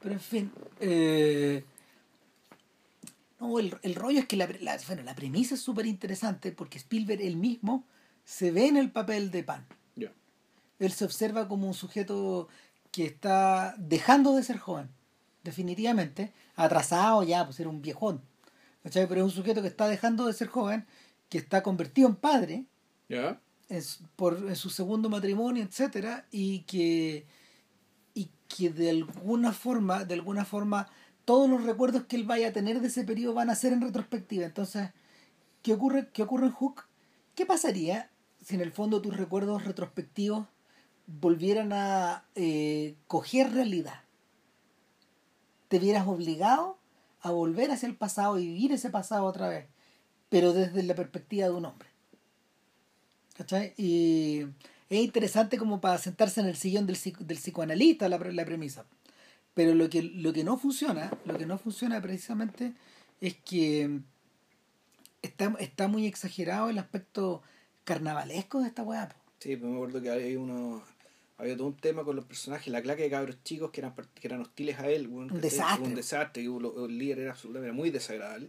[0.00, 0.52] Pero en fin.
[0.80, 1.64] eh,
[3.38, 6.78] no, el, el rollo es que la, la- bueno, la premisa es súper interesante porque
[6.78, 7.84] Spielberg él mismo
[8.24, 9.66] se ve en el papel de Pan.
[10.78, 12.48] Él se observa como un sujeto
[12.92, 14.90] que está dejando de ser joven,
[15.46, 18.20] definitivamente, atrasado ya, pues era un viejón.
[18.86, 19.08] ¿cachai?
[19.08, 20.86] Pero es un sujeto que está dejando de ser joven,
[21.28, 22.66] que está convertido en padre,
[23.08, 23.40] ¿Ya?
[23.68, 23.82] en
[24.14, 27.26] por, en su segundo matrimonio, etcétera, y que
[28.14, 30.88] y que de alguna forma, de alguna forma,
[31.24, 33.80] todos los recuerdos que él vaya a tener de ese periodo van a ser en
[33.80, 34.46] retrospectiva.
[34.46, 34.90] Entonces,
[35.62, 36.84] ¿qué ocurre, qué ocurre en Hook?
[37.34, 40.46] ¿Qué pasaría si en el fondo tus recuerdos retrospectivos
[41.06, 44.05] volvieran a eh, coger realidad?
[45.68, 46.78] Te vieras obligado
[47.20, 49.66] a volver hacia el pasado y vivir ese pasado otra vez,
[50.28, 51.88] pero desde la perspectiva de un hombre.
[53.36, 53.74] ¿Cachai?
[53.76, 54.46] Y
[54.88, 58.84] es interesante como para sentarse en el sillón del, del psicoanalista la, la premisa.
[59.54, 62.74] Pero lo que, lo que no funciona, lo que no funciona precisamente
[63.20, 64.00] es que
[65.22, 67.42] está, está muy exagerado el aspecto
[67.84, 69.08] carnavalesco de esta weá.
[69.38, 70.82] Sí, pues me acuerdo que había uno.
[71.38, 74.26] Había todo un tema con los personajes, la claque de cabros chicos que eran, que
[74.26, 75.06] eran hostiles a él.
[75.08, 75.86] Un desastre.
[75.86, 78.48] Un desastre, y el líder era absolutamente muy desagradable.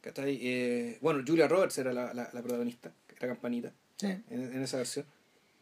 [0.00, 0.38] ¿cachai?
[0.40, 4.06] Eh, bueno, Julia Roberts era la, la, la protagonista, era campanita, Sí.
[4.06, 5.04] en, en esa versión.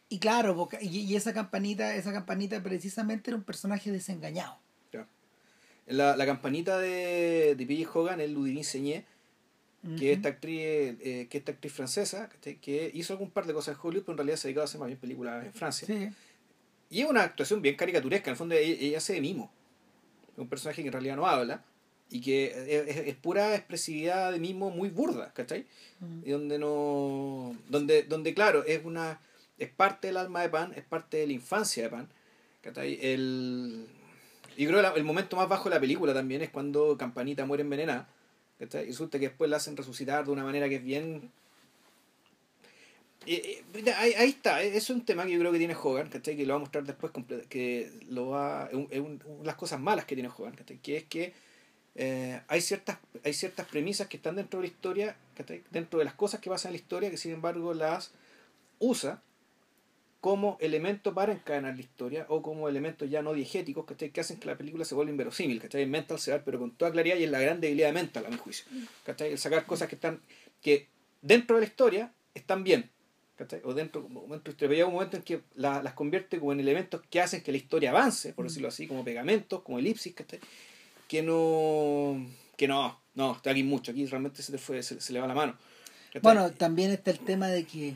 [0.07, 4.57] Y claro, y, y esa campanita, esa campanita precisamente era un personaje desengañado.
[4.93, 5.07] Ya.
[5.87, 7.99] La, la campanita de, de P.J.
[7.99, 9.05] Hogan es Ludivine Seigné,
[9.97, 13.53] que es esta actriz, eh, que es esta actriz francesa, que hizo algún par de
[13.53, 15.87] cosas en Hollywood, pero en realidad se dedicaba a hacer más bien películas en Francia.
[15.87, 16.09] Sí.
[16.89, 19.51] Y es una actuación bien caricaturesca, en el fondo ella, ella hace de mimo.
[20.35, 21.63] Un personaje que en realidad no habla
[22.09, 25.65] y que es, es- pura expresividad de mimo muy burda, ¿cachai?
[25.99, 26.21] Mm.
[26.25, 27.55] Y donde no.
[27.69, 29.19] Donde, donde claro, es una.
[29.57, 32.09] Es parte del alma de Pan, es parte de la infancia de Pan.
[32.61, 32.97] ¿cachai?
[33.01, 33.85] El.
[34.57, 37.61] Y creo que el momento más bajo de la película también es cuando Campanita muere
[37.63, 38.09] envenenada.
[38.59, 38.83] ¿Cachai?
[38.83, 41.31] Y resulta que después la hacen resucitar de una manera que es bien.
[43.25, 43.63] Eh,
[43.97, 46.35] ahí, ahí está, eh, es un tema que yo creo que tiene Hogan, ¿cachai?
[46.37, 47.11] Que lo va a mostrar después,
[47.49, 50.77] que lo va, es un- una de las cosas malas que tiene Hogan, ¿cachai?
[50.77, 51.33] Que es que
[51.95, 55.15] eh, hay, ciertas, hay ciertas premisas que están dentro de la historia.
[55.71, 58.11] Dentro de las cosas que pasan en la historia, que sin embargo las
[58.79, 59.21] usa
[60.21, 64.09] como elemento para encadenar la historia o como elementos ya no diegéticos ¿cachai?
[64.11, 65.61] que hacen que la película se vuelva inverosímil.
[65.61, 65.83] ¿cachai?
[65.83, 68.25] En Mental se va, pero con toda claridad y es la gran debilidad de Mental,
[68.25, 68.65] a mi juicio.
[69.05, 69.31] ¿cachai?
[69.31, 70.19] El sacar cosas que están
[70.61, 70.87] que
[71.21, 72.89] dentro de la historia están bien.
[73.37, 73.61] ¿cachai?
[73.63, 77.01] O dentro, dentro de la un momento en que la- las convierte como en elementos
[77.09, 80.39] que hacen que la historia avance, por decirlo así, como pegamentos, como elipsis, ¿cachai?
[81.07, 82.23] que no,
[82.57, 85.27] que no, no, está aquí mucho, aquí realmente se, te fue, se, se le va
[85.27, 85.57] la mano.
[86.21, 87.95] Bueno, también está el tema de que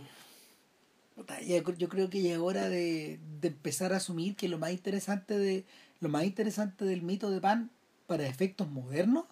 [1.45, 5.38] Yo creo que ya es hora de, de empezar a asumir que lo más interesante
[5.38, 5.65] de
[5.99, 7.72] lo más interesante del mito de Pan
[8.07, 9.26] para efectos modernos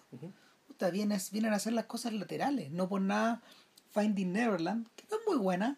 [0.66, 2.70] puta, viene, vienen a hacer las cosas laterales.
[2.70, 3.42] No por nada
[3.92, 5.76] Finding Neverland, que no es muy buena.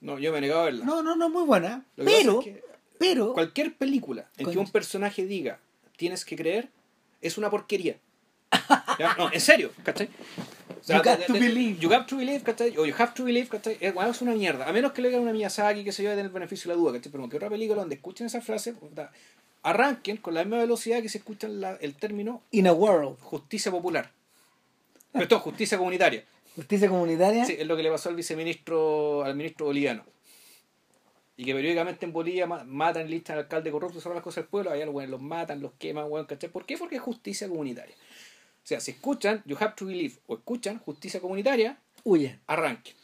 [0.00, 0.84] No, yo me he negado a verla.
[0.84, 1.86] No, no, no es muy buena.
[1.96, 2.64] Lo Pero, pasa es que
[2.98, 5.60] pero, cualquier película en que un personaje diga
[5.96, 6.70] tienes que creer
[7.20, 7.98] es una porquería.
[8.98, 9.14] ¿Ya?
[9.16, 10.08] No, en serio, ¿cachai?
[10.88, 11.78] You got to believe.
[11.80, 12.76] You got to believe, ¿cachai?
[12.78, 13.76] O you have to believe, ¿cachai?
[13.80, 14.68] Es, bueno, es una mierda.
[14.68, 16.76] A menos que le digan una Miyazaki, que se yo, de tener el beneficio de
[16.76, 17.10] la duda, ¿cachai?
[17.10, 18.74] Pero que otra película donde escuchen esa frase,
[19.62, 23.70] arranquen con la misma velocidad que se escucha la- el término In a World, justicia
[23.72, 24.10] popular.
[25.12, 26.24] Pero esto, justicia comunitaria.
[26.54, 27.44] justicia comunitaria.
[27.44, 30.04] Sí, es lo que le pasó al viceministro, al ministro boliviano.
[31.36, 34.48] Y que periódicamente en Bolivia ma- matan, listan al alcalde corrupto sobre las cosas del
[34.48, 36.48] pueblo, allá los, weones los matan, los queman, weón, ¿cachai?
[36.48, 36.78] ¿Por qué?
[36.78, 37.94] Porque es justicia comunitaria.
[38.66, 42.40] O sea, si escuchan You Have to Believe o escuchan justicia comunitaria, Huye.
[42.48, 42.94] arranquen.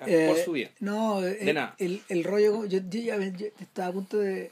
[0.00, 0.72] Ah, Eh, por su bien.
[0.80, 1.76] No, nada.
[1.78, 4.50] El, el rollo, yo, yo ya yo estaba a punto de...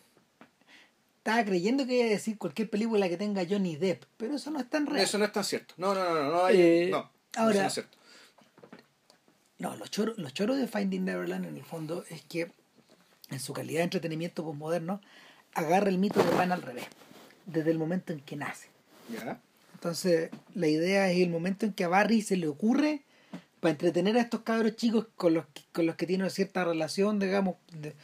[1.18, 4.60] Estaba creyendo que iba a decir cualquier película que tenga Johnny Depp, pero eso no
[4.60, 5.02] es tan real.
[5.02, 5.74] Eso no es tan cierto.
[5.76, 6.30] No, no, no, no.
[6.30, 7.98] no, hay- Eh, no, ahora- eso no es cierto.
[9.58, 12.52] No, los choros, los choros de Finding Neverland en el fondo es que
[13.30, 15.00] en su calidad de entretenimiento postmoderno
[15.52, 16.86] agarra el mito de Pan al revés,
[17.46, 18.68] desde el momento en que nace.
[19.12, 19.40] Ya.
[19.80, 23.02] Entonces, la idea es el momento en que a Barry se le ocurre
[23.60, 26.64] para entretener a estos cabros chicos con los que, con los que tiene una cierta
[26.64, 27.94] relación, digamos, de,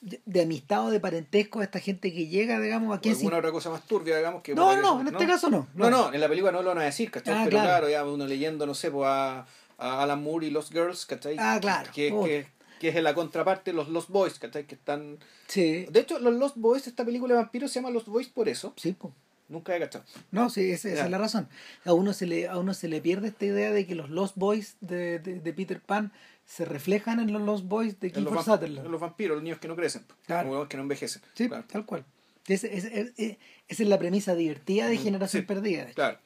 [0.00, 3.36] de- de amistad o de parentesco, esta gente que llega, digamos, O aquí en alguna
[3.36, 4.54] otra cosa más turbia, digamos que...
[4.54, 5.66] No, no, que- en este caso no.
[5.74, 7.34] No, no, en la película no lo van a decir, ¿cachai?
[7.34, 7.68] Ah, Pero claro.
[7.68, 7.88] claro.
[7.90, 9.40] ya uno leyendo, no sé, pues a,
[9.76, 11.36] a Alan Moore y Lost Girls, ¿cachai?
[11.38, 11.90] Ah, claro.
[11.94, 12.24] Que, Oh.
[12.24, 12.46] que,
[12.80, 14.66] que es en la contraparte los Lost Boys, ¿cachai?
[14.66, 15.18] Que están...
[15.48, 18.48] Sí, De hecho, los Lost Boys, esta película de vampiros se llama Lost Boys por
[18.48, 18.72] eso.
[18.78, 19.12] sí, po.
[19.48, 20.04] Nunca he cachado.
[20.32, 21.48] No, sí, esa, esa es la razón.
[21.84, 24.36] A uno se le, a uno se le pierde esta idea de que los Lost
[24.36, 26.12] Boys de, de, de Peter Pan
[26.44, 28.86] se reflejan en los Lost Boys de Kiefer Sutherland.
[28.86, 30.52] en los vampiros, los niños que no crecen, Claro.
[30.52, 31.22] los que no envejecen.
[31.34, 31.64] Sí, claro.
[31.70, 32.04] tal cual.
[32.48, 35.46] Ese- ese- ese- ese- esa es la premisa divertida de Generación sí.
[35.46, 35.86] Perdida.
[35.92, 36.18] Claro.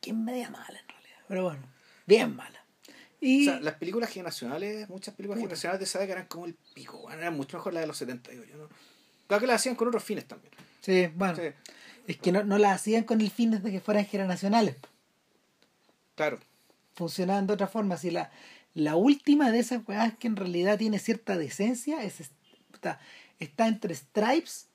[0.00, 1.18] Que es media mala en realidad.
[1.28, 1.62] Pero bueno,
[2.06, 2.64] bien mala.
[3.20, 6.54] Y O sea, las películas generacionales, muchas películas generacionales de esa década eran como el
[6.74, 8.68] pico, eran mucho mejor las de los 70, digo yo, ¿no?
[9.26, 10.52] Claro que las hacían con otros fines también.
[10.86, 11.42] Sí, bueno, Sí,
[12.06, 14.76] es que no, no la hacían con el fin de que fueran generacionales.
[16.14, 16.38] claro.
[16.94, 17.98] Funcionaban de otra forma.
[17.98, 18.30] Si la,
[18.72, 22.20] la última de esas weas que en realidad tiene cierta decencia es,
[22.72, 23.00] está,
[23.38, 24.68] está entre Stripes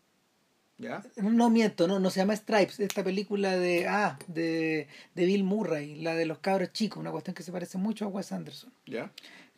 [0.81, 1.03] ¿Ya?
[1.15, 5.93] No miento, no, no se llama Stripes, esta película de ah, de, de Bill Murray,
[5.95, 8.73] la de los cabros chicos, una cuestión que se parece mucho a Wes Anderson.
[8.87, 9.11] ¿Ya?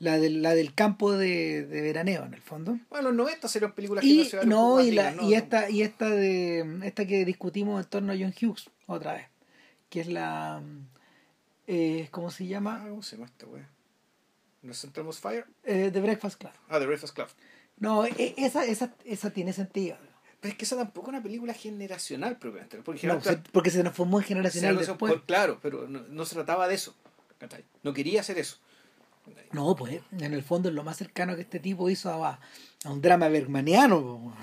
[0.04, 2.78] La del, la del campo de, de veraneo, en el fondo.
[2.90, 5.30] Bueno, los 90 serían películas Y poco no, y la, ¿no?
[5.30, 9.28] y esta, y esta de esta que discutimos en torno a John Hughes, otra vez,
[9.90, 10.62] que es la
[11.68, 12.86] eh, ¿cómo se Ah, llama?
[12.90, 13.70] ¿Cómo se llama esta wea?
[14.62, 15.46] ¿No Centramos Fire?
[15.64, 16.52] Eh, The Breakfast Club.
[16.70, 17.28] Ah, The Breakfast Club.
[17.78, 19.98] No, e- esa, esa, esa tiene sentido.
[20.42, 22.78] Pero es que esa tampoco es una película generacional propiamente.
[22.80, 25.14] Porque No, se- porque se transformó en generacional después.
[25.14, 26.94] por- claro, pero no, no se trataba de eso.
[27.84, 28.58] No quería hacer eso.
[29.52, 32.40] No, pues en el fondo es lo más cercano que este tipo hizo a,
[32.84, 34.36] a un drama bergmaniano.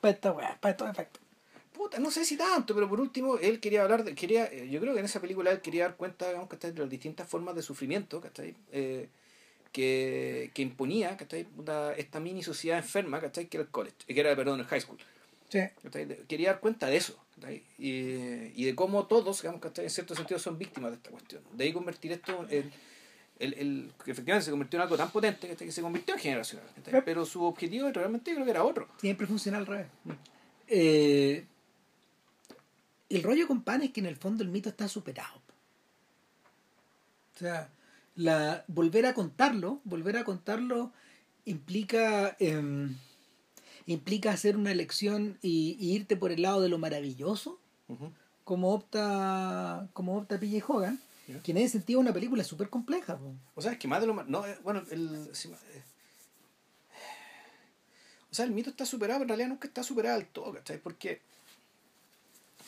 [0.00, 1.22] Para esta weá, para estos efectos.
[1.72, 4.80] Puta, no sé si tanto, pero por último, él quería hablar, de, quería, eh, yo
[4.80, 6.72] creo que en esa película él quería dar cuenta, digamos, ¿cachai?
[6.72, 8.54] de las distintas formas de sufrimiento, ¿cachai?
[8.70, 9.08] Eh,
[9.72, 11.44] que, que imponía, ¿cachai?
[11.44, 13.46] Puta, esta mini sociedad enferma, ¿cachai?
[13.46, 14.98] Que era el college, que era, perdón, el high school.
[15.48, 15.60] Sí.
[16.28, 17.18] Quería dar cuenta de eso.
[17.78, 19.84] Y, y de cómo todos, digamos, ¿cachai?
[19.84, 21.42] En cierto sentido son víctimas de esta cuestión.
[21.52, 22.72] De ahí convertir esto en...
[23.38, 25.66] El, el, que efectivamente se convirtió en algo tan potente ¿cachai?
[25.66, 26.66] que se convirtió en generacional.
[27.04, 28.88] Pero su objetivo realmente yo creo que era otro.
[28.98, 29.86] Siempre funciona al revés.
[30.68, 31.44] Eh,
[33.08, 35.42] el rollo con pan es que en el fondo el mito está superado.
[37.34, 37.70] O sea,
[38.14, 40.92] la, volver a contarlo, volver a contarlo
[41.44, 42.96] implica em,
[43.86, 47.58] implica hacer una elección y, y irte por el lado de lo maravilloso,
[48.44, 50.64] como opta como opta P.J.
[50.72, 51.00] Hogan,
[51.42, 53.16] Que en ese sentido es una película súper compleja.
[53.16, 53.34] po.
[53.54, 54.26] O sea, es que más de lo más.
[54.28, 55.30] No, eh, bueno, el.
[55.32, 55.82] eh,
[58.30, 60.78] o sea, el mito está superado, pero en realidad nunca está superado del todo, ¿cachai?
[60.78, 61.20] Porque.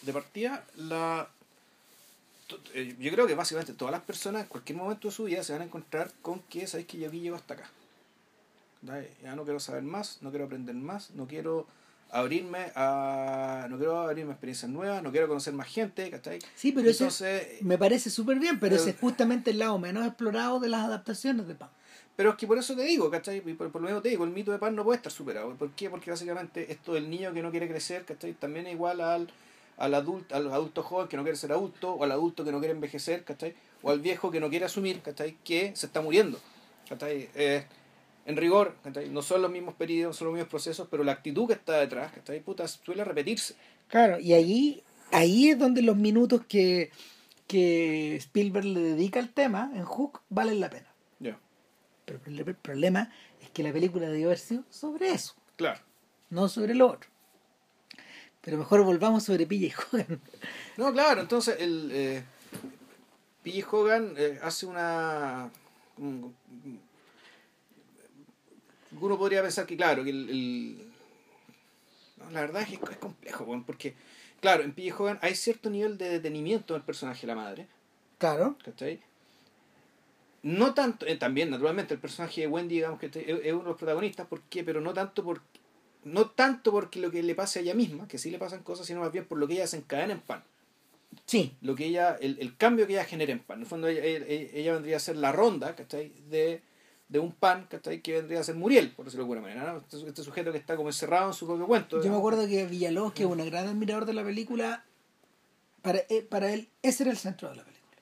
[0.02, 1.28] De partida, la.
[2.74, 5.52] eh, Yo creo que básicamente todas las personas en cualquier momento de su vida se
[5.52, 7.70] van a encontrar con que, ¿sabes que Yo aquí llego hasta acá.
[9.22, 11.66] Ya no quiero saber más, no quiero aprender más, no quiero
[12.10, 13.66] abrirme a.
[13.68, 16.38] No quiero abrirme a experiencias nuevas, no quiero conocer más gente, ¿cachai?
[16.54, 19.78] Sí, pero eso Entonces, me parece súper bien, pero Pero- ese es justamente el lado
[19.78, 21.70] menos explorado de las adaptaciones de Pan.
[22.16, 23.40] Pero es que por eso te digo, ¿cachai?
[23.42, 25.54] Por, por lo menos te digo, el mito de pan no puede estar superado.
[25.54, 25.90] ¿Por qué?
[25.90, 28.32] Porque básicamente esto del niño que no quiere crecer, ¿cachai?
[28.32, 29.28] También es igual al,
[29.76, 32.58] al adulto, al adulto joven que no quiere ser adulto, o al adulto que no
[32.58, 33.54] quiere envejecer, ¿cachai?
[33.82, 35.36] O al viejo que no quiere asumir, ¿cachai?
[35.44, 36.40] Que se está muriendo,
[36.88, 37.28] ¿cachai?
[37.34, 37.66] Eh,
[38.26, 38.74] en rigor,
[39.10, 41.78] no son los mismos periodos, no son los mismos procesos, pero la actitud que está
[41.78, 42.40] detrás, ¿cachai?
[42.40, 43.54] Puta, suele repetirse.
[43.88, 44.82] Claro, y ahí,
[45.12, 46.90] ahí es donde los minutos que,
[47.46, 50.92] que Spielberg le dedica al tema en Hook valen la pena.
[52.04, 53.10] Pero el el problema
[53.42, 55.80] es que la película debió haber sido sobre eso, Claro.
[56.30, 57.10] no sobre lo otro.
[58.42, 60.20] Pero mejor volvamos sobre y Hogan.
[60.76, 62.22] No, claro, entonces el eh,
[63.42, 63.76] P.J.
[63.76, 65.50] Hogan eh, hace una...
[68.96, 70.30] un- uno podría pensar que, claro, que el...
[70.30, 70.86] el-
[72.18, 73.94] no, la verdad es que es, complejo, porque,
[74.40, 75.02] claro, en P.J.
[75.02, 77.66] Hogan hay cierto nivel de detenimiento del personaje de la madre,
[78.18, 78.56] Claro.
[78.64, 79.00] ¿cachai?
[80.42, 83.62] No tanto, eh, también naturalmente el personaje de Wendy, digamos que te- es, es uno
[83.64, 84.62] de los protagonistas, ¿por qué?
[84.64, 85.42] Pero no tanto por
[86.04, 88.86] no tanto porque lo que le pase a ella misma, que sí le pasan cosas,
[88.86, 90.44] sino más bien por lo que ella desencadena en pan
[91.24, 93.56] Sí, lo que ella, el, el cambio que ella genera en pan.
[93.58, 96.12] En el fondo ella, ella- ella vendría a ser la ronda, ¿cachai?
[96.30, 96.62] De,
[97.08, 98.02] de un pan, ¿cachai?
[98.02, 99.78] Que vendría a ser Muriel, por decirlo de alguna manera, ¿no?
[99.78, 102.02] Este, este sujeto que está como encerrado en su propio cuento.
[102.02, 104.84] yo me acuerdo que Villalobos, que es un gran admirador de la película,
[105.82, 107.96] para, eh, para él ese era el centro de la película.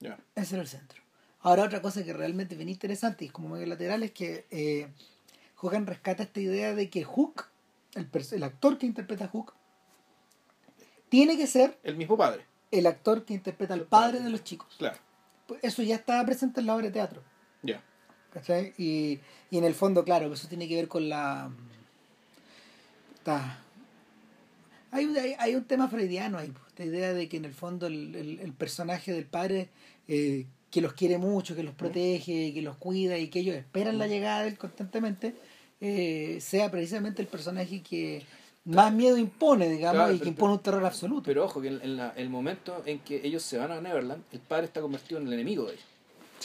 [0.00, 0.18] Ya.
[0.34, 1.02] Ese era el centro.
[1.40, 4.88] Ahora otra cosa que realmente bien interesante y como medio lateral es que eh,
[5.60, 7.44] Hogan rescata esta idea de que Hook,
[7.94, 9.52] el, el actor que interpreta a Hook,
[11.08, 14.24] tiene que ser El mismo padre, el actor que interpreta al padre padre.
[14.24, 14.74] de los chicos.
[14.78, 14.98] claro.
[15.62, 17.22] Eso ya estaba presente en la obra de teatro.
[17.62, 17.80] Ya.
[18.36, 18.74] ¿Cachai?
[18.76, 19.18] Y,
[19.50, 21.50] y en el fondo, claro, eso tiene que ver con la...
[23.18, 23.60] Está...
[24.90, 27.86] Hay, un- hay, hay un tema freudiano ahí, esta idea de que en el fondo
[27.86, 29.68] el, el- el personaje del padre
[30.08, 33.98] eh, que los quiere mucho, que los protege, que los cuida y que ellos esperan
[33.98, 35.34] la llegada de él constantemente,
[35.80, 38.22] eh, sea precisamente el personaje que
[38.64, 41.22] más miedo impone, digamos, Claro, y que pero- impone un terror absoluto.
[41.24, 44.22] Pero ojo, que en, en la- el momento en que ellos se van a Neverland,
[44.32, 45.84] el padre está convertido en el enemigo de ellos.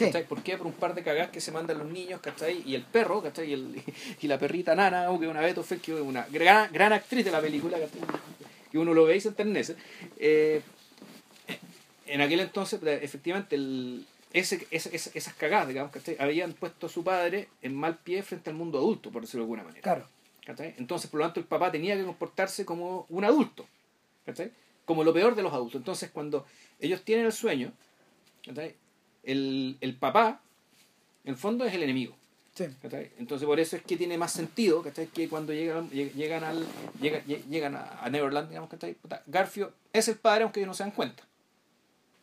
[0.05, 0.27] Sí, ¿Cachai?
[0.27, 0.57] ¿Por qué?
[0.57, 2.61] Por un par de cagadas que se mandan los niños, ¿cachai?
[2.65, 3.49] Y el perro, ¿cachai?
[3.49, 3.83] Y, el-
[4.21, 7.41] y la perrita Nana, que una Beto que es una gran, gran actriz de la
[7.41, 8.01] película, ¿cachai?
[8.71, 9.75] Que uno lo ve y se enternece.
[10.17, 10.61] Eh,
[12.07, 16.15] en aquel entonces, pues, efectivamente, el, ese, ese- ese- esas cagadas, digamos, ¿cachai?
[16.19, 19.45] Habían puesto a su padre en mal pie frente al mundo adulto, por decirlo de
[19.45, 19.81] alguna manera.
[19.81, 20.07] claro.
[20.45, 20.73] ¿cachai?
[20.79, 23.67] Entonces, por lo tanto, el papá tenía que comportarse como un adulto,
[24.25, 24.51] ¿cachai?
[24.85, 25.79] Como lo peor de los adultos.
[25.79, 26.45] Entonces, cuando
[26.79, 27.71] ellos tienen el sueño,
[28.45, 28.73] ¿cachai?
[29.23, 30.41] El, el papá,
[31.23, 32.15] en el fondo, es el enemigo.
[32.53, 32.65] Sí.
[32.81, 33.11] ¿cachai?
[33.17, 35.07] Entonces, por eso es que tiene más sentido ¿cachai?
[35.07, 36.65] que cuando llegan, lleg- llegan, al,
[36.99, 38.93] llega- lle- llegan a, Neverland, digamos, ¿cachai?
[38.93, 41.23] Puta, Garfio es el padre, aunque ellos no se dan cuenta.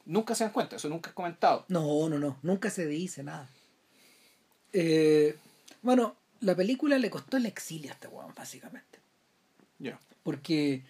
[0.05, 1.65] Nunca se dan cuenta, eso nunca es comentado.
[1.69, 3.49] No, no, no, nunca se dice nada.
[4.73, 5.37] Eh,
[5.83, 8.99] bueno, la película le costó el exilio a este weón, básicamente.
[9.79, 9.99] Ya.
[10.23, 10.83] Porque,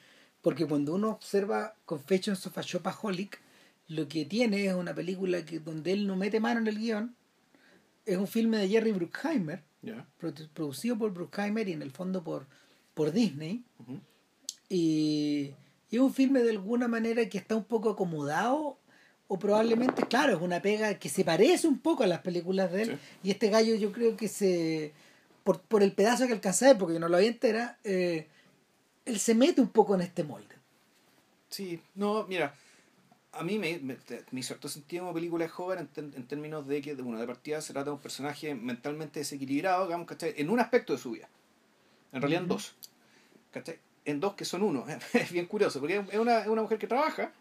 [0.42, 3.40] porque cuando uno observa Confessions of a Shopaholic,
[3.88, 7.14] lo que tiene es una película que donde él no mete mano en el guion.
[8.06, 9.62] Es un filme de Jerry Bruckheimer,
[10.20, 12.46] produ- producido por Bruckheimer y en el fondo por,
[12.94, 13.64] por Disney.
[14.68, 15.52] Y,
[15.90, 18.78] y es un filme de alguna manera que está un poco acomodado
[19.26, 22.82] o probablemente, claro, es una pega que se parece un poco a las películas de
[22.82, 22.88] él.
[22.90, 22.98] Sí.
[23.24, 24.92] Y este gallo yo creo que se,
[25.44, 28.26] por, por el pedazo que alcanza a ver, porque yo no lo vi entera, eh,
[29.04, 30.54] él se mete un poco en este molde.
[31.50, 32.54] Sí, no, mira,
[33.38, 33.96] a mí me, me,
[34.30, 37.18] me hizo harto sentido como película de joven en, ten- en términos de que, bueno,
[37.20, 40.34] de partida se trata de un personaje mentalmente desequilibrado, digamos, ¿cachai?
[40.36, 41.28] En un aspecto de su vida.
[42.12, 42.74] En realidad en dos.
[43.52, 43.78] ¿Cachai?
[44.04, 44.84] En dos que son uno.
[45.12, 47.32] Es bien curioso, porque es una, es una mujer que trabaja,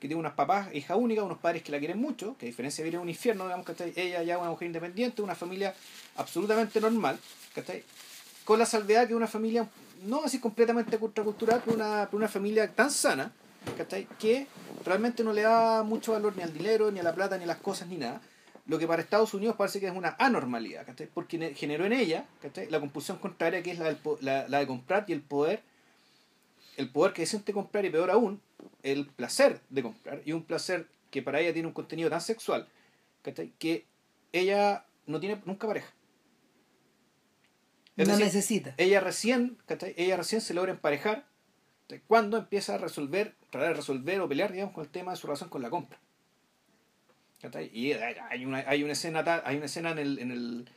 [0.00, 2.82] que tiene unas papás, hija única, unos padres que la quieren mucho, que a diferencia
[2.82, 3.92] de vivir en un infierno, digamos, ¿cachai?
[3.96, 5.74] Ella ya es una mujer independiente, una familia
[6.16, 7.18] absolutamente normal,
[7.54, 7.82] ¿cachai?
[8.44, 9.68] Con la salvedad que es una familia,
[10.04, 13.32] no así completamente contracultural, pero una, pero una familia tan sana,
[13.76, 14.06] ¿cachai?
[14.18, 14.46] Que
[14.84, 17.46] realmente no le da mucho valor ni al dinero, ni a la plata, ni a
[17.46, 18.20] las cosas, ni nada.
[18.66, 21.06] Lo que para Estados Unidos parece que es una anormalidad, ¿cachai?
[21.12, 22.68] Porque ne- generó en ella, ¿cachai?
[22.68, 25.62] La compulsión contraria que es la, del po- la, la de comprar y el poder,
[26.76, 28.40] el poder que siente comprar y peor aún,
[28.82, 32.66] el placer de comprar y un placer que para ella tiene un contenido tan sexual,
[33.22, 33.52] ¿cachai?
[33.58, 33.84] Que
[34.32, 35.92] ella no tiene nunca pareja.
[37.96, 38.74] Es no decir, necesita.
[38.76, 39.94] ella recién, ¿cachai?
[39.96, 41.24] Ella recién se logra emparejar.
[42.06, 45.26] Cuando empieza a resolver, tratar de resolver o pelear, digamos, con el tema de su
[45.26, 45.98] relación con la compra.
[47.72, 50.68] Y hay una, hay una escena, hay una escena en el, en el,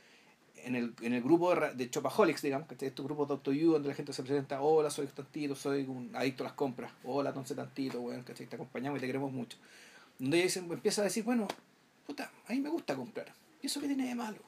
[0.56, 3.94] en el, en el grupo de, Chopaholics, digamos, que estos grupos Doctor You, donde la
[3.94, 8.00] gente se presenta, hola, soy tantito, soy un adicto a las compras, hola, entonces tantito,
[8.00, 8.46] weón, ¿cachai?
[8.46, 9.58] Te acompañamos y te queremos mucho.
[10.18, 11.48] Donde ella dice- empieza a decir, bueno,
[12.06, 13.32] puta, a mí me gusta comprar.
[13.62, 14.38] ¿Y eso qué tiene de malo?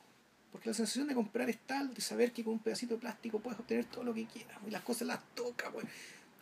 [0.53, 3.41] Porque la sensación de comprar es tal, de saber que con un pedacito de plástico
[3.41, 5.89] puedes obtener todo lo que quieras, y las cosas las toca, weón.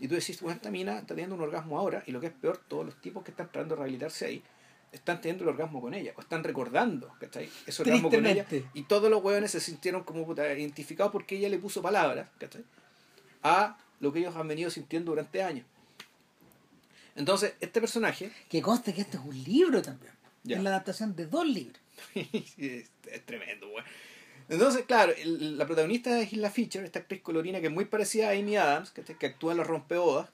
[0.01, 2.33] Y tú decís, bueno, esta mina está teniendo un orgasmo ahora, y lo que es
[2.33, 4.43] peor, todos los tipos que están tratando de rehabilitarse ahí,
[4.91, 7.49] están teniendo el orgasmo con ella, o están recordando, ¿cachai?
[7.67, 8.47] Ese orgasmo con ella.
[8.75, 12.65] Y todos los hueones se sintieron como puta, identificados porque ella le puso palabras, ¿cachai?
[13.43, 15.67] A lo que ellos han venido sintiendo durante años.
[17.15, 18.33] Entonces, este personaje.
[18.49, 20.13] Que conste que este es un libro también.
[20.49, 21.81] Es la adaptación de dos libros.
[22.15, 22.91] es,
[23.27, 23.85] tremendo, güey.
[24.51, 28.33] Entonces, claro, la protagonista es Isla Fisher, esta actriz colorina que es muy parecida a
[28.33, 30.29] Amy Adams, que, que actúa en Los Rompeodas.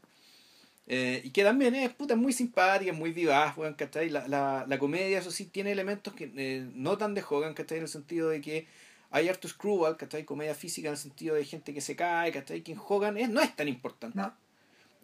[0.88, 3.76] Eh, y que también es puta, muy simpática, muy vivaz, bueno,
[4.08, 7.78] La, la, la, comedia, eso sí, tiene elementos que eh, no tan de Hogan, ¿cachai?
[7.78, 8.66] En el sentido de que
[9.10, 10.24] hay harto screwball, ¿cachai?
[10.24, 12.62] Comedia física en el sentido de gente que se cae, ¿cachai?
[12.62, 14.16] Que en Hogan es, no es tan importante.
[14.16, 14.32] No.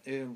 [0.07, 0.27] Eh,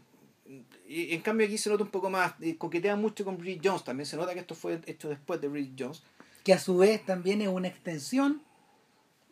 [0.86, 4.06] y en cambio aquí se nota un poco más, coquetea mucho con Bridget Jones, también
[4.06, 6.02] se nota que esto fue hecho después de Bridget Jones.
[6.44, 8.42] Que a su vez también es una extensión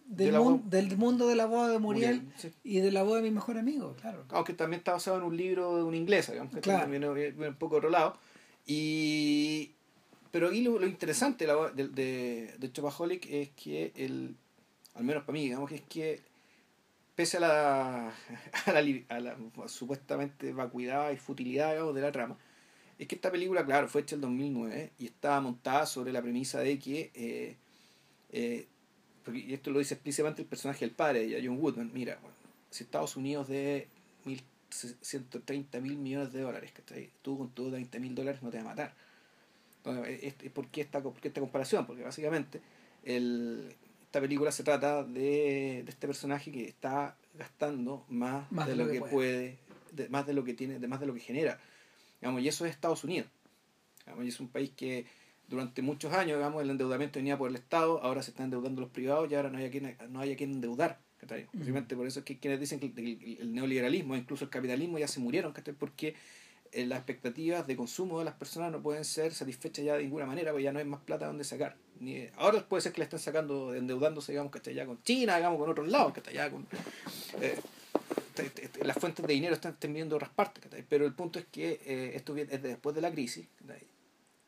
[0.06, 2.22] del, del mundo de la boda de Muriel,
[2.62, 4.24] y de la boda de mi mejor amigo, claro.
[4.30, 7.54] Aunque también está basado en un libro de una inglesa, digamos, que también es un
[7.56, 7.90] poco otro
[8.66, 9.72] Y,
[10.30, 14.36] pero aquí lo, interesante de, de, de Chopaholic es que, el,
[14.94, 16.22] al menos para mí, digamos, es que
[17.14, 18.12] pese a la,
[19.08, 19.36] a la,
[19.66, 22.36] supuestamente vacuidad y futilidad de la trama,
[22.98, 26.60] es que esta película, claro, fue hecha en 2009 y estaba montada sobre la premisa
[26.60, 27.56] de que, eh,
[28.30, 28.68] eh,
[29.32, 32.18] y esto lo dice explícitamente el personaje del padre de John Woodman, mira,
[32.70, 33.88] si Estados Unidos de
[34.70, 38.64] 130 mil millones de dólares, que tú con tus 20 mil dólares no te va
[38.64, 38.94] a matar.
[39.84, 41.86] Entonces, ¿por, qué esta, ¿por qué esta comparación?
[41.86, 42.60] Porque básicamente
[43.04, 48.88] el, esta película se trata de, de este personaje que está gastando más, de, lo,
[48.88, 49.58] que, puede,
[50.08, 51.60] más de lo que tiene, de más de lo que genera.
[52.20, 53.28] Digamos, y eso es Estados Unidos.
[54.22, 55.06] y es un país que
[55.48, 58.90] durante muchos años, digamos, el endeudamiento venía por el Estado, ahora se están endeudando los
[58.90, 60.98] privados y ahora no hay a quien, no hay a quien endeudar.
[61.52, 62.86] Simplemente por eso es que quienes dicen que
[63.40, 66.14] el, neoliberalismo, incluso el capitalismo, ya se murieron, porque
[66.72, 70.26] eh, las expectativas de consumo de las personas no pueden ser satisfechas ya de ninguna
[70.26, 71.76] manera, porque ya no hay más plata donde sacar.
[72.00, 75.58] Ni, ahora puede ser que le estén sacando, endeudándose, digamos, está ya con China, digamos,
[75.58, 76.66] con otros lados, está ya con...
[77.40, 77.58] Eh,
[78.82, 82.36] las fuentes de dinero están, teniendo otras partes, pero el punto es que eh, esto
[82.36, 83.46] es después de la crisis,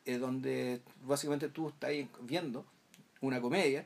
[0.07, 2.65] es donde básicamente tú estás viendo
[3.21, 3.85] una comedia,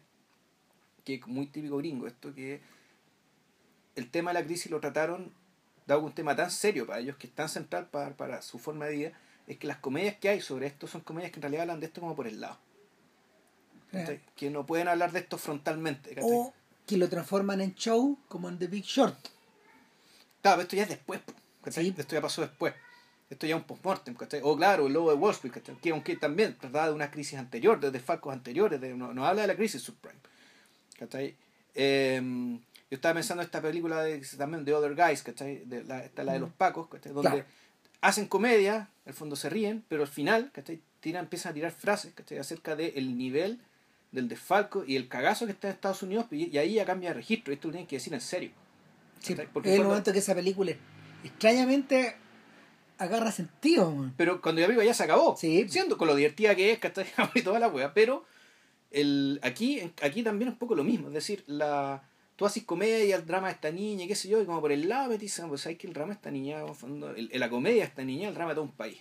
[1.03, 2.61] que es muy típico gringo, esto que
[3.95, 5.33] el tema de la crisis lo trataron
[5.87, 8.85] dado un tema tan serio para ellos, que es tan central para, para su forma
[8.85, 9.11] de vida,
[9.47, 11.87] es que las comedias que hay sobre esto son comedias que en realidad hablan de
[11.87, 12.57] esto como por el lado.
[14.37, 16.15] Que no pueden hablar de esto frontalmente.
[16.21, 16.53] O
[16.87, 19.17] que lo transforman en show como en The Big Short.
[20.41, 21.19] Claro, esto ya es después.
[21.65, 22.73] Esto ya pasó después.
[23.31, 24.13] Esto ya es un post-mortem.
[24.43, 27.79] O claro, el lobo de Wall Street, que aunque también trataba de una crisis anterior,
[27.79, 30.19] de desfalcos anteriores, de, no, habla de la crisis subprime.
[31.73, 32.21] Eh,
[32.91, 35.63] yo estaba pensando en esta película de, también de Other Guys, ¿cachai?
[35.63, 37.13] De la, esta la de los Pacos, ¿cachai?
[37.13, 37.45] Donde
[38.01, 40.81] hacen comedia, al fondo se ríen, pero al final, ¿cachai?
[40.99, 42.37] Tiran, empiezan a tirar frases, ¿cachai?
[42.37, 43.61] Acerca del nivel
[44.11, 47.15] del desfalco y el cagazo que está en Estados Unidos, y, ahí ya cambia de
[47.15, 48.51] registro, esto lo tienen que decir en serio.
[49.21, 50.73] Sí, Porque es el momento que esa película
[51.23, 52.17] extrañamente
[53.01, 54.11] agarra sentido.
[54.15, 55.35] Pero cuando ya vivo ya se acabó.
[55.35, 55.67] Sí.
[55.67, 57.07] Siendo con lo divertida que es, ¿cachai?
[57.35, 57.93] y toda la wea.
[57.93, 58.25] Pero
[58.91, 61.07] el, aquí, aquí también es un poco lo mismo.
[61.07, 62.03] Es decir, la,
[62.35, 64.87] tú haces comedia, el drama de esta niña, qué sé yo, y como por el
[64.87, 66.63] lado me dicen, pues hay que el drama de esta niña,
[67.15, 68.99] el, la comedia de esta niña, el drama de todo un país.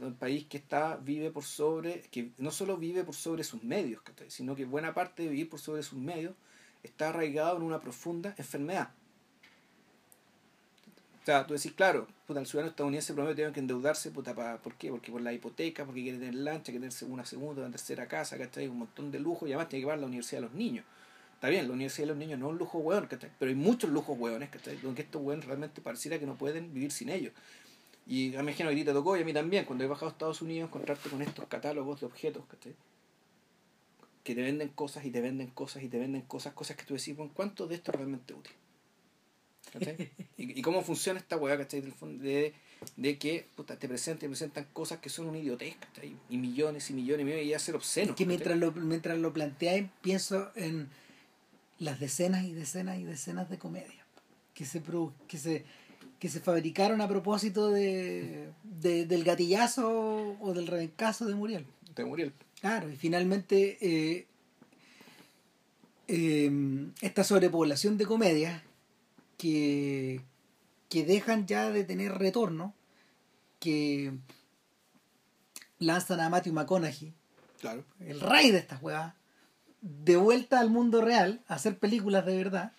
[0.00, 4.00] Un país que está, vive por sobre, que no solo vive por sobre sus medios,
[4.28, 6.34] sino que buena parte de vivir por sobre sus medios
[6.84, 8.90] está arraigado en una profunda enfermedad.
[11.26, 14.32] O sea, tú decís, claro, puta, el ciudadano estadounidense promedio tiene que endeudarse, puta,
[14.62, 14.90] ¿por qué?
[14.90, 18.38] Porque por la hipoteca, porque quiere tener lancha, quiere tener una segunda, una tercera casa,
[18.38, 18.68] ¿cachai?
[18.68, 20.84] Un montón de lujo y además tiene que pagar la universidad de los niños.
[21.34, 23.32] Está bien, la universidad de los niños no es un lujo hueón, ¿cachai?
[23.40, 24.76] Pero hay muchos lujos hueones, ¿cachai?
[24.76, 27.32] Donde estos hueones realmente pareciera que no pueden vivir sin ellos.
[28.06, 30.06] Y a imagino que a ti te tocó y a mí también, cuando he bajado
[30.06, 32.76] a Estados Unidos, encontrarte con estos catálogos de objetos, ¿cachai?
[34.22, 36.94] Que te venden cosas y te venden cosas y te venden cosas, cosas que tú
[36.94, 38.54] decís, ¿cuánto de esto es realmente útil?
[40.36, 41.82] ¿Y, cómo funciona esta weá, ¿cachai?
[41.82, 42.52] De,
[42.96, 43.46] de que
[43.78, 45.76] te presentan, presentan cosas que son un idiotez,
[46.28, 48.14] Y millones y millones y millones y ya ser obsceno.
[48.14, 50.88] que mientras lo, mientras lo planteáis, pienso en
[51.78, 54.06] las decenas y decenas y decenas de comedias
[54.56, 54.82] que se,
[55.28, 55.64] que se,
[56.18, 61.66] que se fabricaron a propósito de, del gatillazo o del rebencazo de Muriel.
[61.94, 62.32] De Muriel.
[62.60, 64.26] Claro, y finalmente eh,
[66.08, 66.50] eh,
[67.02, 68.62] esta sobrepoblación de comedias
[69.36, 70.22] que,
[70.88, 72.74] que dejan ya de tener retorno,
[73.58, 74.12] que
[75.78, 77.12] lanzan a Matthew McConaughey,
[77.60, 77.84] claro.
[78.00, 79.14] el rey de estas weas,
[79.80, 82.72] de vuelta al mundo real, a hacer películas de verdad,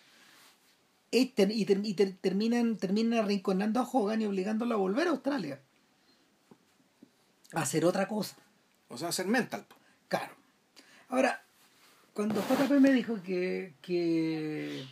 [1.11, 5.61] y, y, terminan, terminan arrinconando a Hogan y obligándolo a volver a Australia.
[7.53, 8.35] a hacer otra cosa.
[8.89, 9.65] O sea, hacer mental.
[10.09, 10.33] Claro.
[11.09, 11.43] Ahora,
[12.13, 14.85] cuando JP me dijo que, que,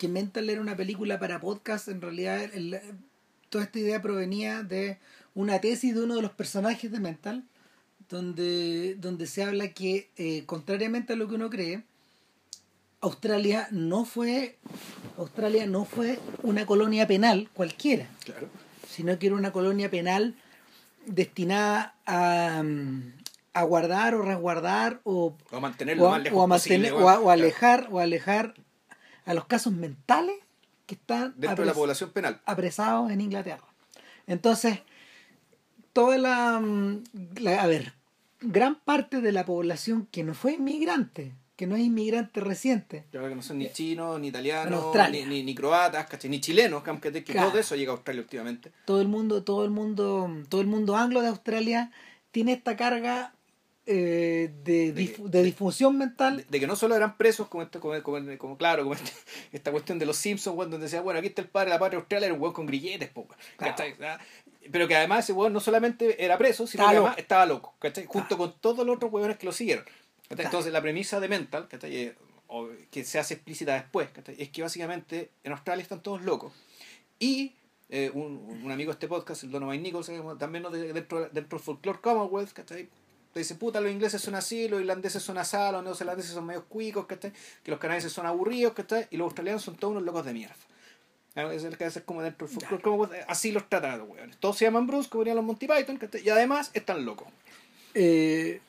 [0.00, 2.80] que Mental era una película para podcast, en realidad el-
[3.50, 4.96] toda esta idea provenía de
[5.34, 7.44] una tesis de uno de los personajes de Mental,
[8.08, 11.82] donde, donde se habla que, eh, contrariamente a lo que uno cree,
[13.02, 14.56] Australia no fue
[15.18, 18.48] Australia no fue una colonia penal cualquiera Claro.
[18.88, 20.34] sino que era una colonia penal
[21.06, 22.62] destinada a,
[23.54, 26.90] a guardar o resguardar o, O a mantenerlo o a, más lejos o a mantener
[26.92, 28.54] posible, o a, alejar o alejar
[29.30, 30.36] a los casos mentales
[30.86, 32.40] que están Dentro de la población penal.
[32.46, 33.64] apresados en Inglaterra.
[34.26, 34.80] Entonces,
[35.92, 37.02] toda la, mm,
[37.40, 37.94] la- a ver,
[38.40, 43.28] gran parte de la población que no fue inmigrante, que no es inmigrante reciente, creo
[43.28, 46.30] que no son ni chinos, ni italianos, ni, ni, ni croatas, ¿cachai?
[46.30, 47.50] ni chilenos, que, Claro.
[47.50, 48.72] todo eso llega a Australia últimamente.
[48.84, 51.92] todo el mundo, todo el mundo, todo el mundo anglo de Australia
[52.30, 53.34] tiene esta carga
[53.92, 56.36] eh, de, De que- de difusión mental.
[56.38, 59.12] De, de que no solo eran presos, como, esto, como, como, como- claro, como este-
[59.52, 61.80] esta cuestión de los Simpsons, weón, donde decía, bueno, aquí está el padre de la
[61.80, 63.26] patria Australia, era un weón con grilletes, po,
[63.56, 63.74] Claro.
[64.02, 64.18] Ah,
[64.70, 67.06] Pero que además ese weón no solamente era preso, sino Estaba que loco.
[67.08, 68.06] además estaba loco, ¿cachai?
[68.06, 69.84] Junto con todos los otros weones que lo siguieron.
[70.28, 70.42] Claro.
[70.44, 71.96] Entonces la premisa de Mental, ¿cachai?
[71.96, 72.14] Eh,
[72.90, 74.34] que se hace explícita después, ¿cachai?
[74.38, 76.52] es que básicamente en Australia están todos locos.
[77.18, 77.54] Y
[77.88, 80.64] eh, un, un amigo de este podcast, el Donovan Nichols, también
[80.94, 82.88] dentro, dentro del folclore Commonwealth, ¿cachai?
[83.34, 87.06] Dice, puta, los ingleses son así, los irlandeses son así, los neozelandeses son medios cuicos,
[87.06, 87.32] ¿cachai?
[87.62, 89.06] Que los canadienses son aburridos, ¿cachai?
[89.10, 90.56] Y los australianos son todos unos locos de mierda.
[91.36, 94.36] Ah, Es el que es como dentro del así los tratan, los weones.
[94.38, 96.22] Todos se llaman Bruce, como dirían los Monty Python, ¿cachai?
[96.26, 97.28] Y además están locos.
[97.94, 98.60] Eh,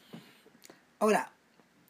[1.00, 1.32] ahora,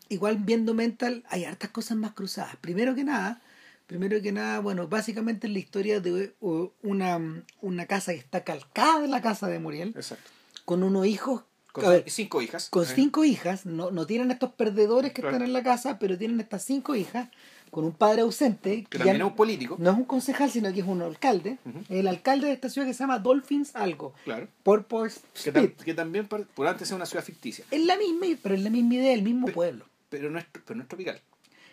[0.10, 2.56] igual viendo Mental hay hartas cosas más cruzadas.
[2.58, 3.42] Primero que nada,
[3.88, 9.02] primero que nada, bueno, básicamente es la historia de una, una casa que está calcada
[9.02, 10.30] de la casa de Muriel, Exacto.
[10.64, 12.70] con unos hijos, Con ver, cinco hijas.
[12.70, 15.38] con cinco hijas, no, no tienen estos perdedores que Claro.
[15.38, 17.30] están en la casa, pero tienen estas cinco hijas,
[17.70, 19.78] con un padre ausente, Que también es un político.
[19.80, 21.58] no es un concejal, sino que es un alcalde,
[21.90, 24.48] el alcalde de esta ciudad que se llama Dolphins algo, Claro.
[24.64, 27.64] Purpose Que, tam- que también, por antes es una ciudad ficticia.
[27.72, 29.86] Es la misma, pero es la misma idea, el mismo pueblo.
[30.10, 31.22] Pero no es, pero no es tropical.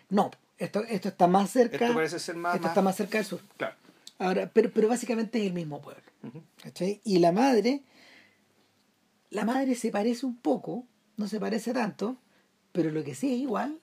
[0.09, 1.75] No, esto, esto está más cerca.
[1.77, 2.55] Esto parece ser más.
[2.55, 3.41] esto más- está más cerca del sur.
[3.57, 3.75] Claro.
[4.19, 6.03] Ahora, pero, pero básicamente es el mismo pueblo.
[6.63, 7.01] ¿cachai?
[7.03, 7.81] Y la madre,
[9.29, 10.85] la madre se parece un poco,
[11.17, 12.17] no se parece tanto,
[12.71, 13.79] pero lo que sí es igual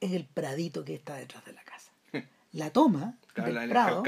[0.00, 1.90] es el pradito que está detrás de la casa.
[2.52, 4.02] La toma Claro, del la- prado,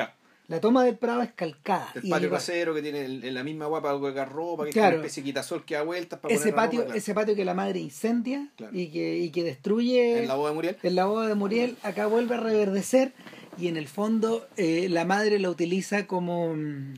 [0.49, 1.91] la toma del prado es calcada.
[1.95, 4.89] El patio trasero que tiene el- en la misma guapa colgar ropa, que Claro.
[4.89, 6.99] es una especie de quitasol que da vueltas para ese poner patio, ropa, claro.
[6.99, 8.77] ese patio que la madre incendia Claro.
[8.77, 10.77] y que, y que destruye En la boda de Muriel.
[10.83, 13.13] en la boda de Muriel, acá vuelve a reverdecer
[13.59, 16.95] y en el fondo eh, la madre la utiliza como, mm,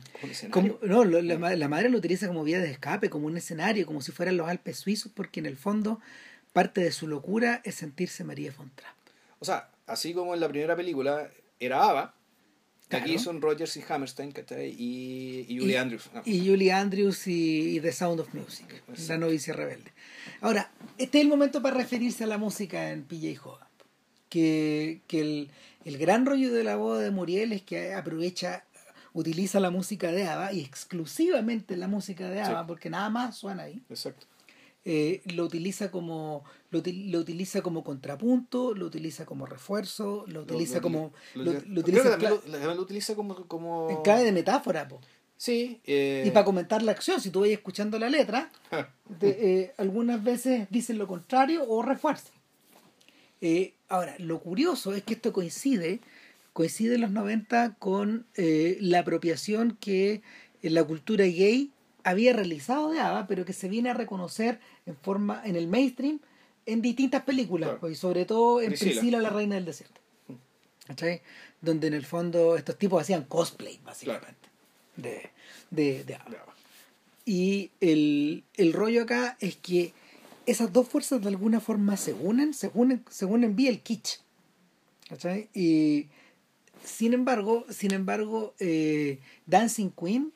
[0.51, 3.85] Como no, la, ma- la madre lo utiliza como vía de escape, como un escenario,
[3.85, 5.99] como si fueran los Alpes suizos, porque en el fondo
[6.53, 8.95] parte de su locura es sentirse María Fontra.
[9.39, 11.29] O sea, así como en la primera película
[11.59, 12.13] era Ava,
[12.87, 13.03] Claro.
[13.05, 14.31] aquí son Rogers y Hammerstein.
[14.77, 16.09] Y, y Julie Y- Andrews.
[16.13, 16.21] ¿no?
[16.23, 19.03] Y Julie Andrews y, y The Sound of Music, Exacto.
[19.13, 19.91] la novicia rebelde.
[20.39, 23.67] Ahora, este es el momento para referirse a la música en PJ Hogan.
[24.29, 25.49] Que, que el,
[25.85, 28.65] el gran rollo de la boda de Muriel es que aprovecha,
[29.13, 32.65] utiliza la música de ABBA y exclusivamente la música de ABBA, Sí.
[32.67, 33.81] porque nada más suena ahí.
[33.89, 34.25] Exacto.
[34.87, 40.79] Eh, lo utiliza como lo, lo utiliza como contrapunto, lo utiliza como refuerzo, lo utiliza
[40.81, 43.89] como lo- utiliza lo como, como...
[43.89, 44.99] en clave de metáfora, po.
[45.37, 45.81] Sí.
[45.85, 48.51] eh, Y para comentar la acción, si tú vas escuchando la letra,
[49.19, 52.33] de- eh, algunas veces dicen lo contrario o refuerzan.
[53.41, 55.99] Eh, ahora, lo curioso es que esto coincide,
[56.53, 60.21] coincide en los 90 con eh, la apropiación que
[60.61, 61.71] eh, la cultura gay
[62.03, 66.19] había realizado de ABBA, pero que se viene a reconocer en forma en el mainstream
[66.67, 67.79] en distintas películas, Claro.
[67.79, 68.91] pues, y sobre todo en Priscila.
[68.91, 70.01] Priscila, la reina del desierto.
[70.87, 71.21] ¿Cachai?
[71.61, 74.49] Donde en el fondo estos tipos hacían cosplay, básicamente,
[74.97, 75.29] de,
[75.71, 76.45] de, de ABBA.
[77.25, 79.93] Y el, el rollo acá es que
[80.45, 84.19] esas dos fuerzas de alguna forma se unen, se unen, se unen vía el kitsch.
[85.09, 85.49] ¿Cachai?
[85.53, 86.07] Y
[86.83, 90.31] sin embargo, sin embargo, eh, Dancing Queen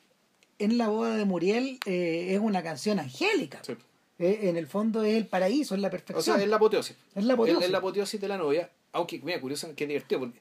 [0.58, 3.62] en la boda de Muriel eh, es una canción angélica.
[3.64, 3.74] Sí.
[4.18, 6.22] Eh, en el fondo es el paraíso, es la O perfección.
[6.36, 6.96] sea, es la apoteosis.
[7.14, 7.60] Es la apoteosis.
[7.62, 8.70] Es, es la apoteosis de la novia.
[8.92, 10.38] Aunque, mira, curioso, qué divertido, porque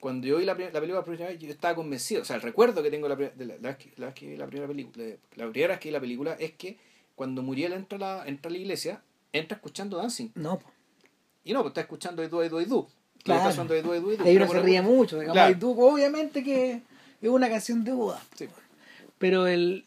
[0.00, 2.22] cuando yo vi la, la película por primera vez, yo estaba convencido.
[2.22, 4.26] O sea, el recuerdo que tengo la, de la, la vez que, la vez que
[4.26, 5.04] vi la primera película,
[5.36, 6.78] la primera vez que vi la película es que
[7.20, 10.30] cuando Muriel entra a la, entra a la iglesia, entra escuchando dancing.
[10.36, 10.70] No, po.
[11.44, 12.88] Y no, pues está escuchando Edu, Edu, Edu.
[13.22, 13.50] Claro.
[13.74, 14.24] Edu, Edu, Edu.
[14.24, 15.16] ahí uno se ríe mucho.
[15.20, 15.58] Digamos, Claro.
[15.58, 16.80] tú, obviamente que
[17.20, 18.22] es una canción de boda.
[18.36, 18.48] Sí.
[19.18, 19.84] Pero el,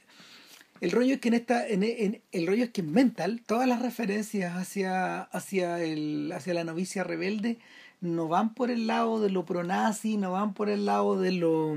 [0.80, 3.68] El rollo es que en esta, en, en- el rollo es que en Mental, todas
[3.68, 7.58] las referencias hacia, hacia el, hacia la novicia rebelde
[8.00, 11.76] no van por el lado de lo pronazi, no van por el lado de lo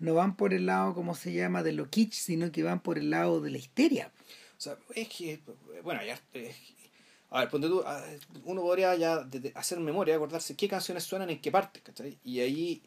[0.00, 2.98] no van por el lado, ¿cómo se llama?, de lo kitsch, sino que van por
[2.98, 4.10] el lado de la histeria.
[4.56, 5.40] O sea, es que,
[5.82, 6.18] bueno, ya.
[6.32, 6.56] es-
[7.30, 7.82] a ver, ponte tú,
[8.44, 12.16] uno podría ya hacer memoria, acordarse qué canciones suenan en qué parte, ¿cachai?
[12.22, 12.80] Y ahí,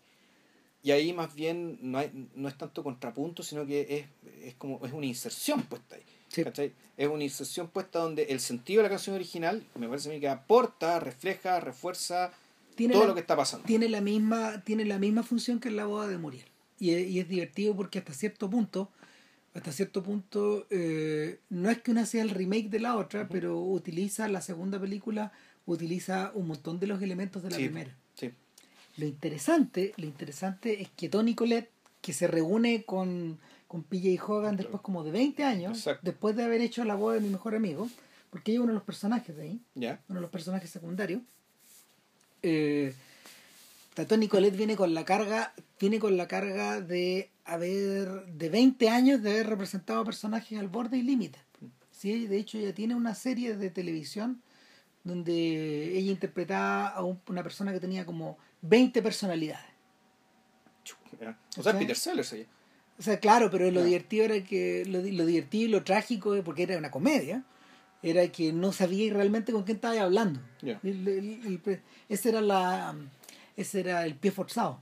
[0.84, 4.06] y ahí más bien no, hay, no es tanto contrapunto, sino que es,
[4.48, 6.04] es como es una inserción puesta ahí.
[6.30, 6.44] Sí.
[6.46, 6.72] ¿cachai?
[6.96, 10.20] Es una inserción puesta donde el sentido de la canción original, me parece a mí
[10.22, 12.32] que aporta, refleja, refuerza
[12.76, 13.66] Tiene todo la- lo que está pasando.
[13.66, 16.46] tiene la misma tiene la misma función que en la boda de Muriel
[16.80, 18.90] y es, y es divertido porque hasta cierto punto
[19.58, 23.60] hasta cierto punto eh, no es que una sea el remake de la otra pero
[23.60, 25.32] utiliza la segunda película
[25.66, 28.32] utiliza un montón de los elementos de la Sí, primera sí.
[28.98, 31.70] lo interesante lo interesante es que Tony Colette
[32.02, 36.02] que se reúne con con PJ Hogan después como de 20 años Exacto.
[36.04, 37.90] después de haber hecho la boda de mi mejor amigo
[38.30, 40.00] porque ella es uno de los personajes de ahí ¿Ya?
[40.08, 41.22] uno de los personajes secundarios.
[42.44, 42.94] Eh,
[44.08, 49.22] Tony Colette viene con la carga, viene con la carga de haber, de 20 años
[49.24, 51.40] de haber representado a personajes al borde y límite.
[51.92, 54.42] Sí, de hecho ella tiene una serie de televisión
[55.04, 59.66] donde ella interpretaba a un- una persona que tenía como 20 personalidades.
[61.58, 61.78] O sea.
[61.78, 62.46] Peter Sellers ahí.
[63.00, 66.64] O sea, claro, pero lo divertido era que lo, lo divertido y lo trágico, porque
[66.64, 67.44] era una comedia,
[68.02, 70.40] era que no sabía realmente con quién estaba hablando.
[70.62, 70.80] Ya.
[70.84, 72.96] El- el- el pre- ese era la
[73.56, 74.82] ese era el pie forzado.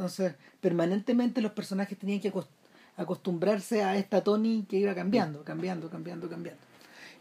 [0.00, 0.32] Entonces,
[0.62, 2.46] permanentemente los personajes tenían que acos-
[2.96, 6.62] acostumbrarse a esta Tony que iba cambiando, cambiando, cambiando, cambiando.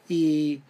[0.07, 0.61] Y,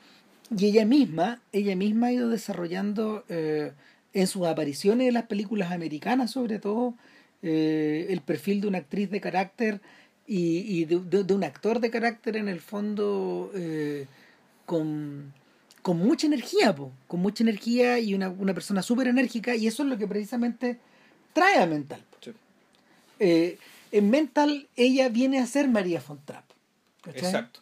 [0.58, 3.74] y ella misma, ella misma ha ido desarrollando eh,
[4.16, 6.96] en sus apariciones en las películas americanas, sobre todo,
[7.44, 9.80] eh, el perfil de una actriz de carácter
[10.26, 14.08] y, y de, de- de un actor de carácter en el fondo eh,
[14.66, 15.32] con,
[15.84, 19.84] con mucha energía, po, con mucha energía y una, una persona súper enérgica, y eso
[19.84, 20.80] es lo que precisamente
[21.34, 22.04] trae a Mental.
[22.22, 22.32] Sí.
[23.20, 23.58] Eh,
[23.92, 26.46] en Mental ella viene a ser María Fontrap.
[27.02, 27.22] ¿cachai?
[27.26, 27.62] Exacto.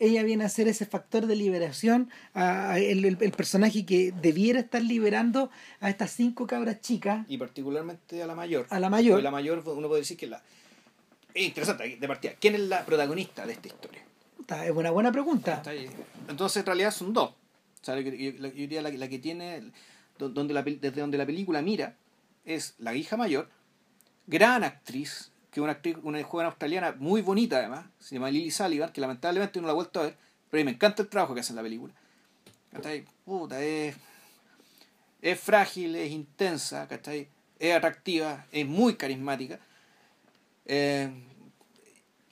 [0.00, 4.12] ella viene a ser ese factor de liberación, a, a el, el- el personaje que
[4.12, 5.50] debiera estar liberando
[5.80, 8.66] a estas cinco cabras chicas, Y particularmente a la mayor.
[8.70, 9.14] a la mayor.
[9.14, 10.42] Porque la mayor, uno puede decir que la.
[11.34, 12.32] Es interesante, de partida.
[12.40, 14.02] ¿Quién es la protagonista de esta historia?
[14.64, 15.62] Es una buena pregunta.
[16.28, 17.30] Entonces, en realidad son dos.
[17.30, 17.34] O
[17.84, 19.62] sea, yo, yo- yo diría la, la que tiene.
[20.18, 21.94] do- Donde la, desde donde la película mira
[22.48, 23.50] es la hija mayor,
[24.26, 28.50] gran actriz, que es una actriz, una joven australiana muy bonita además, se llama Lily
[28.50, 30.16] Sullivan, que lamentablemente no la he vuelto a ver,
[30.50, 31.92] pero a mí me encanta el trabajo que hace en la película.
[32.72, 33.04] ¿Cachai?
[33.24, 33.96] Puta, es,
[35.20, 37.28] es frágil, es intensa, ¿cachai?
[37.58, 39.58] Es atractiva, es muy carismática.
[40.64, 41.10] Eh,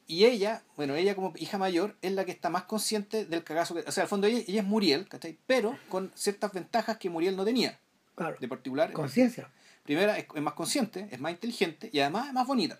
[0.06, 3.74] y ella, bueno, ella como hija mayor es la que está más consciente del cagazo
[3.74, 3.80] que...
[3.80, 5.36] O sea, al fondo ella, ella es Muriel, ¿cachai?
[5.46, 7.78] Pero con ciertas ventajas que Muriel no tenía.
[8.14, 8.36] Claro.
[8.40, 8.92] De particular.
[8.92, 9.50] Conciencia.
[9.86, 12.78] Primera, es, es más consciente, es más inteligente y además es más bonita.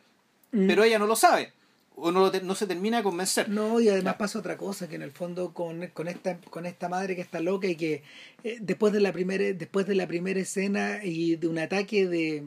[0.53, 0.66] Mm.
[0.66, 1.53] Pero ella no lo sabe.
[1.99, 3.49] O no, lo te- no se termina de convencer.
[3.49, 6.91] No, y además pasa otra cosa, que en el fondo con, con esta con esta
[6.91, 8.03] madre que está loca y que
[8.45, 12.45] eh, después de la primera después de la primera escena y de un ataque de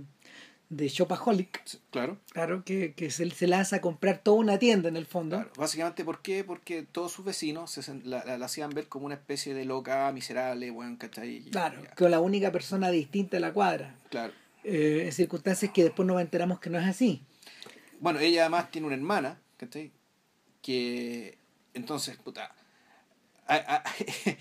[0.69, 2.19] de shopaholic, Claro.
[2.31, 5.37] claro, que, que se, se lanza a comprar toda una tienda en el fondo.
[5.37, 6.43] Claro, básicamente, ¿por qué?
[6.43, 10.11] Porque todos sus vecinos se la, la- la hacían ver como una especie de loca,
[10.11, 11.39] miserable, bueno, ¿cachai?
[11.49, 13.95] Claro, ya, con la única persona distinta de la cuadra.
[14.11, 14.31] claro.
[14.63, 17.23] Eh, en circunstancias que después nos enteramos que no es así.
[17.99, 19.91] Bueno, ella además tiene una hermana, ¿cachai?
[20.61, 21.37] Que
[21.73, 22.53] entonces, puta.
[23.47, 23.83] a- a-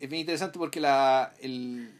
[0.00, 1.90] es bien interesante porque la el,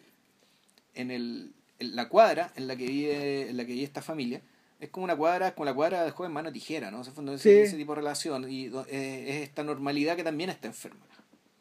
[0.95, 4.43] en el en la cuadra en la que vive en la que vive esta familia
[4.81, 7.43] es como una cuadra como la cuadra de joven mano tijera no ese, fondo, ese,
[7.43, 7.59] Sí.
[7.69, 11.07] ese tipo de relación y eh, es esta normalidad que también está enferma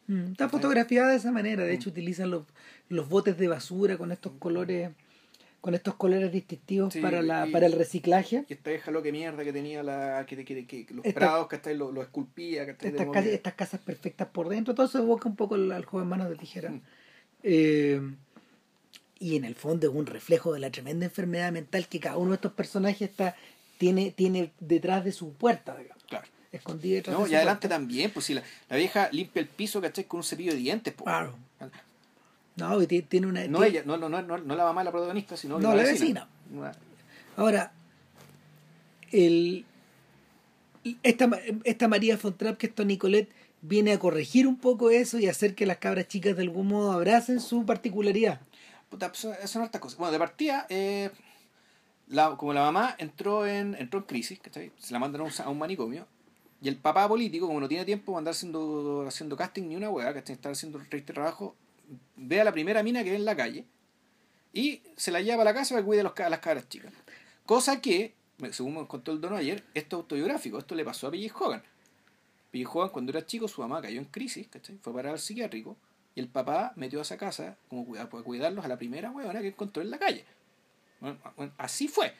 [0.08, 2.44] Mm, Está fotografiada de esa manera, de hecho utilizan los,
[2.88, 4.90] los botes de basura con estos colores
[5.60, 8.44] con estos colores distintivos Sí, para la y- para el reciclaje.
[8.48, 11.18] y esta vieja lo que mierda que tenía la que, que, que- que los Esta-
[11.20, 14.86] prados que hasta lo, lo esculpía que Estas, casas, estas casas perfectas por dentro, todo
[14.86, 16.72] eso evoca un poco al, al joven manos de tijera.
[17.42, 18.00] Eh,
[19.18, 22.30] y en el fondo es un reflejo de la tremenda enfermedad mental que cada uno
[22.30, 23.36] de estos personajes está
[23.78, 27.68] tiene tiene detrás de su puerta, digamos, claro escondida detrás no de y su adelante
[27.68, 27.76] puerta.
[27.76, 30.04] también pues si la, la vieja limpia el piso ¿cachai?
[30.04, 31.04] con un cepillo de dientes po.
[31.04, 31.34] Claro.
[32.60, 35.36] No, tiene una no ella no, no, no, no, no la mamá de la protagonista
[35.36, 36.28] sino No, la vecina.
[37.36, 37.72] Ahora,
[39.12, 39.64] el,
[41.02, 41.30] esta,
[41.64, 43.32] esta María Fontrap, que es Tony Colette,
[43.62, 46.92] viene a corregir un poco eso y hacer que las cabras chicas de algún modo
[46.92, 48.40] abracen su particularidad.
[48.88, 49.98] Puta, son, hartas cosas.
[49.98, 51.10] Bueno, de partida, eh,
[52.08, 54.72] la, como la mamá entró en, entró en crisis, ¿cachai?
[54.78, 56.06] Se la mandan a un, manicomio
[56.60, 59.90] Y el papá político, como no tiene tiempo para andar haciendo, haciendo casting ni una
[59.90, 61.54] hueá, que está haciendo el triste trabajo,
[62.16, 63.64] ve a la primera mina que ve en la calle
[64.52, 66.92] y se la lleva a la casa para que cuide a, las cabras chicas.
[67.46, 68.14] Cosa que,
[68.50, 71.44] según me contó el dono ayer, esto es autobiográfico, esto le pasó a P.J.
[71.44, 71.62] Hogan.
[72.50, 72.78] P.J.
[72.78, 74.78] Hogan cuando era chico, su mamá cayó en crisis, ¿cachai?
[74.78, 75.76] fue para el psiquiátrico
[76.14, 79.48] y el papá metió a esa casa como para cuidarlos a la primera huevona que
[79.48, 80.24] encontró en la calle.
[81.56, 82.12] Así fue.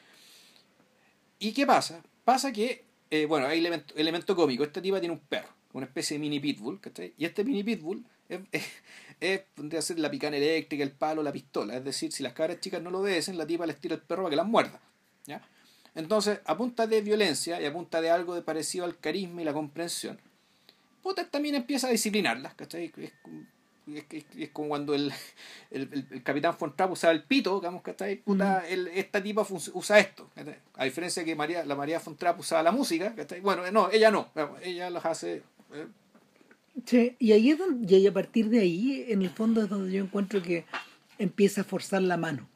[1.39, 2.01] ¿Y qué pasa?
[2.23, 4.63] Pasa que, eh, bueno, hay elemento, elemento cómico.
[4.63, 7.13] Esta tipa tiene un perro, una especie de mini pitbull, ¿cachai?
[7.17, 8.39] Y este mini pitbull es,
[9.19, 11.77] es, es, la picana eléctrica, el palo, la pistola.
[11.77, 14.23] Es decir, si las cabras chicas no lo obedecen, la tipa les tira el perro
[14.23, 14.79] para que las muerda.
[15.25, 15.41] ¿ya?
[15.95, 19.45] Entonces, a punta de violencia y a punta de algo de parecido al carisma y
[19.45, 20.19] la comprensión,
[21.01, 22.91] puta también empieza a disciplinarlas, ¿cachai?
[22.97, 23.11] Es,
[24.37, 25.11] es, como cuando el,
[25.71, 30.29] el, el, capitán Von Trapp usaba el pito, digamos, que Puta, esta tipa usa esto.
[30.75, 34.11] A diferencia de que María, la María Von Trapp usaba la música, Bueno, no, ella
[34.11, 34.29] no.
[34.61, 35.43] Ella las hace.
[35.73, 35.87] Eh.
[36.85, 39.91] Sí, y ahí es donde, y a partir de ahí, en el fondo, es donde
[39.91, 40.65] yo encuentro que
[41.17, 42.47] empieza a forzar la mano.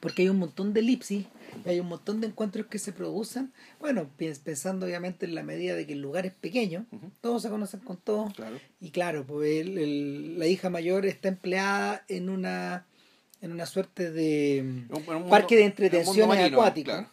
[0.00, 1.26] Porque hay un montón de elipsis
[1.66, 4.08] hay un montón de encuentros que se producen, bueno,
[4.44, 6.86] pensando obviamente en la medida de que el lugar es pequeño,
[7.20, 8.32] todos se conocen con todos,
[8.80, 12.86] y claro, pues la hija mayor está empleada en una
[13.40, 14.86] en una suerte de
[15.28, 17.06] parque de entretenciones acuático,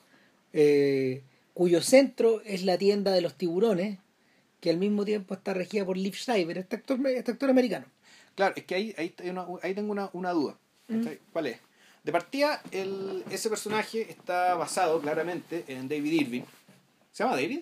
[0.53, 1.23] eh,
[1.55, 3.97] cuyo centro es la tienda de los tiburones,
[4.59, 7.85] que al mismo tiempo está regida por Liv Schreiber, este actor, este actor americano.
[8.35, 9.13] Claro, es que ahí, ahí,
[9.61, 10.57] ahí tengo una, una duda.
[11.31, 11.59] ¿Cuál es?
[12.03, 16.41] De partida, el, ese personaje está basado claramente en David Irving.
[17.11, 17.61] ¿Se llama David?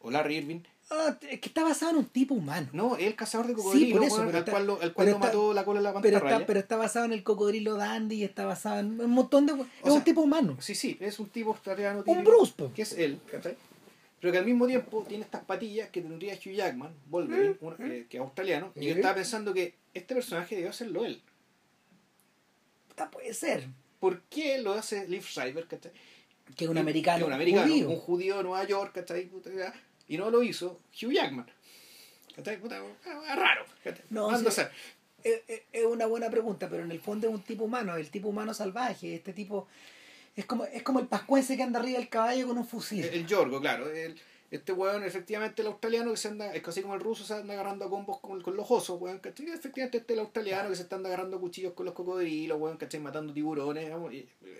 [0.00, 0.60] ¿O Larry Irving?
[0.90, 2.68] Ah, es que está basado en un tipo humano.
[2.72, 5.64] No, es el cazador de cocodrilos, sí, el cual, lo, el cual lo mató la
[5.64, 6.20] cola de la pantalla.
[6.20, 9.46] Pero está, pero está basado en el cocodrilo Dandy y está basado en un montón
[9.46, 9.54] de...
[9.84, 10.56] es un tipo humano.
[10.60, 12.04] Sí, sí, es un tipo australiano.
[12.06, 12.52] Un Bruce.
[12.74, 13.20] Que es él,
[14.22, 18.06] Pero que al mismo tiempo tiene estas patillas que tendría Hugh Jackman, Wolverine, mm, eh,
[18.08, 21.20] que es australiano, y yo estaba pensando que este personaje debió serlo él
[23.10, 23.66] puede ser.
[23.98, 27.18] ¿Por qué lo hace Liv Schreiber, Que es un americano.
[27.18, 27.90] Que un americano, judío.
[27.90, 29.04] un judío de Nueva York,
[30.08, 31.46] Y no lo hizo Hugh Jackman.
[32.36, 33.64] Es raro.
[34.10, 35.42] No, es,
[35.72, 38.52] es, una buena pregunta, pero en el fondo es un tipo humano, el tipo humano
[38.54, 39.68] salvaje, este tipo
[40.34, 43.04] es como, es como el pascuense que anda arriba del caballo con un fusil.
[43.04, 43.90] El, Yorgo, claro.
[43.90, 44.18] El,
[44.50, 47.54] este weón, efectivamente, el australiano que se anda, es casi como el ruso, se anda
[47.54, 49.46] agarrando a combos con, con los osos, weón, ¿cachai?
[49.48, 53.00] Efectivamente, este es el australiano que se está agarrando cuchillos con los cocodrilos, weón, ¿cachai?
[53.00, 53.90] Matando tiburones,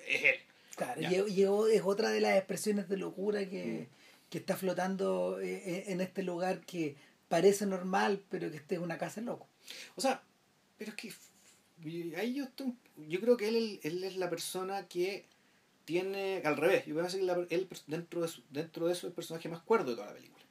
[0.09, 0.37] es él.
[0.77, 3.89] Claro, y, es otra de las expresiones de locura que,
[4.31, 6.97] que está flotando eh, eh, en este lugar que
[7.29, 9.47] parece normal, pero que este es una casa loco.
[9.95, 10.23] O sea,
[10.79, 11.13] pero es que
[12.17, 12.47] ahí yo,
[12.97, 15.27] yo creo que él, él es la persona que
[15.85, 19.13] tiene al revés yo voy a decir él dentro de dentro de eso es el
[19.13, 20.45] personaje más cuerdo de toda la película.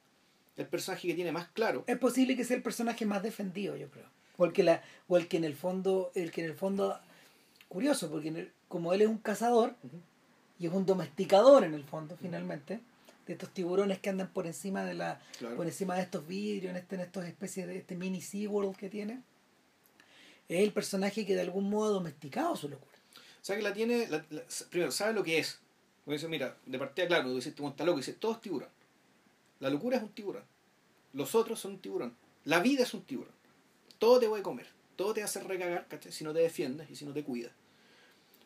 [0.57, 1.83] El personaje que tiene más claro.
[1.87, 4.07] Es posible que sea el personaje más defendido yo creo.
[4.37, 6.99] O el que la o el que en el fondo el que en el fondo
[7.67, 9.75] curioso porque como él es un cazador
[10.59, 12.79] y es un domesticador en el fondo finalmente
[13.25, 15.21] de estos tiburones que andan por encima de la
[15.55, 18.89] por encima de estos vidrios en este en estas especies de este mini SeaWorld que
[18.89, 19.21] tiene
[20.49, 22.90] es el personaje que de algún modo ha domesticado su locura
[23.41, 24.07] o sea que la tiene,
[24.69, 25.59] primero, sabe lo que es.
[26.05, 28.69] Como dice, mira, de partida, claro, tú dices, está loco, dice, todo es tiburón.
[29.59, 30.43] La locura es un tiburón.
[31.13, 32.15] Los otros son un tiburón.
[32.45, 33.33] La vida es un tiburón.
[33.97, 34.67] Todo te a comer.
[34.95, 36.11] Todo te hace recagar, ¿cachai?
[36.11, 37.51] Si no te defiendes y si no te cuidas.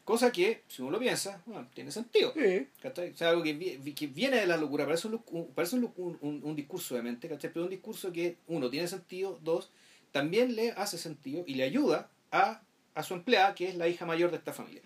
[0.06, 2.34] Cosa que, si uno lo piensa, bueno, tiene sentido.
[2.82, 3.12] ¿cachai?
[3.12, 4.86] O sea, algo que, que, viene de la locura.
[4.86, 5.22] Parece, un,
[5.54, 7.52] parece un, un, un, discurso de mente, ¿cachai?
[7.52, 9.72] Pero un discurso que, uno, tiene sentido, dos,
[10.12, 12.62] también le hace sentido y le ayuda a
[12.96, 14.82] a su empleada, que es la hija mayor de esta familia.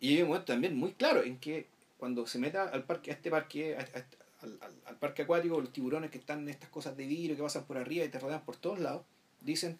[0.00, 1.66] Y hay un momento también muy claro en que
[1.98, 6.40] cuando se meta al parque, a este parque, al, parque acuático, los tiburones que están
[6.40, 9.04] en estas cosas de vidrio que pasan por arriba y te rodean por todos lados,
[9.40, 9.78] dicen,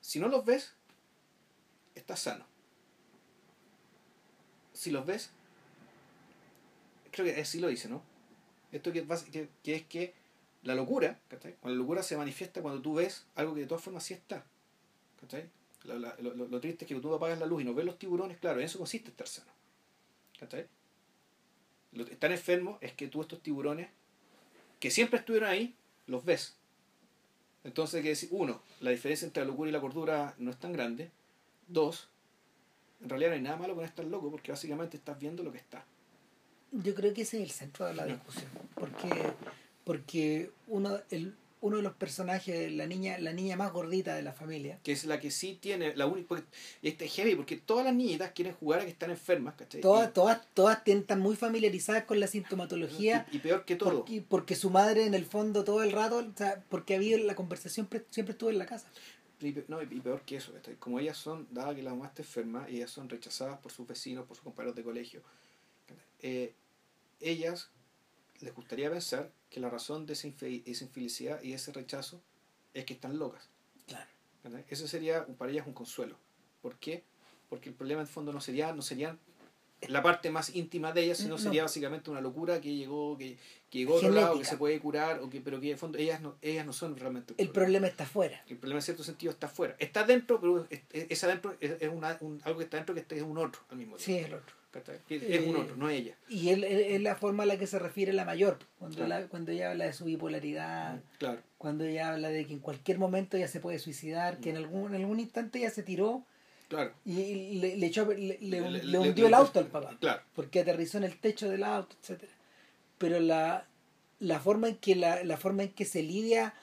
[0.00, 0.74] si no los ves,
[1.94, 2.44] estás sano.
[4.72, 5.30] Si los ves,
[7.12, 8.02] creo que así lo dice, ¿no?
[8.72, 9.06] Esto que,
[9.62, 10.14] que, es que
[10.62, 11.54] la locura, ¿cachai?
[11.60, 14.44] Cuando la locura se manifiesta cuando tú ves algo que de todas formas sí está.
[15.20, 15.48] ¿cachai?
[15.84, 18.60] Lo, lo, triste es que tú apagas la luz y no ves los tiburones, claro,
[18.60, 19.50] en eso consiste estar sano.
[20.38, 20.66] ¿Cachai?
[21.92, 23.88] Lo que están enfermos es que tú estos tiburones,
[24.80, 25.74] que siempre estuvieron ahí,
[26.06, 26.56] los ves.
[27.64, 30.72] Entonces, que decir, uno, la diferencia entre la locura y la cordura no es tan
[30.72, 31.10] grande.
[31.68, 32.08] Dos,
[33.02, 35.58] en realidad no hay nada malo con estar loco porque básicamente estás viendo lo que
[35.58, 35.84] está.
[36.72, 38.50] Yo creo que ese es el centro de la discusión.
[38.74, 39.10] Porque,
[39.84, 44.32] porque uno, el, uno de los personajes, la niña, la niña más gordita de la
[44.32, 44.78] familia.
[44.82, 46.44] Que es la que sí tiene, la única, porque
[46.82, 49.80] este es heavy, porque todas las niñitas quieren jugar a que están enfermas, ¿cachai?
[49.80, 53.26] Todas, Y- todas, todas están muy familiarizadas con la sintomatología.
[53.32, 54.00] y, y peor que todo.
[54.00, 57.34] Porque, porque su madre en el fondo todo el rato, o sea, porque había la
[57.34, 58.88] conversación pre- siempre estuvo en la casa.
[59.40, 60.74] Y, no, y peor que eso, ¿cachai?
[60.76, 64.24] como ellas son, dada que la mamá está enferma, ellas son rechazadas por sus vecinos,
[64.26, 65.22] por sus compañeros de colegio,
[66.20, 66.54] eh,
[67.20, 67.70] ellas
[68.40, 72.22] les gustaría pensar que la razón de esa, infe- esa infelicidad y ese rechazo
[72.72, 73.48] es que están locas.
[73.86, 74.08] Claro.
[74.68, 76.16] Eso sería para ellas un consuelo.
[76.62, 77.04] ¿Por qué?
[77.50, 79.18] Porque el problema en el fondo no sería, no serían
[79.88, 81.38] la parte más íntima de ellas, sino No.
[81.38, 83.36] sería básicamente una locura que llegó, que,
[83.68, 85.78] que llegó a otro lado, que se puede curar, o que, pero que en el
[85.78, 88.42] fondo ellas no, ellas no son realmente El problema está afuera.
[88.48, 89.76] el problema en cierto sentido está afuera.
[89.78, 93.04] Está dentro, pero es, es- adentro, es, es una, un- algo que está dentro que
[93.16, 94.22] es un otro al mismo Sí, tiempo.
[94.22, 94.56] es el otro.
[95.10, 96.14] Es un otro, no ella.
[96.28, 99.08] Y él, él- es la forma a la que se refiere la mayor, cuando, Claro.
[99.22, 101.40] la- cuando ella habla de su bipolaridad, Claro.
[101.58, 104.94] cuando ella habla de que en cualquier momento ella se puede suicidar, que en algún,
[104.94, 106.24] en algún instante ella se tiró
[106.68, 106.92] Claro.
[107.04, 110.22] y le, le, echó- le, le- hundió el auto al papá, Claro.
[110.34, 112.32] porque aterrizó en el techo del auto, etcétera
[112.98, 113.66] Pero la,
[114.20, 116.54] la forma en que la, la forma en que se lidia,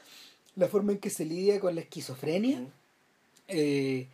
[0.56, 2.72] la forma en que se lidia con la esquizofrenia, Ujú.
[3.50, 4.08] eh,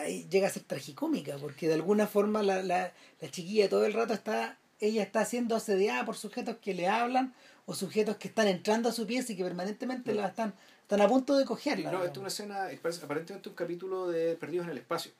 [0.00, 3.92] ahí- llega a ser tragicómica, porque de alguna forma la, la, la chiquilla todo el
[3.92, 7.34] rato está, ella está siendo asediada por sujetos que le hablan
[7.66, 10.16] o sujetos que están entrando a su pieza y que permanentemente Mm.
[10.16, 11.92] la están, están a punto de cogerla.
[11.92, 15.12] No, esto es una escena, es aparentemente un capítulo de Perdidos en el Espacio,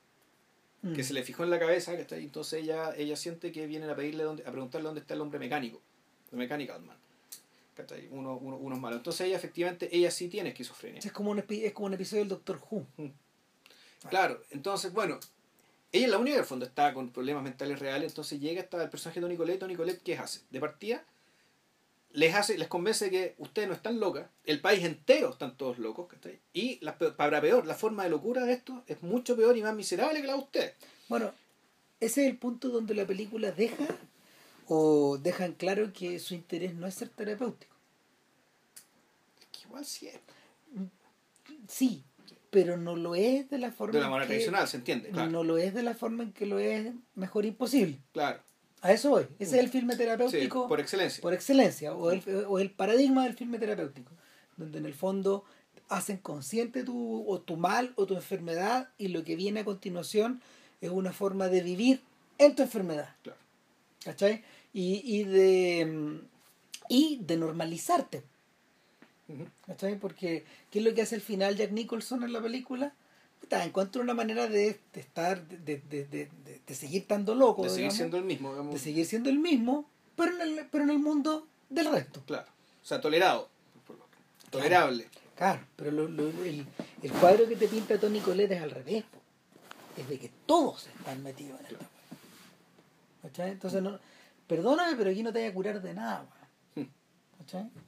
[0.82, 0.94] Mm.
[0.94, 3.66] que se le fijó en la cabeza, que está ahí, entonces ella, ella siente que
[3.68, 5.80] vienen a pedirle dónde, a preguntarle dónde está el hombre mecánico,
[6.32, 6.96] el mechanical man.
[8.10, 8.96] Uno, uno, uno es malo.
[8.96, 11.00] Entonces ella efectivamente, ella sí tiene esquizofrenia.
[11.00, 12.86] Es como un, es como un episodio del Doctor Who.
[14.08, 15.18] Claro, entonces, bueno,
[15.92, 18.82] ella es la única que al fondo está con problemas mentales reales, entonces llega hasta
[18.82, 20.40] el personaje de Tony Colette, Tony Colette, ¿qué hace?
[20.50, 21.04] De partida,
[22.12, 26.08] les hace, les convence que ustedes no están locas, el país entero están todos locos,
[26.08, 26.40] ¿cachai?
[26.52, 29.74] Y la, para peor, la forma de locura de esto es mucho peor y más
[29.74, 30.74] miserable que la de ustedes.
[31.08, 31.32] Bueno,
[32.00, 33.86] ese es el punto donde la película deja
[34.66, 37.74] o dejan claro que su interés no es ser terapéutico.
[39.50, 40.18] Que igual sí es.
[41.68, 42.02] Sí,
[42.52, 45.30] pero no lo es de la forma De la manera que- tradicional, se entiende, claro.
[45.30, 47.98] No lo es de la forma en que lo es mejor imposible.
[48.12, 48.40] Claro,
[48.82, 49.22] A eso voy.
[49.38, 51.22] Ese es el filme sí, terapéutico por excelencia.
[51.22, 54.12] por excelencia, o el, o el paradigma del filme terapéutico,
[54.58, 55.44] donde en el fondo
[55.88, 60.42] hacen consciente tu, o tu mal o tu enfermedad y lo que viene a continuación
[60.82, 62.02] es una forma de vivir
[62.38, 63.16] en tu enfermedad.
[63.22, 63.38] Claro.
[64.04, 64.44] ¿Cachai?
[64.74, 66.18] Y, y de mm,
[66.88, 68.24] y de normalizarte.
[69.32, 69.46] Ujú.
[69.66, 69.98] ¿Cachai?
[69.98, 72.92] Porque, ¿qué es lo que hace al final Jack Nicholson en la película?
[73.40, 76.04] Puta, encuentra una manera de, de estar, de, de, de,
[76.44, 78.72] de- de seguir estando loco, De seguir digamos, siendo el mismo, digamos.
[78.74, 82.22] de seguir siendo el mismo, pero en el, pero en el mundo del resto.
[82.26, 82.46] Claro.
[82.82, 83.48] O sea, tolerado.
[84.50, 85.08] Tolerable.
[85.36, 86.64] Claro, pero lo- lo- el,
[87.02, 89.02] el cuadro que te pinta Tony Colette es al revés.
[89.04, 89.18] po.
[90.00, 91.78] Es de que todos están metidos en esto.
[93.22, 93.50] ¿Cachai?
[93.52, 93.98] Entonces, no,
[94.46, 96.26] perdóname, pero aquí no te voy a curar de nada.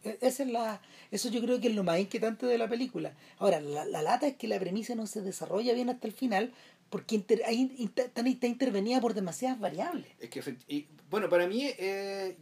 [0.05, 3.15] E- Esa es la, eso yo creo que es lo más inquietante de la película.
[3.39, 6.53] Ahora, la, la lata es que la premisa no se desarrolla bien hasta el final
[6.91, 10.07] porque inter- hay, inter- está, intervenida por demasiadas variables.
[10.21, 12.37] Es que, y, bueno, para mí, eh,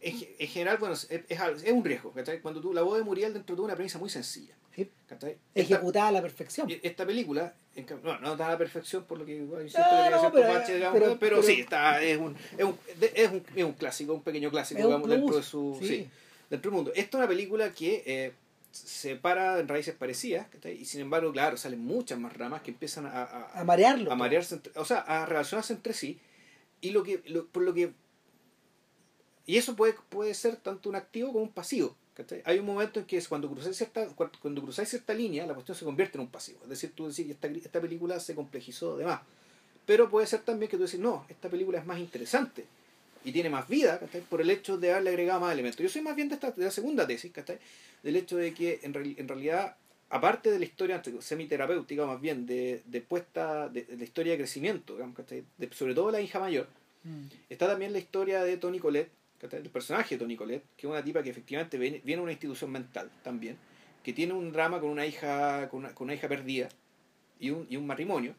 [0.00, 2.12] en, ge- en general, bueno, es, es, un riesgo.
[2.42, 4.54] Cuando tú, la voz de Muriel dentro de una premisa muy sencilla.
[5.54, 6.68] Ejecutada a la perfección.
[6.82, 10.32] esta película, en no, no está a la perfección, por lo que igual No, no,
[10.32, 12.78] pero- digamos, pero- pero, pero- sí, está, es, un, es, un,
[13.14, 15.76] es, un, es un clásico, un pequeño clásico, digamos, dentro plus, de su.
[15.80, 15.86] sí.
[15.88, 16.08] sí,
[16.50, 16.92] dentro del mundo.
[16.94, 18.32] Esta es una película que eh,
[18.72, 23.06] se para en raíces parecidas, y sin embargo, claro, salen muchas más ramas que empiezan
[23.06, 24.04] a, a- A marearlo.
[24.06, 24.16] a todo.
[24.16, 26.18] marearse, entre- o sea, a relacionarse entre sí,
[26.80, 27.92] y lo que, lo- por lo que,
[29.46, 31.94] y eso puede, puede ser tanto un activo como un pasivo.
[32.14, 32.42] ¿Cachai?
[32.44, 35.54] Hay un momento en que es cuando cruzáis cierta, cu- cuando cruzáis cierta línea, la
[35.54, 36.60] cuestión se convierte en un pasivo.
[36.62, 39.20] Es decir, tú decís que esta, esta película se complejizó de más.
[39.86, 42.64] Pero puede ser también que tú decís, no, esta película es más interesante
[43.24, 44.20] y tiene más vida, ¿cachai?
[44.22, 45.80] Por el hecho de haberle agregado más elementos.
[45.80, 47.58] Yo soy más bien de, esta, de la segunda tesis, ¿cachai?
[48.02, 49.76] Del hecho de que en, en realidad,
[50.10, 54.38] aparte de la historia semiterapéutica, más bien de, de puesta, de, de la historia de
[54.38, 55.44] crecimiento, digamos, ¿cachai?
[55.58, 56.66] De- sobre todo la hija mayor,
[57.06, 57.26] Mm.
[57.50, 59.10] Está también la historia de Tony Colette.
[59.52, 62.32] El personaje de Tony Colette, que es una tipa que efectivamente viene, viene de una
[62.32, 63.58] institución mental también,
[64.02, 66.68] que tiene un drama con una hija, con una, con una hija perdida
[67.40, 68.34] y un, y un matrimonio.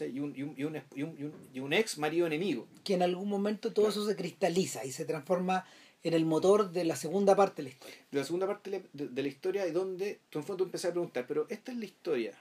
[0.00, 2.66] Y un, y, un, y, un, y, un, ex marido enemigo.
[2.84, 4.02] que en algún momento todo Claro.
[4.02, 5.64] eso se cristaliza y se transforma
[6.02, 7.96] en el motor de la segunda parte de la historia.
[8.10, 11.26] De la segunda parte de, la historia, y donde tú en fondo empezás a preguntar,
[11.26, 12.34] pero esta es la historia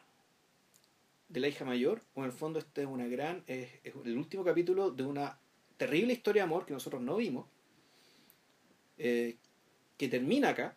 [1.30, 4.18] de la hija mayor, o en el fondo este es una gran, es, es el
[4.18, 5.40] último capítulo de una
[5.78, 7.46] terrible historia de amor que nosotros no vimos,
[8.98, 9.36] eh,
[9.98, 10.76] que termina acá,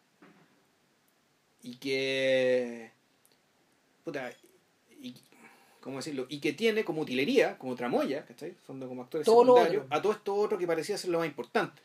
[1.62, 2.90] y que.
[4.04, 4.32] Puta,
[5.00, 5.14] y,
[5.80, 6.26] ¿cómo decirlo?
[6.28, 8.56] Y que tiene como utilería, como tramoya, ¿cachai?
[8.66, 11.82] Son como actores Todo secundarios, a todo esto otro que parecía ser lo más importante.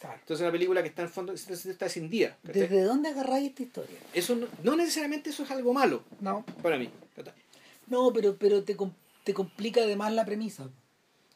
[0.00, 0.16] Claro.
[0.20, 2.38] Entonces, una película que está en fondo está, escindida.
[2.44, 2.62] ¿cachai?
[2.62, 3.98] ¿Desde dónde agarráis esta historia?
[4.14, 6.44] Eso no, no necesariamente eso es algo malo No.
[6.62, 6.88] para mí.
[7.16, 7.34] ¿cachai?
[7.88, 8.76] No, pero, pero te,
[9.24, 10.70] te complica además la premisa.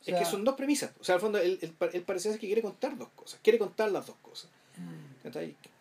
[0.06, 0.90] O es que son dos premisas.
[1.00, 3.38] O sea, al fondo, él, él, él parece que quiere contar dos cosas.
[3.42, 4.50] Quiere contar las dos cosas.
[4.76, 5.28] mm.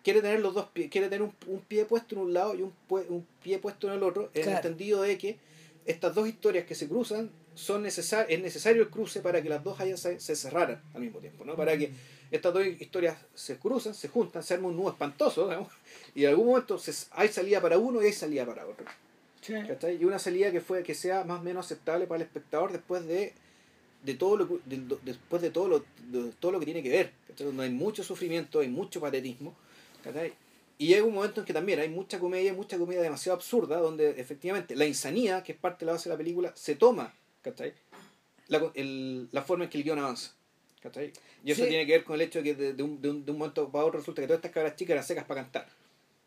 [0.04, 2.62] Quiere tener los dos pies, quiere tener un, un pie puesto en un lado y
[2.64, 4.58] un, un pie puesto en el otro, en el Claro.
[4.58, 5.38] entendido de que
[5.86, 9.64] estas dos historias que se cruzan son necesar, es necesario el cruce para que las
[9.64, 11.56] dos hayan, se, se cerraran al mismo tiempo, ¿no?
[11.56, 11.92] Para que
[12.32, 15.70] estas dos historias se cruzan, se juntan, se arma un nudo espantoso, digamos,
[16.16, 18.86] y en algún momento se- hay salida para uno y hay salida para otro.
[19.42, 19.54] Sí.
[20.00, 23.06] Y una salida que fue que sea más o menos aceptable para el espectador después
[23.08, 23.34] de,
[24.04, 27.14] de todo lo de- después de todo lo de todo lo que tiene que ver,
[27.28, 27.46] ¿cachai?
[27.48, 29.56] donde hay mucho sufrimiento, hay mucho patetismo,
[30.04, 30.34] ¿cachai?
[30.78, 34.20] Y llega un momento en que también hay mucha comedia, mucha comedia demasiado absurda, donde
[34.20, 37.14] efectivamente la insanía, que es parte de la base de la película, se toma,
[37.44, 37.74] ¿cachai?
[38.48, 40.34] La, el- la forma en que el guion avanza.
[40.82, 41.14] ¿cachai?
[41.46, 41.70] Y eso Sí.
[41.70, 43.38] tiene que ver con el hecho de que de, de un, de, un, de un
[43.38, 45.68] momento para otro resulta que todas estas cabras chicas eran secas para cantar.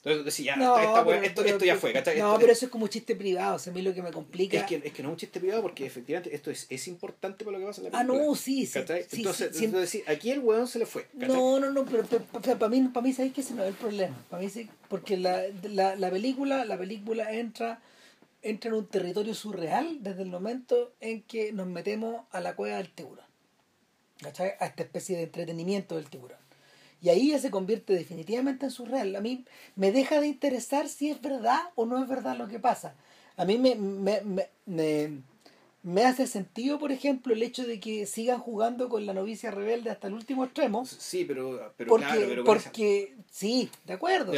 [0.04, 2.18] Entonces decía, ya, No, esta- esta wea- pero- esto, pero- esto ya fue, ¿cachai?
[2.18, 3.56] No, Esto- pero eso es como un chiste privado.
[3.56, 4.58] O sea, a mí lo que me complica.
[4.58, 7.42] es que, es que no es un chiste privado porque efectivamente esto es, es importante
[7.44, 8.26] para lo que pasa en la Ah, película.
[8.26, 8.78] no, sí, sí.
[8.80, 11.06] entonces, sí, entonces, sí, aquí el weón se le fue.
[11.18, 11.28] ¿cachai?
[11.34, 12.04] No, no, no, pero,
[12.58, 14.14] para mí, para mí sabéis que ese no es el problema.
[14.28, 14.50] Para mí
[14.90, 17.80] porque la, la, la película, la película entra,
[18.42, 22.76] entra en un territorio surreal desde el momento en que nos metemos a la cueva
[22.76, 23.24] del tiburón.
[24.20, 24.52] ¿Cachai?
[24.60, 26.38] A esta especie de entretenimiento del tiburón.
[27.00, 29.14] Y ahí ya se convierte definitivamente en surreal.
[29.16, 29.44] A mí
[29.76, 32.94] me deja de interesar si es verdad o no es verdad lo que pasa.
[33.36, 35.10] A mí me, me, me, me,
[35.82, 39.90] me hace sentido, por ejemplo, el hecho de que sigan jugando con la novicia rebelde
[39.90, 40.86] hasta el último extremo.
[40.86, 44.32] Sí, pero, pero Porque, claro, pero porque sí, de acuerdo.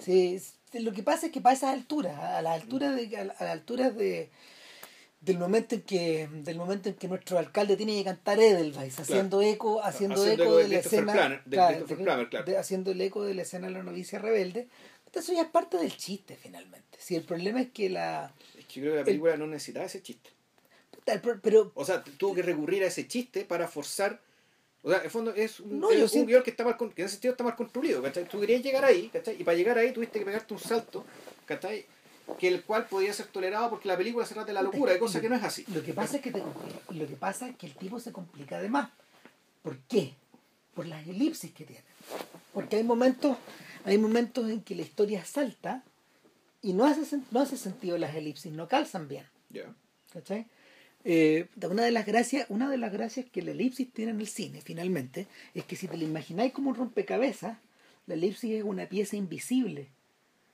[0.00, 0.38] Sí,
[0.70, 3.40] sí, lo que pasa es que para esas alturas, a las alturas de, a las
[3.40, 4.30] alturas de
[5.20, 9.42] del momento en que del momento en que nuestro alcalde tiene que cantar Edelweiss haciendo
[9.42, 11.18] eco haciendo, Haciendo eco eco de, la escena de
[11.50, 12.44] claro, de- claro.
[12.44, 14.68] de- haciendo el eco de la escena de la novicia rebelde
[15.12, 18.74] eso ya es parte del chiste finalmente si el problema es que la es que
[18.74, 20.30] yo creo que la película no necesitaba ese chiste.
[21.22, 24.20] pro- pero O sea, tuvo que recurrir a ese chiste para forzar.
[24.82, 26.64] O sea, en el fondo es un, No, es yo un siento- guion que está
[26.64, 28.28] mal que en ese sentido está mal construido, ¿cachai?
[28.28, 29.34] Tú querías llegar ahí, ¿cachai?
[29.40, 31.04] Y para llegar ahí tuviste que pegarte un salto,
[31.46, 31.84] ¿cachai?
[32.38, 34.98] Que el cual podía ser tolerado porque la película se trata de la locura, de
[34.98, 35.64] cosa que no es así.
[35.72, 36.42] Lo que pasa es que te
[36.90, 38.90] lo que pasa es que el tipo se complica de más.
[39.62, 40.14] ¿Por qué?
[40.74, 41.82] Por las elipsis que tiene.
[42.52, 43.36] Porque hay momentos,
[43.84, 45.82] hay momentos en que la historia salta
[46.62, 49.24] y no hace, no hace sentido las elipsis, no calzan bien.
[49.50, 49.74] Ya.
[50.12, 50.46] ¿Cachai?
[51.04, 54.26] Eh, una de las gracias, una de las gracias que la elipsis tiene en el
[54.26, 57.56] cine, finalmente, es que si te la imagináis como un rompecabezas,
[58.06, 59.88] la elipsis es una pieza invisible.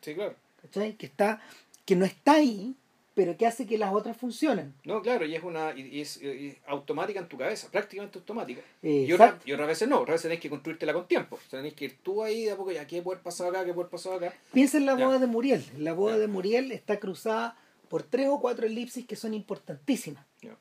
[0.02, 0.36] Sí, claro.
[0.62, 0.94] ¿Cachai?
[0.94, 1.40] Que está,
[1.84, 2.74] que no está ahí,
[3.14, 4.74] pero que hace que las otras funcionen.
[4.84, 8.60] No, claro, y es una y es, y es automática en tu cabeza, prácticamente automática.
[8.82, 9.48] Y, otra- exacto.
[9.48, 11.36] y otras veces no, otras veces tenés que construírtela con tiempo.
[11.36, 13.64] O sea, tenés que ir tú ahí de a poco, ya, ¿qué acá?
[13.64, 14.34] ¿Qué pasado acá?
[14.52, 15.06] Piensa en la Ya.
[15.06, 15.64] boda de Muriel.
[15.78, 16.20] La boda Ya.
[16.20, 17.56] de Muriel está cruzada
[17.88, 20.24] por tres o cuatro elipsis que son importantísimas.
[20.42, 20.56] Ya.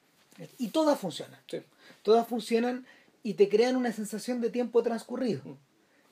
[0.60, 1.40] Y todas funcionan.
[1.48, 1.60] Sí.
[2.04, 2.86] Todas funcionan
[3.24, 5.42] y te crean una sensación de tiempo transcurrido.
[5.44, 5.56] Mm.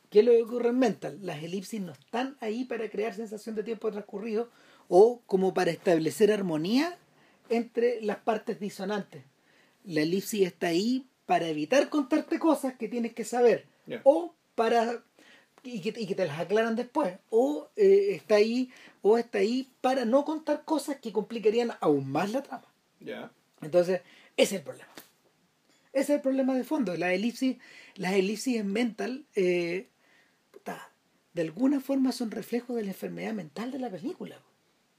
[0.09, 1.19] ¿Qué es lo que ocurre en Mental?
[1.21, 4.49] Las elipsis no están ahí para crear sensación de tiempo transcurrido
[4.93, 6.97] o como para establecer armonía
[7.49, 9.23] entre las partes disonantes.
[9.85, 13.67] La elipsis está ahí para evitar contarte cosas que tienes que saber
[14.03, 15.01] o para
[15.63, 18.69] y que, y que te las aclaran después o eh, está ahí
[19.01, 22.67] o está ahí para no contar cosas que complicarían aún más la trama.
[23.61, 24.01] Entonces
[24.35, 24.91] ese es el problema.
[25.93, 26.97] Ese es el problema de fondo.
[26.97, 27.55] La elipsis
[27.95, 29.87] las elipsis en mental eh,
[30.51, 30.91] puta,
[31.33, 34.37] de alguna forma son reflejo de la enfermedad mental de la película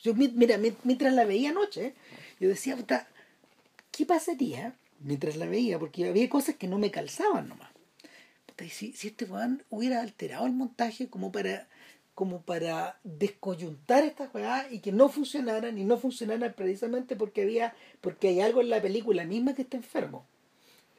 [0.03, 1.95] yo mi- mira mi- mientras la veía anoche
[2.41, 3.09] yo decía puta
[3.91, 5.79] ¿qué pasaría mientras la veía?
[5.79, 7.71] Porque había cosas que no me calzaban nomás.
[8.71, 11.67] Si, si este weón hubiera alterado el montaje como para
[12.15, 17.75] como para descoyuntar estas weá y que no funcionaran y no funcionaran precisamente porque había
[18.01, 20.25] porque hay algo en la película misma que está enfermo.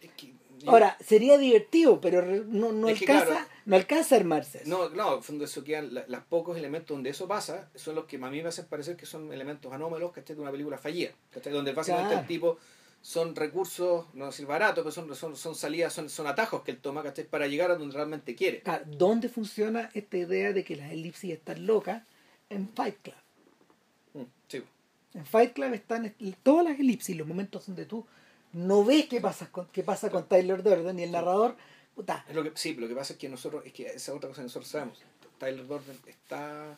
[0.02, 0.33] Es que
[0.72, 3.45] Ahora, sería divertido, pero no, no alcanza, claro.
[3.65, 4.60] no alcanza a armarse.
[4.60, 4.69] eso.
[4.69, 8.06] No, no, en fondo eso quedan la- los pocos elementos donde eso pasa, son los
[8.06, 10.35] que a mí me hacen parecer que son elementos anómalos, ¿cachai?
[10.35, 11.52] De una película fallida, ¿cachai?
[11.53, 12.22] Donde básicamente Claro.
[12.22, 12.57] el tipo
[13.02, 16.77] son recursos, no decir baratos, pero son, son, son salidas, son, son atajos que él
[16.77, 17.26] toma, ¿cachai?
[17.26, 18.61] Para llegar a donde realmente quiere.
[18.61, 22.03] Claro, ¿Dónde funciona esta idea de que las elipsis están locas?
[22.49, 23.15] En Fight Club.
[24.14, 24.64] Mm, sí.
[25.15, 28.06] En Fight Club están est- todas las elipsis, los momentos donde tú
[28.54, 31.56] no ves qué pasa con, qué pasa con Tyler Durden y el narrador,
[31.96, 34.10] puta, Es lo que, sí, lo que pasa es que nosotros, es que esa es
[34.10, 35.02] otra cosa que nosotros sabemos.
[35.40, 36.78] Tyler Durden está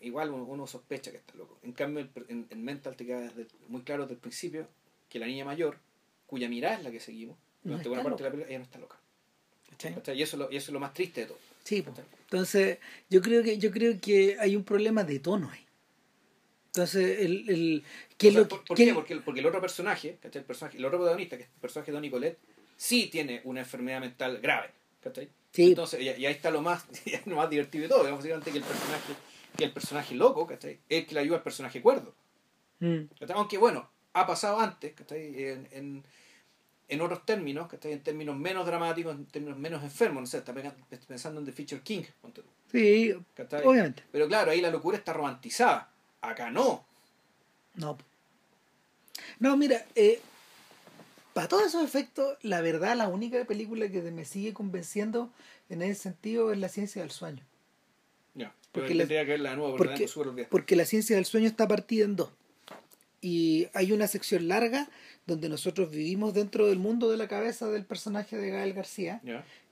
[0.00, 1.58] igual uno, sospecha que está loco.
[1.62, 3.30] En cambio, en, Mental te queda
[3.68, 4.68] muy claro desde el principio
[5.08, 5.78] que la niña mayor,
[6.26, 8.78] cuya mirada es la que seguimos, durante buena parte de la película, ella no está
[8.78, 8.96] loca.
[10.14, 11.38] Y, eso lo, y eso es lo más triste de todo.
[11.62, 11.84] Sí,
[12.24, 12.78] entonces
[13.10, 15.65] yo creo que yo creo que hay un problema de tono ahí.
[16.76, 17.84] Entonces, el, el,
[18.18, 18.92] ¿qué lo, ¿por, qué?
[18.92, 21.94] Porque, porque, el otro personaje, el personaje, el otro protagonista, que es el personaje de
[21.94, 22.38] Donny Colette,
[22.76, 24.72] sí tiene una enfermedad mental grave.
[25.00, 25.30] ¿cachai?
[25.54, 26.84] Entonces, y, ahí está lo más,
[27.24, 29.14] lo más divertido de todo, digamos, que el personaje,
[29.56, 30.80] que el personaje loco, ¿cachai?
[30.86, 32.14] Es el que le ayuda al personaje cuerdo.
[32.80, 33.04] Mm.
[33.34, 35.44] Aunque bueno, ha pasado antes, ¿cachai?
[35.44, 36.04] En, en,
[36.88, 37.92] en otros términos, ¿cachai?
[37.92, 40.52] En términos menos dramáticos, en términos menos enfermos, no sé, está
[41.08, 42.02] pensando en The Feature King.
[42.70, 43.14] Sí,
[43.64, 44.02] obviamente.
[44.12, 45.95] Pero claro, ahí la locura está romantizada.
[46.28, 46.84] Acá no.
[47.74, 47.96] No.
[49.38, 50.20] No, mira, eh,
[51.32, 55.30] para todos esos efectos, la verdad, la única película que me sigue convenciendo
[55.68, 57.42] en ese sentido es La ciencia del sueño.
[58.34, 60.08] Ya, porque, la, que la nueva, porque,
[60.50, 62.30] porque la ciencia del sueño está partida en dos.
[63.20, 64.88] Y hay una sección larga
[65.26, 69.20] donde nosotros vivimos dentro del mundo de la cabeza del personaje de Gael García.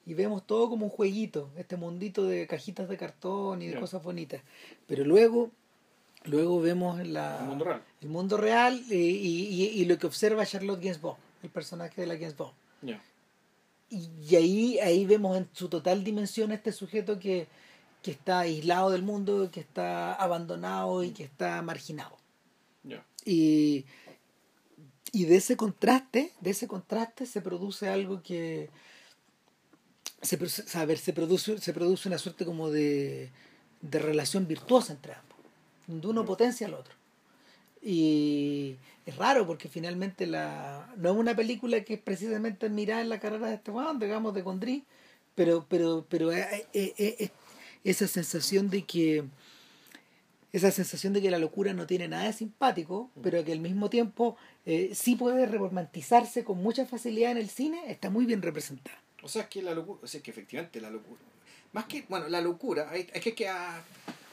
[0.06, 4.02] Y vemos todo como un jueguito, este mundito de cajitas de cartón y de cosas
[4.02, 4.42] bonitas.
[4.86, 5.50] Pero luego
[6.24, 10.46] luego vemos la, el mundo real, el mundo real y, y, y, lo que observa
[10.46, 12.54] Charlotte Gainsbourg el personaje de la Gainsbourg.
[13.90, 17.46] Y, ahí, ahí vemos en su total dimensión este sujeto que,
[18.02, 22.16] que está aislado del mundo, que está abandonado y que está marginado.
[23.26, 23.86] Y,
[25.12, 28.68] y de ese contraste, de ese contraste se produce algo que
[30.20, 33.30] se, se produce, se produce una suerte como de,
[33.80, 35.33] de relación virtuosa entre ambos,
[35.86, 36.94] donde uno potencia al otro.
[37.82, 43.10] Y es raro porque finalmente la no es una película que es precisamente mirar en
[43.10, 44.84] la carrera de este weón, digamos, de Condry,
[45.34, 49.24] pero, pero, pero esa sensación de que
[50.54, 53.90] esa sensación de que la locura no tiene nada de simpático, pero que al mismo
[53.90, 58.96] tiempo eh, sí puede romantizarse con mucha facilidad en el cine, está muy bien representada.
[59.24, 61.20] O sea, es que la locura, o sea, que efectivamente la locura,
[61.72, 63.50] más que, bueno, la locura, es que, que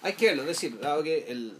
[0.01, 1.53] hay que verlo, es decir, dado que el,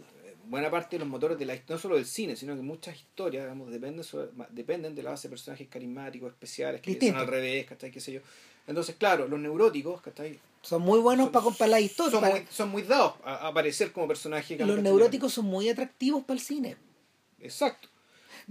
[0.44, 3.44] buena parte de los motores de la no solo del cine, sino que muchas historias,
[3.44, 4.04] digamos, dependen,
[4.50, 7.90] dependen de la base de personajes carismáticos, especiales, que son al revés, ¿cachai?
[7.90, 8.20] qué sé yo.
[8.66, 10.38] Entonces, claro, los neuróticos, ¿cachai?
[10.60, 12.20] Son muy buenos para comprar la historia.
[12.20, 14.60] Son, muy, son muy dados a, aparecer como personajes.
[14.60, 16.76] Los neuróticos son muy atractivos para el cine.
[17.40, 17.88] Exacto.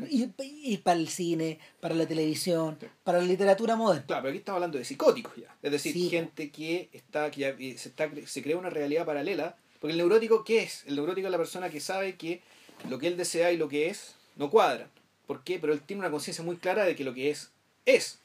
[0.09, 4.05] Y, y, para el cine, para la televisión, para la literatura moderna.
[4.07, 5.55] Claro, pero aquí estamos hablando de psicóticos ya.
[5.61, 9.97] Es decir, gente que está que se, está, se crea una realidad paralela porque el
[9.97, 10.83] neurótico, ¿qué es?
[10.85, 12.41] El neurótico es la persona que sabe que
[12.87, 14.87] lo que él desea y lo que es no cuadran.
[15.25, 15.57] ¿Por qué?
[15.57, 17.49] Pero él tiene una conciencia muy clara de que lo que es,
[17.85, 18.19] es.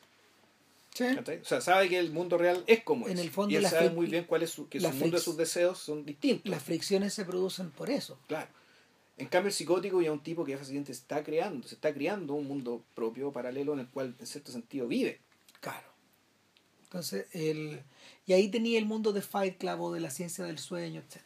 [0.92, 1.04] ¿Sí?
[1.04, 3.20] O sea, sabe que el mundo real es como en es.
[3.20, 5.36] El fondo, y él sabe muy bien cuál es su, que su mundo de sus
[5.38, 6.50] deseos son distintos.
[6.50, 8.18] Las fricciones se producen por eso.
[8.26, 8.48] Claro.
[9.16, 12.34] En cambio, el psicótico ya es un tipo que fácilmente está creando, se está creando
[12.34, 15.20] un mundo propio, paralelo, en el cual, en cierto sentido, vive.
[15.60, 15.88] Claro.
[16.82, 17.82] Entonces, el...
[18.26, 21.25] y ahí tenía el mundo de Fight Club o de la ciencia del sueño, etcétera.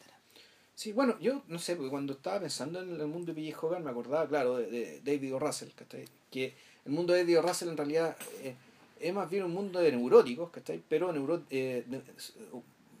[0.81, 3.67] Sí, bueno, yo no sé, porque cuando estaba pensando en el mundo de P.J.
[3.67, 5.37] Hogan me acordaba, claro, de, David O.
[5.37, 6.05] Russell, ¿cachai?
[6.31, 6.55] Que
[6.85, 7.41] el mundo de David O.
[7.43, 8.55] Russell en realidad eh,
[8.99, 10.81] es más bien un mundo de neuróticos, ¿cachai?
[10.89, 11.85] Pero neuro, eh,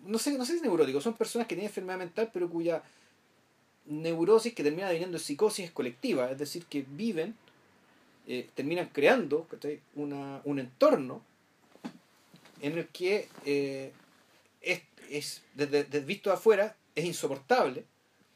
[0.05, 2.83] no, sé, no sé si es neurótico, son personas que tienen enfermedad mental, pero cuya
[3.87, 7.33] neurosis que termina viniendo en psicosis colectiva, es decir, que viven,
[8.27, 9.47] eh, terminan creando.
[9.95, 11.23] Una, un entorno
[12.61, 17.85] en el que es, es desde, desde visto afuera es insoportable.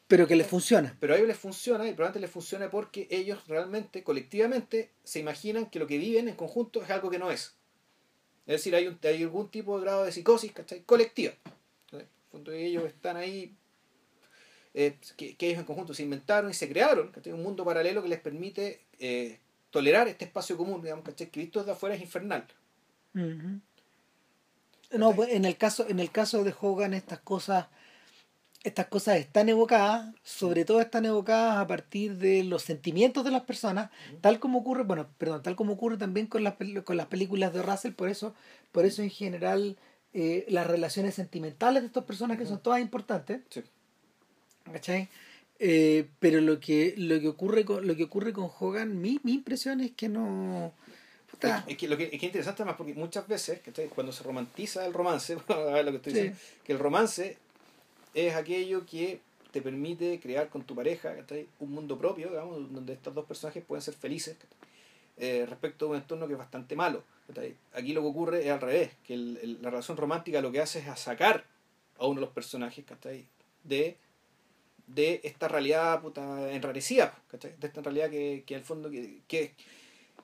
[0.08, 0.96] Pero que les funciona.
[1.00, 5.70] Pero a ellos les funciona y probablemente les funciona porque ellos realmente, colectivamente, se imaginan
[5.70, 7.56] que lo que viven en conjunto es algo que no es.
[8.46, 10.82] Es decir, hay, un, hay algún tipo de grado de psicosis, ¿cachai?
[10.84, 11.34] Colectiva.
[12.54, 13.56] ellos están ahí,
[14.76, 17.34] eh, que, ellos en conjunto se inventaron y se crearon, ¿cachai?
[17.34, 19.40] Un mundo paralelo que les permite eh,
[19.72, 21.32] tolerar este espacio común, digamos, ¿cachai?
[21.32, 22.46] Que visto desde afuera es infernal.
[24.92, 27.68] No, pues, en el caso, en el caso de Hogan estas cosas
[28.66, 33.44] estas cosas están evocadas, sobre todo están evocadas a partir de los sentimientos de las
[33.44, 37.54] personas, tal como ocurre, bueno, perdón, tal como ocurre también con las, con las películas
[37.54, 38.34] de Russell, por eso,
[38.72, 39.78] por eso en general
[40.14, 43.42] eh, las relaciones sentimentales de estas personas que son todas importantes.
[43.50, 43.64] Sí.
[44.72, 45.10] ¿Cachai?
[45.60, 49.34] Eh, pero lo que, lo que ocurre con, lo que ocurre con Hogan, mi, mi
[49.34, 50.74] impresión es que no.
[51.68, 53.60] Es, que lo que es que interesante más porque muchas veces
[53.94, 57.38] cuando se romantiza el romance, a ver lo que estoy diciendo, que el romance
[58.16, 59.20] es aquello que
[59.52, 61.16] te permite crear con tu pareja
[61.60, 64.38] un mundo propio, digamos, donde estos dos personajes pueden ser felices
[65.18, 67.04] eh, respecto a un entorno que es bastante malo.
[67.74, 70.88] Aquí lo que ocurre es al revés, que la relación romántica lo que hace es
[70.88, 71.46] a sacar
[71.98, 72.86] a uno de los personajes
[73.64, 73.98] de,
[74.88, 77.56] de esta realidad puta enrarecida, ¿cachai?
[77.58, 79.22] De esta realidad que, que al fondo, que,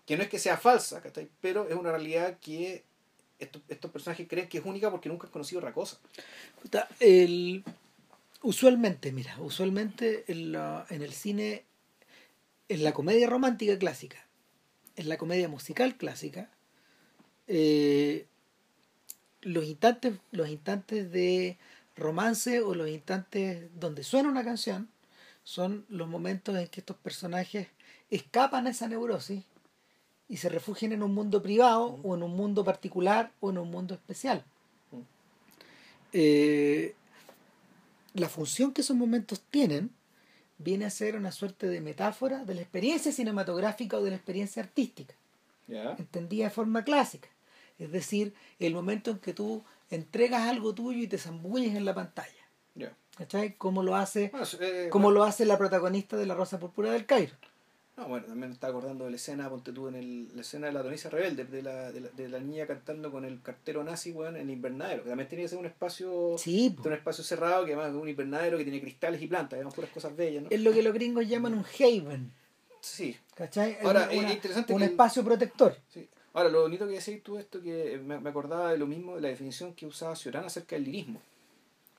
[0.05, 1.27] que, no es que sea falsa, ¿cachai?
[1.41, 2.83] Pero es una realidad que
[3.39, 5.97] estos, estos personajes creen que es única porque nunca han conocido otra cosa.
[6.99, 7.63] El,
[8.41, 11.65] usualmente, mira, usualmente en, la- en el cine,
[12.69, 14.25] en la comedia romántica clásica,
[14.95, 16.49] en la comedia musical clásica,
[17.47, 18.25] eh,
[19.41, 21.57] los instantes, los instantes de
[21.95, 24.89] romance o los instantes donde suena una canción
[25.43, 27.67] son los momentos en que estos personajes
[28.09, 29.43] escapan a esa neurosis
[30.29, 33.69] y se refugian en un mundo privado o en un mundo particular o en un
[33.71, 34.45] mundo especial.
[34.91, 35.01] Mm.
[36.13, 36.95] Eh,
[38.13, 39.91] la función que esos momentos tienen
[40.57, 44.61] viene a ser una suerte de metáfora de la experiencia cinematográfica o de la experiencia
[44.61, 45.15] artística
[45.67, 45.95] ¿Ya?
[45.97, 47.29] entendida de forma clásica.
[47.79, 51.95] Es decir, el momento en que tú entregas algo tuyo y te zambulles en la
[51.95, 52.29] pantalla.
[52.75, 52.95] Ya.
[53.17, 53.55] ¿Cachai?
[53.55, 56.91] Como lo hace, Bueno, eh, como bueno, lo hace la protagonista de La Rosa Púrpura
[56.91, 57.33] del Cairo.
[58.01, 60.67] No, bueno, también me estaba acordando de la escena, ponte tú, en el, la escena
[60.67, 63.83] de la Donisa Rebelde, de la, de, la, de la niña cantando con el cartero
[63.83, 65.03] nazi, weón, en invernadero.
[65.03, 68.09] que También tenía que ser un espacio, Sí, un espacio cerrado, que además es un
[68.09, 70.49] invernadero que tiene cristales y plantas, digamos, puras cosas bellas, ¿no?
[70.49, 72.31] es lo que los gringos llaman un haven.
[72.81, 73.77] Sí, ¿Cachai?
[73.83, 75.77] Ahora, una- es interesante un espacio protector.
[75.89, 76.07] sí.
[76.33, 79.21] Ahora, lo bonito que decís tú esto, que me, me acordaba de lo mismo, de
[79.21, 81.21] la definición que usaba Ciorán acerca del lirismo.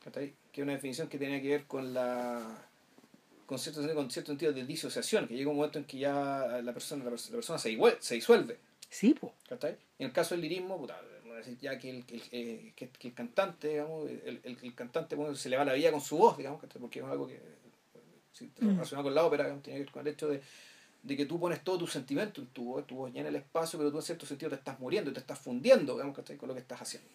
[0.03, 0.33] ¿cachai?
[0.51, 2.41] Que es una definición que tenía que ver con la
[3.47, 6.73] con cierto, con cierto sentido de disociación, que llega un momento en que ya la
[6.73, 8.59] persona, la, pers- la persona se, igual- se disuelve.
[8.89, 9.35] Sí, po.
[9.51, 11.01] En el caso del lirismo, puta,
[11.61, 15.49] ya que el, el, eh, que, el cantante, digamos, el, el, el cantante bueno, se
[15.49, 17.41] le va la vida con su voz, digamos, porque es algo que
[18.33, 18.71] si te Mm.
[18.77, 20.41] relacionado con la ópera, digamos, tiene que ver con el hecho de,
[21.03, 23.79] de que tú pones todo tu sentimiento en tu voz, tu voz llena el espacio,
[23.79, 26.37] pero tú en cierto sentido te estás muriendo, y te estás fundiendo, digamos, ¿cachai?
[26.37, 27.09] con lo que estás haciendo.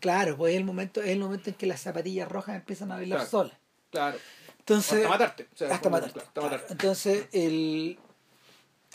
[0.00, 2.96] Claro, pues es el momento, es el momento en que las zapatillas rojas empiezan a
[2.96, 3.30] bailar Claro.
[3.30, 3.56] solas.
[3.90, 4.18] Claro.
[4.64, 5.48] Entonces, hasta matarte.
[5.52, 6.12] o sea, hasta matarte.
[6.14, 6.56] claro, hasta claro.
[6.56, 6.72] matarte.
[6.72, 7.98] Entonces, el,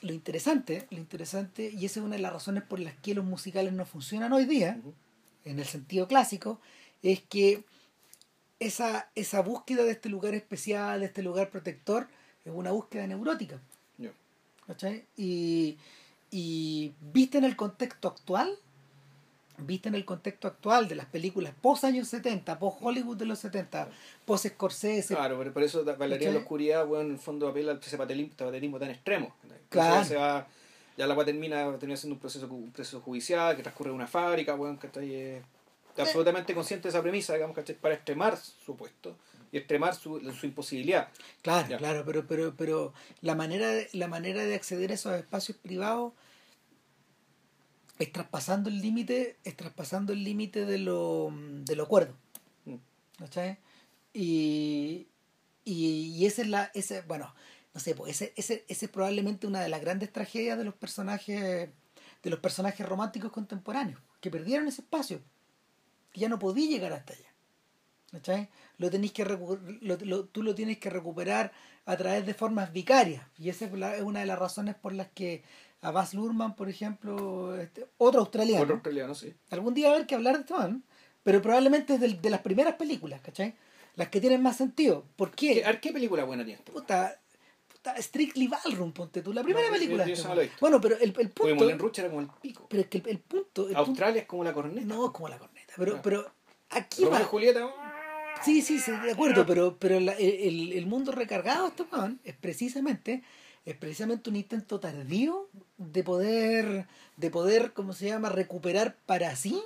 [0.02, 3.24] lo interesante, lo interesante, y esa es una de las razones por las que los
[3.24, 4.80] musicales no funcionan hoy día,
[5.46, 6.60] en el sentido clásico,
[7.04, 7.64] es que
[8.60, 12.08] esa, esa búsqueda de este lugar especial, de este lugar protector,
[12.46, 13.60] es una búsqueda neurótica.
[14.70, 15.04] ¿cachai?
[15.18, 15.80] Y,
[16.30, 18.56] y viste en el contexto actual,
[19.66, 23.40] viste en el contexto actual de las películas post años 70, post Hollywood de los
[23.40, 23.88] 70,
[24.26, 26.34] post Scorsese, Claro, por, por eso en ¿Cachai?
[26.34, 29.36] la oscuridad, bueno, en el fondo apela a ese patelismo, patelismo tan extremo.
[29.70, 29.96] Claro.
[29.96, 30.48] Ya, se va,
[30.98, 34.08] ya la cual termina, termina siendo un proceso, un proceso judicial que transcurre en una
[34.08, 35.14] fábrica, bueno, ¿cachai?
[35.14, 35.42] Eh,
[35.90, 37.76] Está absolutamente consciente de esa premisa, digamos, ¿cachai?
[37.76, 39.18] Para extremar su puesto
[39.52, 41.10] y extremar su, su imposibilidad.
[41.42, 41.78] Claro, Ya.
[41.78, 46.14] claro, pero, pero, pero la manera de, la manera de acceder a esos espacios privados
[48.00, 52.16] es traspasando el límite, es traspasando el límite de lo, de lo acuerdo.
[52.66, 52.76] Mm.
[53.20, 53.58] ¿Cachai?
[54.14, 55.08] Y,
[55.66, 57.34] y, y esa es la, ese, bueno,
[57.74, 60.74] no sé, pues ese, ese, ese es probablemente una de las grandes tragedias de los
[60.74, 61.70] personajes,
[62.24, 65.22] de los personajes románticos contemporáneos, que perdieron ese espacio,
[66.12, 67.26] que ya no podía llegar hasta allá.
[68.12, 68.50] ¿cachai?
[68.80, 71.52] Lo tenéis que lo- lo- tú lo tienes que recuperar
[71.86, 74.94] a través de formas vicarias y esa es, la- es una de las razones por
[74.94, 75.44] las que
[75.82, 79.34] a Baz Luhrmann por ejemplo este, otro australiano Otro australiano, sí.
[79.50, 80.82] algún día va a haber que hablar de esto ¿no?
[81.24, 83.54] pero probablemente es de, las primeras películas ¿cachai?
[83.96, 85.64] las que tienen más sentido ¿por ¿Qué, qué?
[85.66, 86.74] a ver, ¿qué película buena tienes tú?
[86.74, 87.20] puta,
[87.72, 90.82] puta Strictly Ballroom ponte tú la primera No, yo- película yo esa este no bueno
[90.82, 92.66] pero el, el Porque punto Moulin Rouge era como el pico.
[92.70, 94.86] pero es que el, el punto, el punto Australia es como la corneta.
[94.86, 96.02] no es como la corneta pero, Ah.
[96.04, 96.32] pero
[96.72, 97.70] aquí Romeo va Julieta.
[98.44, 101.84] Sí, sí, sí, de acuerdo, pero, pero la- el, el mundo recargado de este
[102.24, 103.22] es precisamente,
[103.72, 105.48] es precisamente un intento tardío
[105.78, 106.88] de poder,
[107.18, 109.62] de poder, ¿cómo se llama?, recuperar para sí,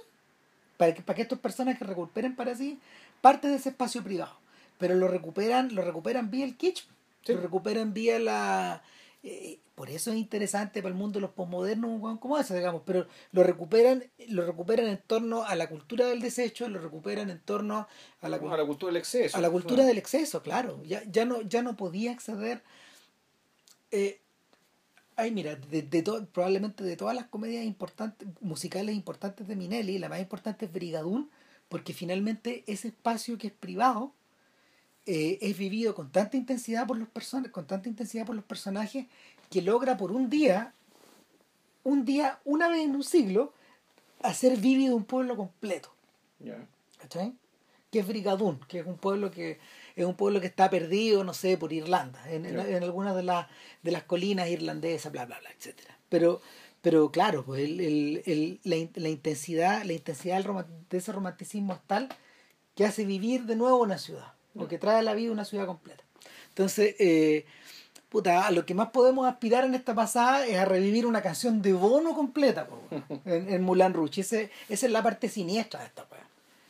[0.77, 2.79] para que, para que estos personajes recuperen para sí
[3.21, 4.35] parte de ese espacio privado.
[4.79, 6.83] Pero lo recuperan, lo recuperan vía el kitsch,
[7.25, 7.33] Sí.
[7.33, 8.81] lo recuperan vía la
[9.25, 13.07] eh, por eso es interesante para el mundo de los posmodernos como ese, digamos, pero
[13.31, 17.87] lo recuperan, lo recuperan en torno a la cultura del desecho, lo recuperan en torno
[18.21, 19.37] a la, A la cultura del exceso.
[19.37, 20.83] a la cultura del exceso, claro.
[20.83, 22.61] Ya, ya no, ya no podía acceder.
[23.95, 24.19] Eh,
[25.15, 29.99] ay, mira, de, de to- probablemente de todas las comedias importantes, musicales importantes de Minelli,
[29.99, 31.29] la más importante es Brigadoon,
[31.69, 34.11] porque finalmente ese espacio que es privado
[35.05, 39.05] eh, es vivido con tanta intensidad por los person con tanta intensidad por los personajes
[39.51, 40.73] que logra por un día,
[41.83, 43.53] un día, una vez en un siglo,
[44.23, 45.93] hacer vívido un pueblo completo.
[46.39, 46.57] Ya.
[46.97, 47.33] ¿cachai?
[47.91, 49.59] Que es Brigadoon, que es un pueblo que
[49.95, 53.47] es un pueblo que está perdido, no sé, por Irlanda, en, en- algunas de las
[53.83, 55.97] de las colinas irlandesas, bla bla bla, etcétera.
[56.09, 56.41] Pero
[56.81, 60.43] pero claro, pues el, el- el- la, la intensidad, la intensidad
[60.89, 62.09] de ese romanticismo es tal
[62.75, 64.33] que hace vivir de nuevo una ciudad.
[64.55, 66.03] o que trae a la vida una ciudad completa.
[66.49, 67.45] Entonces, eh,
[68.09, 71.61] puta, a lo que más podemos aspirar en esta pasada es a revivir una canción
[71.63, 72.79] de Bono completa po,
[73.25, 74.21] en, en Moulin Rouge.
[74.21, 76.22] Ese, esa es la parte siniestra de esta weá.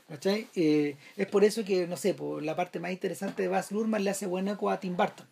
[0.08, 0.48] ¿Cachai?
[0.56, 4.04] Eh, es por eso que, no sé, po, la parte más interesante de Baz Luhrmann
[4.04, 5.26] le hace buen eco a Tim Burton.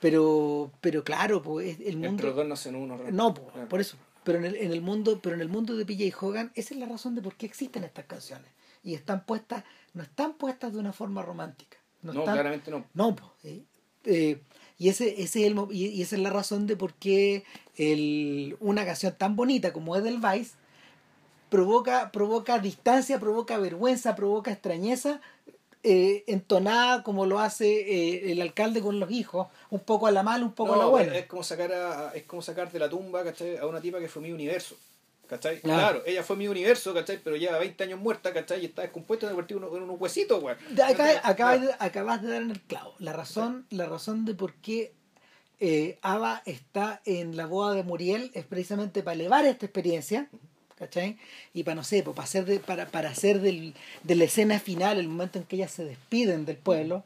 [0.00, 2.08] Pero, pero claro, pues el mundo.
[2.08, 2.96] Entre los dos no hacen uno.
[3.10, 3.96] No, po, por eso.
[4.24, 6.80] Pero en el, en el mundo, pero en el mundo de PJ Hogan, esa es
[6.80, 8.50] la razón de por qué existen estas canciones.
[8.82, 11.76] Y están puestas, no están puestas de una forma romántica.
[12.02, 12.84] No, No, están- claramente no.
[12.94, 13.62] no, po, eh,
[14.04, 14.40] eh,
[14.78, 17.44] y, ese, ese es el, y, y esa es la razón de por qué
[17.76, 20.52] el, una canción tan bonita como es del Vice
[21.50, 25.20] provoca, provoca distancia, provoca vergüenza, provoca extrañeza,
[25.82, 30.22] eh, entonada como lo hace eh, el alcalde con los hijos, un poco a la
[30.22, 31.16] mala, un poco a la buena.
[31.16, 33.56] Es como sacar a- es como sacar de la tumba, ¿cachai?
[33.56, 34.76] A una tipa que fue mi universo.
[35.26, 35.60] ¿Cachai?
[35.60, 35.78] Claro.
[35.80, 36.02] Claro.
[36.06, 37.20] ella fue mi universo, ¿cachai?
[37.22, 38.62] Pero lleva 20 años muerta, ¿cachai?
[38.62, 40.56] Y está descompuesta en unos huesitos, güey.
[40.84, 41.60] Acá- acabas, Claro.
[41.66, 42.94] de, acabas de dar en el clavo.
[42.98, 44.92] La razón, la razón de por qué
[45.60, 50.28] eh, Ava está en la boda de Muriel es precisamente para elevar esta experiencia,
[50.80, 51.16] ¿cachai?
[51.54, 54.98] Y para, no sé, para hacer, de, para, para hacer del, de la escena final,
[54.98, 57.04] el momento en que ellas se despiden del pueblo,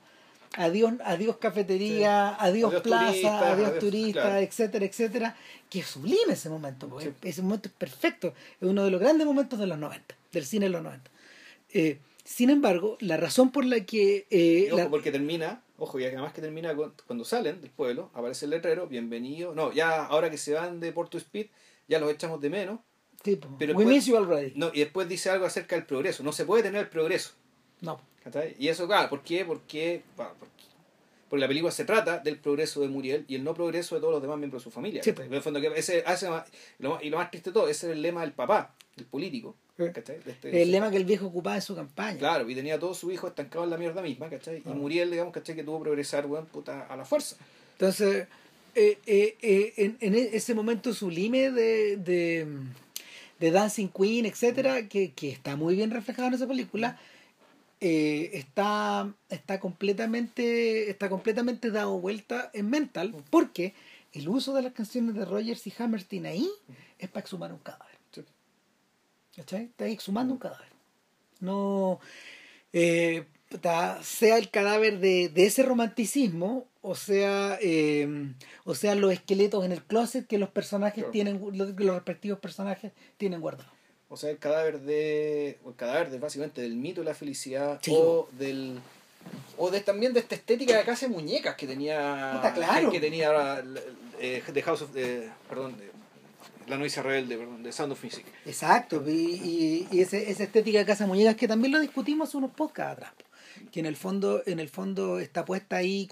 [0.56, 4.38] adiós, adiós cafetería, adiós, Adiós plaza, adiós adiós- turistas, claro.
[4.38, 5.36] etcétera, etcétera,
[5.68, 7.10] que es sublime ese momento, Sí.
[7.22, 8.28] ese momento es perfecto,
[8.60, 11.10] es uno de los grandes momentos de los 90, del cine de los 90.
[11.74, 14.26] Eh, sin embargo, la razón por la que...
[14.30, 18.10] eh, ojo, la- porque termina, ojo, y además que termina con- cuando salen del pueblo,
[18.14, 19.52] aparece el letrero, bienvenido.
[19.54, 21.48] No, ya ahora que se van de Porto Speed,
[21.88, 22.78] ya los echamos de menos.
[23.24, 23.36] Sí.
[23.36, 24.52] Pero We después- miss you already.
[24.56, 26.22] No, y después dice algo acerca del progreso.
[26.22, 27.30] No se puede tener el progreso.
[27.80, 28.00] No.
[28.58, 29.44] Y eso, claro, ¿por qué?
[29.44, 30.52] Porque, pa- porque,
[31.40, 34.22] la película se trata del progreso de Muriel y el no progreso de todos los
[34.22, 35.02] demás miembros de su familia.
[35.02, 35.30] Sí, pues.
[35.30, 36.24] El fondo, que ese, y,
[36.82, 39.06] lo, más- y lo más triste de todo, ese es el lema del papá, del
[39.06, 39.56] político.
[39.76, 42.18] Este- El lema que el viejo ocupaba en su campaña.
[42.18, 44.62] Claro, y tenía a todos sus hijos estancados en la mierda misma, ¿cachai?
[44.64, 45.56] Y Muriel, digamos, ¿cachai?
[45.56, 47.36] Que tuvo que progresar, weón, puta, a la fuerza.
[47.72, 48.28] Entonces,
[48.76, 52.46] eh, eh, eh, en, en e- ese momento sublime de, de,
[53.44, 56.98] de Dancing Queen, etcétera, que, que está muy bien reflejado en esa película,
[57.80, 63.74] eh, está, está completamente, está completamente dado vuelta en mental, porque
[64.14, 66.48] el uso de las canciones de Rogers y Hammerstein ahí
[66.98, 67.92] es para exhumar un cadáver.
[69.36, 69.64] ¿Cachai?
[69.64, 70.68] Está exhumando un cadáver.
[71.40, 72.00] No.
[72.72, 73.26] eh,
[74.02, 78.32] sea el cadáver de, de ese romanticismo, o sea, eh,
[78.64, 81.10] o sea, los esqueletos en el closet que los personajes Claro.
[81.12, 83.72] tienen, los, los respectivos personajes tienen guardados.
[84.08, 85.58] O sea, el cadáver de.
[85.64, 87.78] O el cadáver de básicamente del mito de la felicidad.
[87.82, 87.90] Sí.
[87.94, 88.78] O del.
[89.56, 92.40] O de, también de esta estética de casa de muñecas que tenía.
[92.54, 92.90] Claro.
[92.90, 93.64] Que tenía ahora.
[94.20, 94.90] eh, The House of.
[94.96, 95.76] eh, perdón.
[95.78, 95.90] de-
[96.68, 97.62] la novicia rebelde, perdón.
[97.62, 98.24] De Sound of Music.
[98.46, 102.52] Exacto, y, y, y ese- esa estética de casa muñecas que también lo discutimos unos
[102.52, 103.12] podcasts atrás,
[103.70, 106.08] que en el fondo, en el fondo está puesta ahí,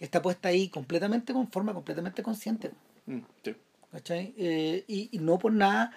[0.00, 2.70] está puesta ahí completamente con forma completamente consciente.
[3.06, 3.54] Mm, sí.
[3.92, 4.34] ¿cachai?
[4.36, 5.92] Eh, y, y no por nada,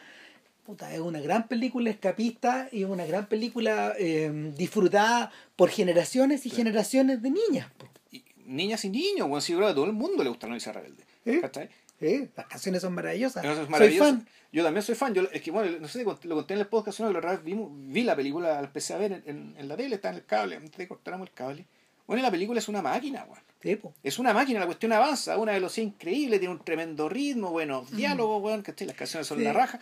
[0.66, 6.50] puta, es una gran película escapista y una gran película eh, disfrutada por generaciones y
[6.50, 7.68] generaciones de niñas.
[8.12, 10.52] Y niñas y niños, bueno, sí, creo que a todo el mundo le gusta la
[10.52, 11.04] novicia rebelde.
[11.26, 11.40] ¿Eh?
[11.40, 11.70] ¿Cachai?
[12.02, 12.30] ¿Eh?
[12.36, 13.44] Las canciones son maravillosas.
[13.44, 14.28] Eso es Soy fan.
[14.52, 15.14] Yo también soy fan.
[15.14, 17.42] Yo, es que, bueno, no sé lo conté en el podcast, una la otra vez
[17.44, 20.26] vi la película, la empecé a ver en, en, en la tele, está en el
[20.26, 21.66] cable, antes de cortáramos el cable.
[22.08, 23.26] Bueno, y la película es una máquina.
[23.62, 23.94] Sí, po.
[24.04, 27.96] Es una máquina, la cuestión avanza, a una velocidad increíble, tiene un tremendo ritmo, buenos
[27.96, 28.88] diálogos, weón, ¿cachai?
[28.88, 29.38] Las canciones son.
[29.38, 29.44] Sí.
[29.44, 29.80] la raja.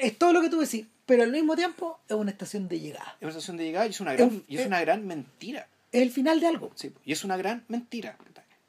[0.00, 3.14] Es todo lo que tú decís, pero al mismo tiempo es una estación de llegada.
[3.20, 5.06] Es una estación de llegada y es una gran, Es- y es es- una gran
[5.06, 5.68] mentira.
[5.92, 6.72] Es el final de algo.
[6.74, 8.18] Sí, y es una gran mentira.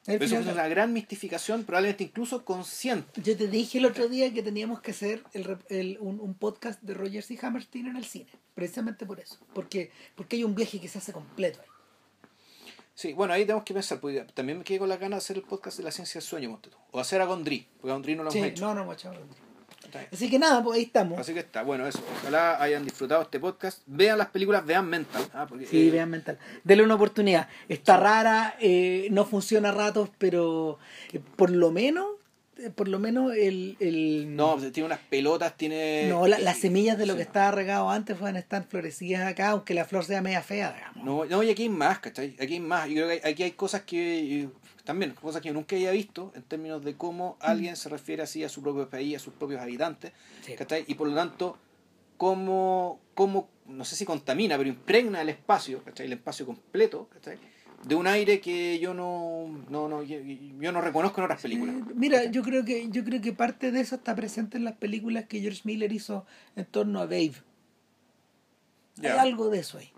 [0.05, 3.21] Pero eso es una gran mistificación, probablemente incluso consciente.
[3.21, 6.81] Yo te dije el otro día que teníamos que hacer el, el- un, un podcast
[6.81, 8.27] de Rogers y Hammerstein en el cine.
[8.53, 9.37] Precisamente por eso.
[9.53, 11.67] Porque, porque hay un viaje que se hace completo ahí.
[12.95, 15.37] Sí, bueno, ahí tenemos que pensar, porque también me quedé con las ganas de hacer
[15.37, 16.59] el podcast de la ciencia del sueño.
[16.91, 18.65] O hacer a Gondry, porque a Gondry no lo Sí, hemos hecho.
[18.65, 19.15] no, no, hemos echado.
[19.15, 19.42] ¿cachai?
[20.11, 21.19] Así que nada, pues ahí estamos.
[21.19, 21.99] Así que está, bueno, eso.
[22.21, 23.81] Ojalá hayan disfrutado este podcast.
[23.85, 25.21] Vean las películas, vean Mental.
[25.33, 26.37] ah, porque, Sí, eh, vean mental.
[26.63, 27.47] Dele una oportunidad.
[27.69, 30.79] Está rara, eh, no funciona a ratos, pero
[31.11, 32.05] eh, por lo menos,
[32.75, 36.07] por lo menos el, el No, pues, tiene unas pelotas, tiene...
[36.07, 37.17] no, la- las semillas de lo sí.
[37.17, 41.03] que estaba regado antes pueden estar florecidas acá, aunque la flor sea media fea, digamos.
[41.03, 42.35] No, no, y aquí hay más, ¿cachai?
[42.39, 42.87] Aquí hay más.
[42.87, 44.47] Yo creo que hay- aquí hay cosas que...
[44.83, 48.43] También, cosas que yo nunca había visto en términos de cómo alguien se refiere así
[48.43, 50.11] a su propio país, a sus propios habitantes,
[50.41, 50.55] Sí.
[50.55, 50.83] ¿cachai?
[50.87, 51.57] Y por lo tanto,
[52.17, 56.07] cómo, cómo, no sé si contamina, pero impregna el espacio, ¿cachai?
[56.07, 57.37] El espacio completo, ¿cachai?
[57.85, 61.75] De un aire que yo no, no, no yo, yo no reconozco en otras películas.
[61.75, 64.75] Eh, Mira, yo creo que yo creo que parte de eso está presente en las
[64.75, 67.33] películas que George Miller hizo en torno a Babe.
[69.01, 69.91] Hay algo de eso ahí.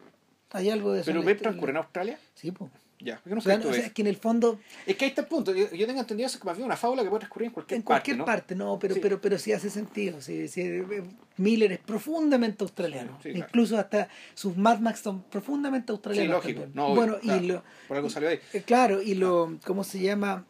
[0.52, 1.06] Hay algo de eso.
[1.08, 2.20] Pero Babe transcurre en Australia.
[2.34, 2.72] Sí, pues.
[3.00, 5.06] Ya, ¿por qué no O sea, o sea, es que en el fondo, Es que
[5.06, 5.54] ahí está el punto.
[5.54, 7.76] Yo, yo tengo entendido eso que más bien una fábula que puede transcurrir en cualquier
[7.78, 7.88] en parte.
[7.94, 8.26] cualquier ¿no?
[8.26, 9.00] parte, no, pero, Sí.
[9.02, 10.22] pero, pero sí hace sentido.
[10.22, 11.04] Sí, sí, eh,
[11.38, 13.20] Miller es profundamente australiano.
[13.22, 13.46] Sí, claro.
[13.48, 16.32] Incluso hasta sus Mad Max son profundamente Sí, australianos.
[16.36, 16.62] lógico.
[16.62, 16.76] también.
[16.76, 17.44] No, obvio, bueno, claro.
[17.44, 18.40] y lo, Por algo salió ahí.
[18.54, 20.46] Eh, Claro, y lo, ¿cómo se llama?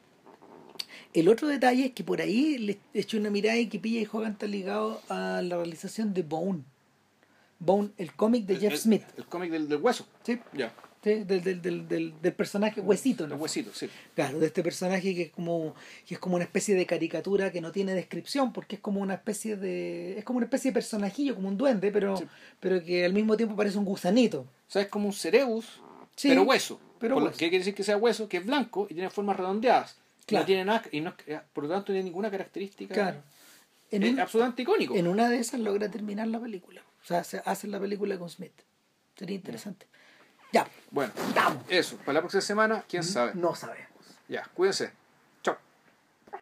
[1.14, 4.08] El otro detalle es que por ahí le eché una mirada y que Pilla y
[4.12, 6.64] Hogan está ligado a la realización de Bone.
[7.58, 9.04] Bone, el cómic de El- Jeff el- Smith.
[9.18, 10.06] El cómic del, del hueso.
[10.24, 10.70] Sí, Ya.
[10.70, 13.36] sí, del, del, del, del, del personaje Huesito, ¿no?
[13.36, 13.90] El huesito, sí.
[14.16, 15.76] Claro, de este personaje que es como
[16.08, 19.14] que es como una especie de caricatura que no tiene descripción porque es como una
[19.16, 22.26] especie de es como una especie de personajillo, como un duende, pero Sí.
[22.60, 24.42] pero que al mismo tiempo parece un gusanito.
[24.42, 25.82] O sea, es como un cerebus,
[26.16, 26.80] Sí, pero hueso.
[27.00, 27.32] pero hueso.
[27.32, 28.28] ¿Qué quiere decir que sea hueso?
[28.28, 29.98] Que es blanco y tiene formas redondeadas.
[30.26, 30.42] Claro.
[30.44, 32.94] No tiene nada, y no, eh, por lo tanto no tiene ninguna característica.
[32.96, 33.22] Claro.
[33.92, 34.96] En Es un- absolutamente icónico.
[34.96, 36.82] En una de esas logra terminar la película.
[37.04, 38.52] O sea, se hace la película con Smith.
[39.16, 39.86] Sería interesante.
[40.56, 41.64] Ya, Bueno, vamos.
[41.68, 41.98] eso.
[41.98, 43.34] Para la próxima semana, quién sabe.
[43.36, 43.90] No sabemos.
[44.30, 44.94] Ya, cuídense.